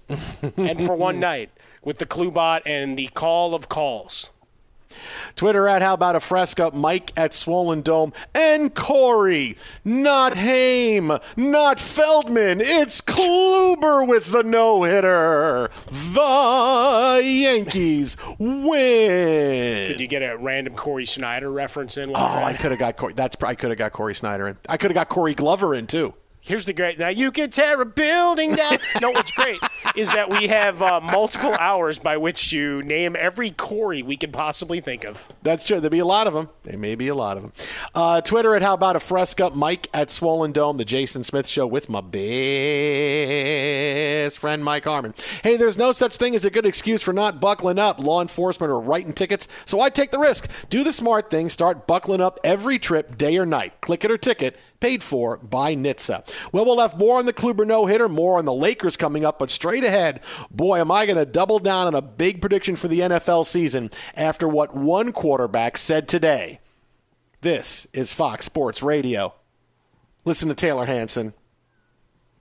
and 0.56 0.86
for 0.86 0.96
one 0.96 1.20
night 1.32 1.50
with 1.84 1.98
the 1.98 2.06
Klubot 2.06 2.62
and 2.66 2.98
the 2.98 3.08
call 3.08 3.56
of 3.56 3.70
calls. 3.70 4.31
Twitter 5.36 5.68
at 5.68 5.82
How 5.82 5.94
About 5.94 6.16
a 6.16 6.20
Fresca, 6.20 6.72
Mike 6.74 7.12
at 7.16 7.34
Swollen 7.34 7.82
Dome, 7.82 8.14
and 8.34 8.74
Corey, 8.74 9.58
not 9.84 10.38
Haim, 10.38 11.12
not 11.36 11.80
Feldman. 11.80 12.62
It's 12.62 13.02
Kluber 13.02 14.08
with 14.08 14.32
the 14.32 14.44
no 14.44 14.84
hitter. 14.84 15.70
The 15.90 17.22
Yankees 17.24 18.18
win. 18.40 19.88
Could 19.88 20.02
you 20.02 20.08
get 20.08 20.22
a 20.22 20.38
random 20.38 20.76
Corey 20.76 21.06
Snyder 21.06 21.52
reference 21.52 21.98
in? 21.98 22.12
Oh, 22.12 22.14
I 22.16 22.54
could 22.54 22.72
have 22.72 22.80
got 22.80 22.98
Corey. 22.98 23.14
That's 23.14 23.36
I 23.44 23.56
could 23.56 23.70
have 23.70 23.80
got 23.80 23.92
Corey 23.94 24.16
Snyder 24.16 24.48
in. 24.48 24.58
I 24.68 24.78
could 24.78 24.92
have 24.92 24.96
got 24.96 25.10
Corey 25.10 25.34
Glover 25.34 25.74
in 25.76 25.88
too. 25.88 26.14
Here's 26.44 26.66
the 26.66 26.74
great. 26.74 26.98
Now 26.98 27.10
you 27.10 27.32
can 27.32 27.52
tear 27.52 27.80
a 27.80 27.86
building 27.86 28.56
down. 28.56 28.80
no, 29.00 29.12
what's 29.12 29.30
great 29.32 29.60
is 29.96 30.12
that 30.12 30.28
we 30.28 30.48
have 30.48 30.82
uh, 30.82 31.00
multiple 31.00 31.54
hours 31.60 32.00
by 32.00 32.18
which 32.18 32.50
to 32.50 32.82
name 32.82 33.16
every 33.16 33.52
Corey 33.52 34.02
we 34.02 34.18
can 34.18 34.32
possibly 34.32 34.82
think 34.82 35.06
of. 35.06 35.30
That's 35.44 35.64
true. 35.66 35.80
There'll 35.80 35.92
be 35.92 36.00
a 36.00 36.06
lot 36.06 36.26
of 36.26 36.34
them. 36.34 36.50
There 36.64 36.80
may 36.80 36.96
be 36.96 37.10
a 37.10 37.16
lot 37.16 37.38
of 37.38 37.44
them. 37.44 37.54
Uh, 37.94 38.22
Twitter 38.22 38.56
at 38.56 38.64
How 38.64 38.74
About 38.74 38.96
a 38.96 39.00
Fresca. 39.00 39.52
Mike 39.52 39.88
at 39.94 40.10
Swollen 40.10 40.52
Dome. 40.52 40.78
The 40.78 40.86
Jason 40.86 41.24
Smith 41.24 41.48
Show 41.48 41.68
with 41.68 41.90
my 41.90 42.02
best 42.02 42.20
friend 44.40 44.64
Mike 44.64 44.86
Harmon. 44.86 45.14
Hey, 45.44 45.58
there's 45.58 45.78
no 45.78 45.92
such 45.92 46.18
thing 46.18 46.34
as 46.34 46.44
a 46.44 46.50
good 46.50 46.66
excuse 46.66 47.04
for 47.04 47.14
not 47.14 47.40
buckling 47.40 47.78
up. 47.78 48.00
Law 48.00 48.20
enforcement 48.20 48.72
are 48.72 48.80
writing 48.80 49.14
tickets, 49.14 49.48
so 49.66 49.80
I 49.80 49.92
take 49.92 50.10
the 50.10 50.18
risk. 50.18 50.50
Do 50.72 50.84
the 50.84 50.92
smart 50.92 51.30
thing. 51.30 51.52
Start 51.52 51.86
buckling 51.86 52.20
up 52.22 52.40
every 52.44 52.80
trip, 52.80 53.16
day 53.16 53.38
or 53.38 53.46
night. 53.46 53.80
Click 53.82 54.04
it 54.04 54.10
or 54.10 54.18
ticket 54.18 54.58
paid 54.82 55.02
for 55.04 55.38
by 55.38 55.74
NHTSA. 55.74 56.52
Well, 56.52 56.66
we'll 56.66 56.80
have 56.80 56.98
more 56.98 57.20
on 57.20 57.26
the 57.26 57.32
Kluber 57.32 57.66
no 57.66 57.86
hitter, 57.86 58.10
more 58.10 58.38
on 58.38 58.46
the 58.46 58.54
Lakers 58.54 58.98
coming 58.98 59.24
up, 59.24 59.40
but 59.40 59.50
straight 59.50 59.86
ahead, 59.86 60.22
boy, 60.52 60.80
am 60.80 60.92
I 60.92 61.06
going 61.06 61.18
to 61.18 61.26
double 61.26 61.60
down 61.60 61.88
on 61.88 61.96
a 61.96 62.02
big 62.02 62.42
prediction 62.42 62.76
for 62.76 62.90
the 62.90 63.00
NFL 63.00 63.46
season 63.46 63.90
after 64.16 64.48
what 64.48 64.76
one 64.76 65.14
quarterback 65.14 65.78
said 65.78 66.10
today. 66.10 66.60
This 67.42 67.88
is 67.94 68.12
Fox 68.12 68.46
Sports 68.46 68.84
Radio. 68.84 69.34
Listen 70.26 70.50
to 70.50 70.56
Taylor 70.56 70.86
Hanson. 70.86 71.34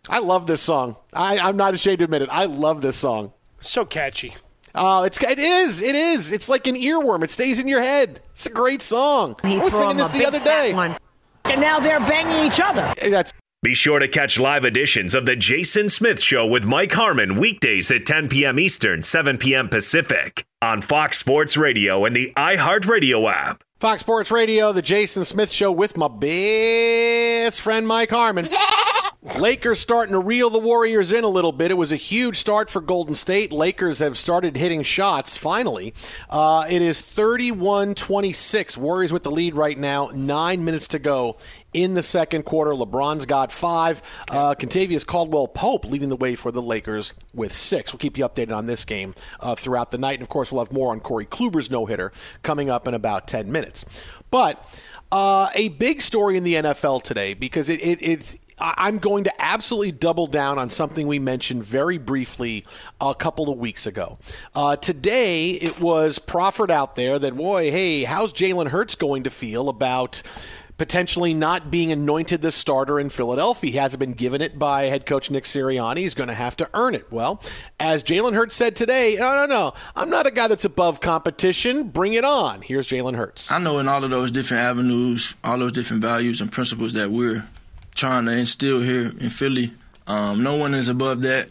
I 0.09 0.19
love 0.19 0.47
this 0.47 0.61
song. 0.61 0.97
I, 1.13 1.39
I'm 1.39 1.57
not 1.57 1.75
ashamed 1.75 1.99
to 1.99 2.05
admit 2.05 2.23
it. 2.23 2.29
I 2.31 2.47
love 2.47 2.83
this 2.83 2.97
song. 2.97 3.33
So 3.61 3.85
catchy. 3.85 4.35
Oh, 4.75 5.03
it's 5.03 5.23
it 5.23 5.39
is 5.39 5.83
it 5.83 5.95
is. 5.95 6.33
It's 6.33 6.49
like 6.49 6.67
an 6.67 6.77
earworm. 6.77 7.25
It 7.25 7.31
stays 7.31 7.59
in 7.59 7.67
your 7.67 7.81
head. 7.83 8.21
It's 8.31 8.47
a 8.47 8.51
great 8.51 8.83
song. 8.83 9.37
He 9.43 9.59
I 9.59 9.65
was 9.65 9.75
singing 9.75 9.97
this 9.97 10.11
the 10.11 10.25
other 10.25 10.39
day. 10.41 10.73
one. 10.73 10.97
And 11.45 11.61
now 11.61 11.79
they're 11.81 12.01
banging 12.01 12.47
each 12.47 12.61
other. 12.61 12.93
That's 13.09 13.33
Be 13.63 13.75
sure 13.75 13.99
to 13.99 14.09
catch 14.09 14.39
live 14.39 14.65
editions 14.65 15.15
of 15.15 15.27
The 15.27 15.37
Jason 15.37 15.89
Smith 15.89 16.23
Show 16.23 16.47
with 16.47 16.65
Mike 16.65 16.93
Harmon 16.93 17.37
weekdays 17.37 17.91
at 17.91 18.07
10 18.07 18.29
p.m. 18.29 18.59
Eastern, 18.59 19.03
7 19.03 19.39
p.m. 19.39 19.69
Pacific 19.69 20.45
on 20.63 20.81
Fox 20.81 21.19
Sports 21.19 21.57
Radio 21.57 22.05
and 22.05 22.15
the 22.15 22.33
iHeartRadio 22.37 23.31
app. 23.33 23.63
Fox 23.81 24.01
Sports 24.01 24.31
Radio, 24.31 24.73
the 24.73 24.83
Jason 24.83 25.25
Smith 25.25 25.51
Show 25.51 25.73
with 25.73 25.97
my 25.97 26.09
best 26.09 27.61
friend 27.63 27.87
Mike 27.89 28.11
Harmon. 28.11 28.49
Lakers 29.23 29.79
starting 29.79 30.15
to 30.15 30.19
reel 30.19 30.49
the 30.49 30.59
Warriors 30.59 31.13
in 31.13 31.25
a 31.25 31.29
little 31.29 31.53
bit. 31.53 31.71
It 31.71 31.77
was 31.77 31.93
a 31.93 31.97
huge 31.97 32.39
start 32.39 32.71
for 32.71 32.81
Golden 32.81 33.15
State. 33.15 33.53
Lakers 33.53 33.99
have 33.99 34.17
started 34.17 34.57
hitting 34.57 34.83
shots 34.83 35.37
finally. 35.37 35.93
Uh, 36.31 36.65
it 36.71 36.81
is 36.81 37.03
31 37.03 37.95
26. 37.95 38.79
Warriors 38.79 39.13
with 39.13 39.23
the 39.23 39.31
lead 39.31 39.55
right 39.55 39.77
now. 39.77 40.09
Nine 40.15 40.65
minutes 40.65 40.89
to 40.89 40.99
go 40.99 41.37
in 41.75 41.93
the 41.93 42.03
second 42.03 42.45
quarter. 42.45 42.71
LeBron's 42.71 43.27
got 43.27 43.53
five. 43.53 44.01
Uh, 44.31 44.55
Kentavious 44.55 45.07
Caldwell 45.07 45.49
Pope 45.49 45.85
leading 45.85 46.09
the 46.09 46.17
way 46.17 46.35
for 46.35 46.51
the 46.51 46.63
Lakers 46.63 47.13
with 47.35 47.53
six. 47.53 47.93
We'll 47.93 47.99
keep 47.99 48.17
you 48.17 48.27
updated 48.27 48.57
on 48.57 48.65
this 48.65 48.87
game 48.87 49.15
uh, 49.41 49.55
throughout 49.55 49.91
the 49.91 49.99
night. 49.99 50.15
And 50.15 50.23
of 50.23 50.31
course, 50.31 50.51
we'll 50.51 50.65
have 50.65 50.73
more 50.73 50.93
on 50.93 51.01
Corey 51.01 51.27
Kluber's 51.27 51.71
no 51.71 51.85
hitter 51.85 52.11
coming 52.43 52.71
up 52.71 52.89
in 52.89 52.95
about 52.95 53.29
10 53.29 53.53
minutes. 53.53 53.85
But 54.31 54.67
uh, 55.13 55.51
a 55.55 55.69
big 55.71 56.01
story 56.01 56.37
in 56.37 56.45
the 56.45 56.55
NFL 56.55 57.03
today 57.03 57.35
because 57.35 57.69
it, 57.69 57.81
it, 57.81 57.99
it's. 58.01 58.39
I'm 58.61 58.99
going 58.99 59.25
to 59.25 59.43
absolutely 59.43 59.93
double 59.93 60.27
down 60.27 60.59
on 60.59 60.71
something 60.71 61.07
we 61.07 61.19
mentioned 61.19 61.65
very 61.65 61.99
briefly 61.99 62.65
a 63.01 63.15
couple 63.15 63.51
of 63.51 63.59
weeks 63.59 63.87
ago. 63.87 64.19
Uh, 64.55 64.77
today, 64.77 65.53
it 65.53 65.81
was 65.81 66.19
proffered 66.19 66.71
out 66.71 66.97
there 66.97 67.19
that, 67.19 67.37
boy, 67.37 67.71
hey, 67.71 68.05
how's 68.05 68.33
Jalen 68.33 68.69
Hurts 68.69 68.95
going 68.95 69.23
to 69.25 69.31
feel 69.31 69.69
about 69.69 70.23
potentially 70.81 71.35
not 71.35 71.71
being 71.71 71.93
anointed 71.93 72.41
the 72.41 72.51
starter 72.51 72.99
in 72.99 73.11
Philadelphia. 73.11 73.71
He 73.71 73.77
hasn't 73.77 74.01
been 74.01 74.15
given 74.15 74.41
it 74.41 74.59
by 74.59 74.85
head 74.85 75.05
coach 75.05 75.31
Nick 75.31 75.45
Sirianni. 75.45 75.99
He's 75.99 76.15
going 76.15 76.29
to 76.29 76.35
have 76.35 76.57
to 76.57 76.71
earn 76.73 76.95
it. 76.95 77.13
Well, 77.13 77.43
as 77.79 78.03
Jalen 78.03 78.33
Hurts 78.33 78.57
said 78.57 78.77
today, 78.77 79.17
no, 79.19 79.37
no, 79.37 79.45
no, 79.45 79.75
I'm 79.95 80.09
not 80.09 80.27
a 80.27 80.31
guy 80.31 80.49
that's 80.49 80.65
above 80.65 81.03
competition. 81.03 81.91
Bring 81.91 82.15
it 82.15 82.25
on. 82.25 82.63
Here's 82.63 82.89
Jalen 82.89 83.15
Hurts. 83.15 83.53
I 83.53 83.59
know 83.59 83.79
in 83.79 83.89
all 83.89 84.03
of 84.03 84.09
those 84.09 84.33
different 84.33 84.63
avenues, 84.63 85.35
all 85.45 85.59
those 85.59 85.73
different 85.73 86.01
values 86.01 86.41
and 86.41 86.51
principles 86.51 86.95
that 86.95 87.11
we're 87.11 87.47
trying 88.01 88.25
to 88.25 88.33
instill 88.33 88.81
here 88.81 89.13
in 89.21 89.29
Philly, 89.29 89.73
um, 90.07 90.43
no 90.43 90.57
one 90.57 90.75
is 90.75 90.89
above 90.89 91.23
that. 91.23 91.51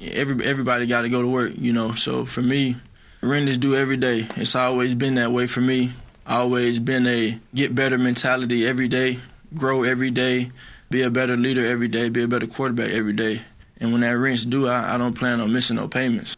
Every 0.00 0.44
everybody 0.44 0.86
got 0.86 1.02
to 1.02 1.08
go 1.08 1.22
to 1.22 1.26
work, 1.26 1.52
you 1.56 1.72
know. 1.72 1.92
So 1.92 2.24
for 2.24 2.42
me, 2.42 2.76
rent 3.22 3.48
is 3.48 3.58
due 3.58 3.74
every 3.74 3.96
day. 3.96 4.28
It's 4.36 4.54
always 4.54 4.94
been 4.94 5.16
that 5.16 5.32
way 5.32 5.46
for 5.46 5.60
me. 5.60 5.90
Always 6.26 6.78
been 6.78 7.06
a 7.06 7.40
get 7.54 7.74
better 7.74 7.96
mentality 7.96 8.66
every 8.66 8.86
day, 8.86 9.18
grow 9.56 9.82
every 9.82 10.10
day, 10.10 10.52
be 10.90 11.02
a 11.02 11.10
better 11.10 11.36
leader 11.36 11.66
every 11.66 11.88
day, 11.88 12.10
be 12.10 12.22
a 12.22 12.28
better 12.28 12.46
quarterback 12.46 12.90
every 12.90 13.14
day. 13.14 13.40
And 13.80 13.92
when 13.92 14.02
that 14.02 14.10
rent's 14.10 14.44
due, 14.44 14.68
I, 14.68 14.94
I 14.94 14.98
don't 14.98 15.14
plan 15.14 15.40
on 15.40 15.52
missing 15.52 15.76
no 15.76 15.88
payments. 15.88 16.36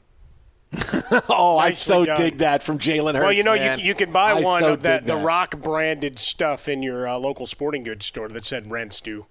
oh, 1.28 1.59
I 1.59 1.72
so 1.72 2.05
done. 2.05 2.16
dig 2.16 2.38
that 2.38 2.62
from 2.62 2.78
Jalen 2.78 3.14
Hurts. 3.14 3.24
Well, 3.24 3.32
you 3.32 3.42
know, 3.42 3.57
man. 3.57 3.80
you, 3.80 3.86
you 3.86 3.94
can 3.96 4.12
buy 4.12 4.30
I 4.30 4.40
one 4.40 4.62
so 4.62 4.74
of 4.74 4.82
that, 4.82 5.01
dig 5.01 5.09
the 5.09 5.16
Rock 5.16 5.61
branded 5.61 6.20
stuff 6.20 6.68
in 6.68 6.82
your 6.82 7.09
uh, 7.09 7.18
local 7.18 7.48
sporting 7.48 7.82
goods 7.82 8.07
store 8.07 8.28
that 8.28 8.46
said 8.46 8.70
rents 8.70 9.01
due. 9.01 9.26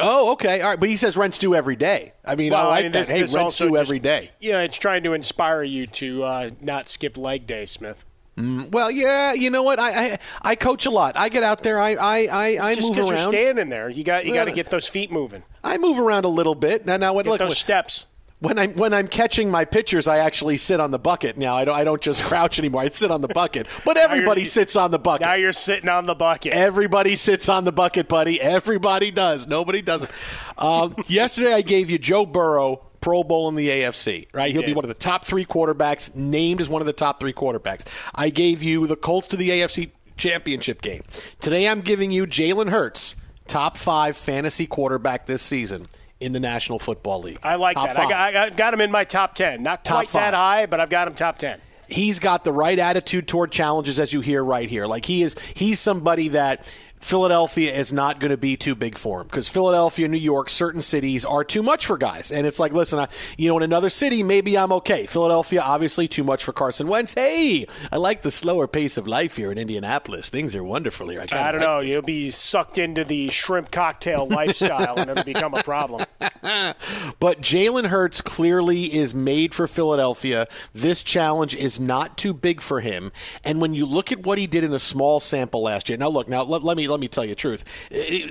Oh, 0.00 0.32
okay. 0.32 0.60
All 0.60 0.70
right. 0.70 0.80
But 0.80 0.88
he 0.88 0.96
says 0.96 1.16
rent's 1.16 1.38
due 1.38 1.54
every 1.54 1.76
day. 1.76 2.14
I 2.24 2.34
mean, 2.34 2.52
Well, 2.52 2.66
I 2.66 2.70
like 2.70 2.82
mean, 2.84 2.92
that. 2.92 2.98
this- 3.00 3.08
hey, 3.10 3.20
this 3.20 3.34
rent's 3.34 3.56
due 3.56 3.70
just- 3.70 3.80
every 3.80 4.00
day. 4.00 4.30
Yeah, 4.40 4.60
it's 4.60 4.76
trying 4.76 5.04
to 5.04 5.12
inspire 5.12 5.62
you 5.62 5.86
to 5.86 6.24
uh, 6.24 6.50
not 6.60 6.88
skip 6.88 7.16
leg 7.16 7.46
day, 7.46 7.64
Smith. 7.66 8.04
Mm, 8.36 8.72
well, 8.72 8.90
yeah, 8.90 9.32
you 9.32 9.48
know 9.48 9.62
what? 9.62 9.78
I, 9.78 9.90
I 10.14 10.18
I 10.42 10.54
coach 10.56 10.86
a 10.86 10.90
lot. 10.90 11.16
I 11.16 11.28
get 11.28 11.44
out 11.44 11.62
there. 11.62 11.78
I 11.78 11.90
I 11.94 12.26
I, 12.26 12.46
I 12.70 12.74
Just 12.74 12.88
move 12.88 12.96
because 12.96 13.10
around. 13.12 13.20
you're 13.32 13.40
standing 13.42 13.68
there, 13.68 13.88
you 13.88 14.02
got 14.02 14.26
you 14.26 14.34
got 14.34 14.46
to 14.46 14.52
get 14.52 14.66
those 14.70 14.88
feet 14.88 15.12
moving. 15.12 15.44
I 15.62 15.78
move 15.78 16.00
around 16.00 16.24
a 16.24 16.28
little 16.28 16.56
bit. 16.56 16.84
Now, 16.84 16.96
now 16.96 17.12
what? 17.14 17.26
Get 17.26 17.30
look, 17.30 17.38
those 17.38 17.50
when- 17.50 17.54
steps. 17.54 18.06
When 18.44 18.58
I'm 18.58 18.74
when 18.74 18.92
I'm 18.92 19.08
catching 19.08 19.50
my 19.50 19.64
pitchers, 19.64 20.06
I 20.06 20.18
actually 20.18 20.58
sit 20.58 20.78
on 20.78 20.90
the 20.90 20.98
bucket. 20.98 21.38
Now 21.38 21.56
I 21.56 21.64
don't 21.64 21.74
I 21.74 21.82
don't 21.82 22.02
just 22.02 22.22
crouch 22.28 22.58
anymore. 22.58 22.82
I 22.82 22.90
sit 22.90 23.10
on 23.10 23.22
the 23.22 23.28
bucket. 23.28 23.66
But 23.86 23.96
everybody 23.96 24.44
sits 24.44 24.76
on 24.76 24.90
the 24.90 24.98
bucket. 24.98 25.26
Now 25.26 25.34
you're 25.34 25.52
sitting 25.52 25.88
on 25.88 26.04
the 26.04 26.14
bucket. 26.14 26.52
Everybody 26.52 27.16
sits 27.16 27.48
on 27.48 27.64
the 27.64 27.72
bucket, 27.72 28.06
buddy. 28.06 28.38
Everybody 28.38 29.10
does. 29.10 29.46
Nobody 29.46 29.80
doesn't. 29.80 30.10
Um, 30.58 30.94
yesterday, 31.06 31.54
I 31.54 31.62
gave 31.62 31.88
you 31.88 31.98
Joe 31.98 32.26
Burrow, 32.26 32.84
Pro 33.00 33.24
Bowl 33.24 33.48
in 33.48 33.54
the 33.54 33.70
AFC, 33.70 34.28
right? 34.34 34.52
He'll 34.52 34.62
be 34.62 34.74
one 34.74 34.84
of 34.84 34.88
the 34.88 34.94
top 34.94 35.24
three 35.24 35.46
quarterbacks, 35.46 36.14
named 36.14 36.60
as 36.60 36.68
one 36.68 36.82
of 36.82 36.86
the 36.86 36.92
top 36.92 37.20
three 37.20 37.32
quarterbacks. 37.32 37.86
I 38.14 38.28
gave 38.28 38.62
you 38.62 38.86
the 38.86 38.96
Colts 38.96 39.26
to 39.28 39.36
the 39.36 39.48
AFC 39.48 39.90
championship 40.18 40.82
game. 40.82 41.02
Today, 41.40 41.66
I'm 41.66 41.80
giving 41.80 42.10
you 42.10 42.26
Jalen 42.26 42.68
Hurts, 42.68 43.14
top 43.46 43.78
five 43.78 44.18
fantasy 44.18 44.66
quarterback 44.66 45.24
this 45.24 45.40
season 45.40 45.86
in 46.24 46.32
the 46.32 46.40
National 46.40 46.78
Football 46.78 47.20
League. 47.22 47.38
I 47.42 47.54
like 47.56 47.74
Top 47.74 47.88
that. 47.88 47.98
I 47.98 48.08
got, 48.08 48.34
I 48.36 48.50
got- 48.50 48.74
him 48.74 48.80
in 48.80 48.90
my 48.90 49.04
top 49.04 49.34
ten. 49.34 49.62
Not 49.62 49.84
Top 49.84 49.96
quite 50.08 50.12
that 50.12 50.32
five. 50.32 50.34
high, 50.34 50.66
but 50.66 50.80
I've 50.80 50.90
got 50.90 51.06
him 51.08 51.14
top 51.14 51.38
ten. 51.38 51.60
he's 51.86 52.18
got 52.18 52.44
the 52.44 52.52
right 52.52 52.78
attitude 52.78 53.28
toward 53.28 53.52
challenges 53.52 54.00
as 54.00 54.12
you 54.12 54.20
hear 54.22 54.42
right 54.42 54.68
here. 54.68 54.86
Like 54.86 55.04
he 55.04 55.22
is 55.22 55.36
he's 55.54 55.78
somebody 55.80 56.28
that 56.28 56.66
Philadelphia 57.04 57.70
is 57.70 57.92
not 57.92 58.18
going 58.18 58.30
to 58.30 58.36
be 58.38 58.56
too 58.56 58.74
big 58.74 58.96
for 58.96 59.20
him 59.20 59.26
because 59.26 59.46
Philadelphia, 59.46 60.08
New 60.08 60.16
York, 60.16 60.48
certain 60.48 60.80
cities 60.80 61.22
are 61.22 61.44
too 61.44 61.62
much 61.62 61.84
for 61.84 61.98
guys. 61.98 62.32
And 62.32 62.46
it's 62.46 62.58
like, 62.58 62.72
listen, 62.72 62.98
I, 62.98 63.08
you 63.36 63.50
know, 63.50 63.58
in 63.58 63.62
another 63.62 63.90
city, 63.90 64.22
maybe 64.22 64.56
I'm 64.56 64.72
okay. 64.72 65.04
Philadelphia, 65.04 65.60
obviously, 65.60 66.08
too 66.08 66.24
much 66.24 66.42
for 66.42 66.54
Carson 66.54 66.88
Wentz. 66.88 67.12
Hey, 67.12 67.66
I 67.92 67.98
like 67.98 68.22
the 68.22 68.30
slower 68.30 68.66
pace 68.66 68.96
of 68.96 69.06
life 69.06 69.36
here 69.36 69.52
in 69.52 69.58
Indianapolis. 69.58 70.30
Things 70.30 70.56
are 70.56 70.64
wonderful 70.64 71.10
here. 71.10 71.20
I, 71.20 71.24
I 71.24 71.52
don't 71.52 71.60
like 71.60 71.68
know. 71.68 71.82
this. 71.82 71.92
You'll 71.92 72.02
be 72.02 72.30
sucked 72.30 72.78
into 72.78 73.04
the 73.04 73.28
shrimp 73.28 73.70
cocktail 73.70 74.26
lifestyle, 74.26 74.96
and 74.96 75.10
it'll 75.10 75.24
become 75.24 75.52
a 75.52 75.62
problem. 75.62 76.06
But 77.20 77.40
Jalen 77.40 77.86
Hurts 77.86 78.20
clearly 78.20 78.94
is 78.94 79.14
made 79.14 79.54
for 79.54 79.66
Philadelphia. 79.66 80.46
This 80.74 81.02
challenge 81.02 81.54
is 81.54 81.80
not 81.80 82.18
too 82.18 82.34
big 82.34 82.60
for 82.60 82.80
him. 82.80 83.12
And 83.44 83.60
when 83.60 83.72
you 83.72 83.86
look 83.86 84.12
at 84.12 84.24
what 84.26 84.36
he 84.36 84.46
did 84.46 84.62
in 84.62 84.74
a 84.74 84.78
small 84.78 85.20
sample 85.20 85.62
last 85.62 85.88
year, 85.88 85.96
now 85.96 86.08
look, 86.08 86.28
now 86.28 86.42
let, 86.42 86.62
let 86.62 86.76
me 86.76 86.86
let 86.94 87.00
me 87.00 87.08
tell 87.08 87.24
you 87.24 87.30
the 87.30 87.36
truth. 87.36 87.64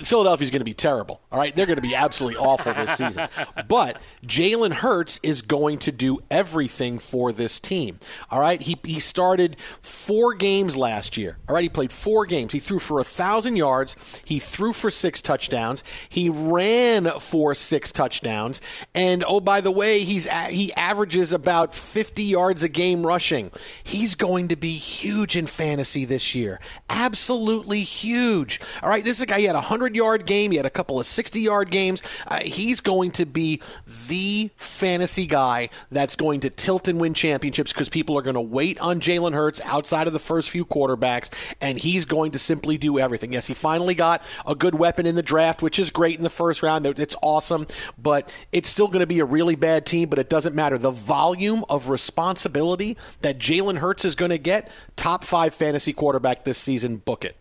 Philadelphia's 0.04 0.50
going 0.50 0.62
to 0.62 0.66
be 0.66 0.74
terrible. 0.74 1.22
All 1.32 1.40
right, 1.40 1.54
they're 1.54 1.66
going 1.66 1.76
to 1.78 1.82
be 1.82 1.96
absolutely 1.96 2.38
awful 2.38 2.74
this 2.74 2.92
season. 2.92 3.28
But 3.68 4.02
Jalen 4.26 4.74
Hurts 4.74 5.20
is 5.24 5.42
going 5.42 5.80
to 5.80 5.92
do 5.92 6.20
everything 6.32 7.00
for 7.00 7.32
this 7.32 7.60
team. 7.60 8.00
All 8.32 8.40
right, 8.40 8.62
he 8.62 8.78
he 8.84 9.00
started 9.00 9.58
four 9.82 10.34
games 10.34 10.78
last 10.78 11.18
year. 11.18 11.38
All 11.48 11.56
right, 11.56 11.64
he 11.64 11.70
played 11.70 11.92
four 11.92 12.26
games. 12.26 12.54
He 12.54 12.60
threw 12.60 12.80
for 12.80 13.00
a 13.00 13.04
thousand 13.04 13.56
yards. 13.58 13.96
He 14.24 14.40
threw 14.40 14.74
for 14.74 14.90
six 14.90 15.22
touchdowns. 15.22 15.84
He 16.08 16.30
ran 16.30 17.08
for 17.20 17.54
six 17.56 17.92
touchdowns. 17.92 18.62
And 18.96 19.24
oh, 19.28 19.40
by 19.40 19.62
the 19.62 19.72
way, 19.72 20.04
he's 20.04 20.28
he 20.50 20.74
averages 20.74 21.34
about 21.34 21.76
50 21.76 22.24
yards 22.24 22.64
a 22.64 22.70
game 22.70 23.06
rushing. 23.06 23.52
He's 23.84 24.16
going 24.16 24.48
to 24.50 24.56
be 24.56 24.74
huge 24.74 25.36
in 25.36 25.48
fantasy 25.48 26.06
this 26.06 26.34
year. 26.36 26.60
Absolutely 26.90 27.82
huge. 27.82 28.53
All 28.82 28.90
right, 28.90 29.04
this 29.04 29.18
is 29.18 29.24
a 29.24 29.26
guy. 29.26 29.40
He 29.40 29.46
had 29.46 29.56
a 29.56 29.62
hundred 29.62 29.96
yard 29.96 30.26
game. 30.26 30.52
He 30.52 30.58
had 30.58 30.66
a 30.66 30.72
couple 30.72 31.00
of 31.00 31.06
60 31.06 31.42
yard 31.42 31.72
games. 31.72 32.02
Uh, 32.28 32.40
he's 32.40 32.82
going 32.82 33.12
to 33.12 33.26
be 33.26 33.62
the 34.08 34.50
fantasy 34.56 35.26
guy 35.26 35.70
that's 35.92 36.16
going 36.16 36.40
to 36.42 36.50
tilt 36.50 36.88
and 36.88 37.00
win 37.00 37.14
championships 37.14 37.74
because 37.74 37.90
people 37.90 38.18
are 38.18 38.22
going 38.22 38.36
to 38.36 38.42
wait 38.42 38.80
on 38.80 39.00
Jalen 39.00 39.34
Hurts 39.34 39.62
outside 39.64 40.08
of 40.08 40.14
the 40.14 40.20
first 40.20 40.50
few 40.50 40.66
quarterbacks, 40.66 41.30
and 41.62 41.80
he's 41.80 42.06
going 42.06 42.32
to 42.32 42.40
simply 42.40 42.78
do 42.78 43.00
everything. 43.00 43.34
Yes, 43.34 43.48
he 43.48 43.54
finally 43.54 43.96
got 43.96 44.24
a 44.46 44.56
good 44.56 44.76
weapon 44.76 45.06
in 45.06 45.16
the 45.16 45.24
draft, 45.24 45.62
which 45.62 45.80
is 45.80 45.90
great 45.90 46.18
in 46.18 46.24
the 46.24 46.30
first 46.30 46.64
round. 46.64 46.86
It's 46.86 47.16
awesome, 47.22 47.68
but 47.98 48.34
it's 48.52 48.70
still 48.70 48.88
going 48.88 49.02
to 49.02 49.08
be 49.08 49.20
a 49.20 49.26
really 49.26 49.56
bad 49.56 49.86
team, 49.86 50.10
but 50.10 50.20
it 50.20 50.30
doesn't 50.30 50.56
matter. 50.56 50.78
The 50.78 50.92
volume 50.92 51.66
of 51.70 51.90
responsibility 51.90 52.98
that 53.22 53.38
Jalen 53.38 53.78
Hurts 53.78 54.06
is 54.06 54.16
going 54.16 54.32
to 54.32 54.38
get, 54.38 54.72
top 54.96 55.24
five 55.24 55.54
fantasy 55.54 55.94
quarterback 55.94 56.44
this 56.44 56.58
season, 56.58 56.98
book 56.98 57.26
it. 57.26 57.38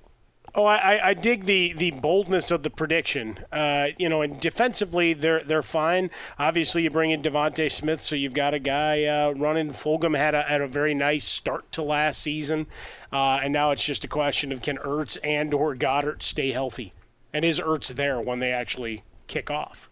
Oh, 0.54 0.66
I, 0.66 1.08
I 1.08 1.14
dig 1.14 1.44
the, 1.44 1.72
the 1.72 1.92
boldness 1.92 2.50
of 2.50 2.62
the 2.62 2.68
prediction. 2.68 3.38
Uh, 3.50 3.88
you 3.98 4.08
know, 4.10 4.20
and 4.20 4.38
defensively, 4.38 5.14
they're 5.14 5.42
they're 5.42 5.62
fine. 5.62 6.10
Obviously, 6.38 6.82
you 6.82 6.90
bring 6.90 7.10
in 7.10 7.22
DeVonta 7.22 7.72
Smith, 7.72 8.02
so 8.02 8.16
you've 8.16 8.34
got 8.34 8.52
a 8.52 8.58
guy 8.58 9.04
uh, 9.04 9.30
running. 9.30 9.70
Fulgham 9.70 10.14
had 10.14 10.34
a, 10.34 10.42
had 10.42 10.60
a 10.60 10.68
very 10.68 10.92
nice 10.92 11.24
start 11.24 11.72
to 11.72 11.82
last 11.82 12.20
season, 12.20 12.66
uh, 13.10 13.40
and 13.42 13.52
now 13.52 13.70
it's 13.70 13.84
just 13.84 14.04
a 14.04 14.08
question 14.08 14.52
of 14.52 14.60
can 14.60 14.76
Ertz 14.76 15.16
and 15.24 15.54
or 15.54 15.74
Goedert 15.74 16.22
stay 16.22 16.52
healthy, 16.52 16.92
and 17.32 17.46
is 17.46 17.58
Ertz 17.58 17.88
there 17.88 18.20
when 18.20 18.40
they 18.40 18.52
actually 18.52 19.04
kick 19.28 19.50
off? 19.50 19.88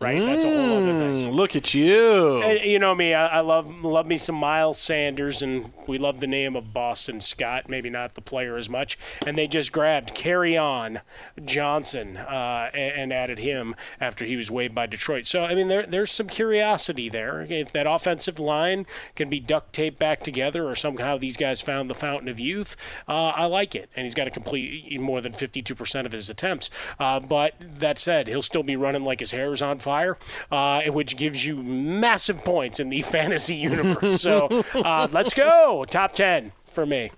Right? 0.00 0.20
Mm, 0.20 0.26
That's 0.26 0.44
a 0.44 0.48
whole 0.48 0.76
other 0.76 0.92
thing. 0.92 1.30
Look 1.32 1.56
at 1.56 1.74
you. 1.74 2.40
And, 2.40 2.60
you 2.60 2.78
know 2.78 2.94
me, 2.94 3.14
I, 3.14 3.38
I, 3.38 3.40
love 3.40 3.84
love 3.84 4.06
me 4.06 4.16
some 4.16 4.36
Miles 4.36 4.78
Sanders, 4.78 5.42
and 5.42 5.72
we 5.88 5.98
love 5.98 6.20
the 6.20 6.28
name 6.28 6.54
of 6.54 6.72
Boston 6.72 7.20
Scott. 7.20 7.68
Maybe 7.68 7.90
not 7.90 8.14
the 8.14 8.20
player 8.20 8.56
as 8.56 8.70
much. 8.70 8.96
And 9.26 9.36
they 9.36 9.48
just 9.48 9.72
grabbed 9.72 10.14
Kerryon 10.14 11.00
Johnson 11.44 12.16
uh, 12.16 12.70
and, 12.72 12.92
and, 12.92 13.12
added 13.12 13.38
him 13.38 13.74
after 14.00 14.24
he 14.24 14.36
was 14.36 14.52
waived 14.52 14.74
by 14.74 14.86
Detroit. 14.86 15.26
So 15.26 15.42
I 15.42 15.56
mean, 15.56 15.66
there, 15.66 15.84
there's 15.84 16.12
some 16.12 16.28
curiosity 16.28 17.08
there. 17.08 17.44
If 17.48 17.72
that 17.72 17.88
offensive 17.88 18.38
line 18.38 18.86
can 19.16 19.28
be 19.28 19.40
duct 19.40 19.72
taped 19.72 19.98
back 19.98 20.20
together, 20.20 20.68
or 20.68 20.76
somehow 20.76 21.18
these 21.18 21.36
guys 21.36 21.60
found 21.60 21.90
the 21.90 21.94
fountain 21.94 22.28
of 22.28 22.38
youth, 22.38 22.76
uh, 23.08 23.32
I 23.34 23.46
like 23.46 23.74
it. 23.74 23.90
And 23.96 24.04
he's 24.04 24.14
got 24.14 24.24
to 24.24 24.30
complete 24.30 25.00
more 25.00 25.20
than 25.20 25.32
52% 25.32 26.06
of 26.06 26.12
his 26.12 26.30
attempts. 26.30 26.70
Uh, 27.00 27.18
but 27.18 27.54
that 27.60 27.98
said, 27.98 28.28
he'll 28.28 28.42
still 28.42 28.62
be 28.62 28.76
running 28.76 29.02
like 29.02 29.18
his 29.18 29.32
hair 29.32 29.50
is 29.50 29.60
on 29.60 29.78
fire, 29.78 29.87
uh, 29.88 30.82
which 30.90 31.16
gives 31.16 31.44
you 31.44 31.56
massive 31.56 32.44
points 32.44 32.80
in 32.80 32.88
the 32.88 33.02
fantasy 33.16 33.54
universe. 33.56 34.20
so 34.20 34.48
uh, 34.74 35.08
let's 35.12 35.34
go. 35.34 35.84
Top 35.88 36.12
10 36.12 36.52
for 36.64 36.86
me. 36.86 37.10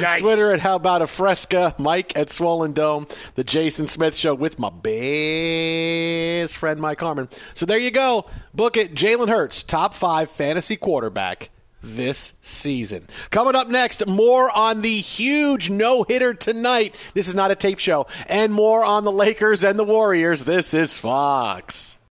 Nice. 0.00 0.20
Twitter 0.20 0.52
at 0.52 0.60
How 0.60 0.76
About 0.76 1.02
a 1.02 1.06
Fresca, 1.06 1.74
Mike 1.78 2.16
at 2.16 2.30
Swollen 2.30 2.72
Dome, 2.72 3.06
The 3.34 3.44
Jason 3.44 3.86
Smith 3.86 4.14
Show 4.14 4.34
with 4.34 4.58
my 4.58 4.70
best 4.70 6.56
friend 6.58 6.80
Mike 6.80 7.00
Harmon. 7.00 7.28
So 7.54 7.66
there 7.66 7.78
you 7.78 7.90
go. 7.90 8.26
Book 8.54 8.76
it. 8.76 8.94
Jalen 8.94 9.28
Hurts, 9.28 9.62
top 9.62 9.94
five 9.94 10.30
fantasy 10.30 10.76
quarterback 10.76 11.50
this 11.82 12.34
season. 12.40 13.06
Coming 13.30 13.54
up 13.54 13.68
next, 13.68 14.06
more 14.06 14.50
on 14.54 14.82
the 14.82 14.96
huge 14.96 15.70
no 15.70 16.04
hitter 16.04 16.34
tonight. 16.34 16.94
This 17.14 17.28
is 17.28 17.34
not 17.34 17.50
a 17.50 17.56
tape 17.56 17.78
show. 17.78 18.06
And 18.28 18.52
more 18.52 18.84
on 18.84 19.04
the 19.04 19.12
Lakers 19.12 19.62
and 19.62 19.78
the 19.78 19.84
Warriors. 19.84 20.44
This 20.44 20.74
is 20.74 20.98
Fox. 20.98 21.97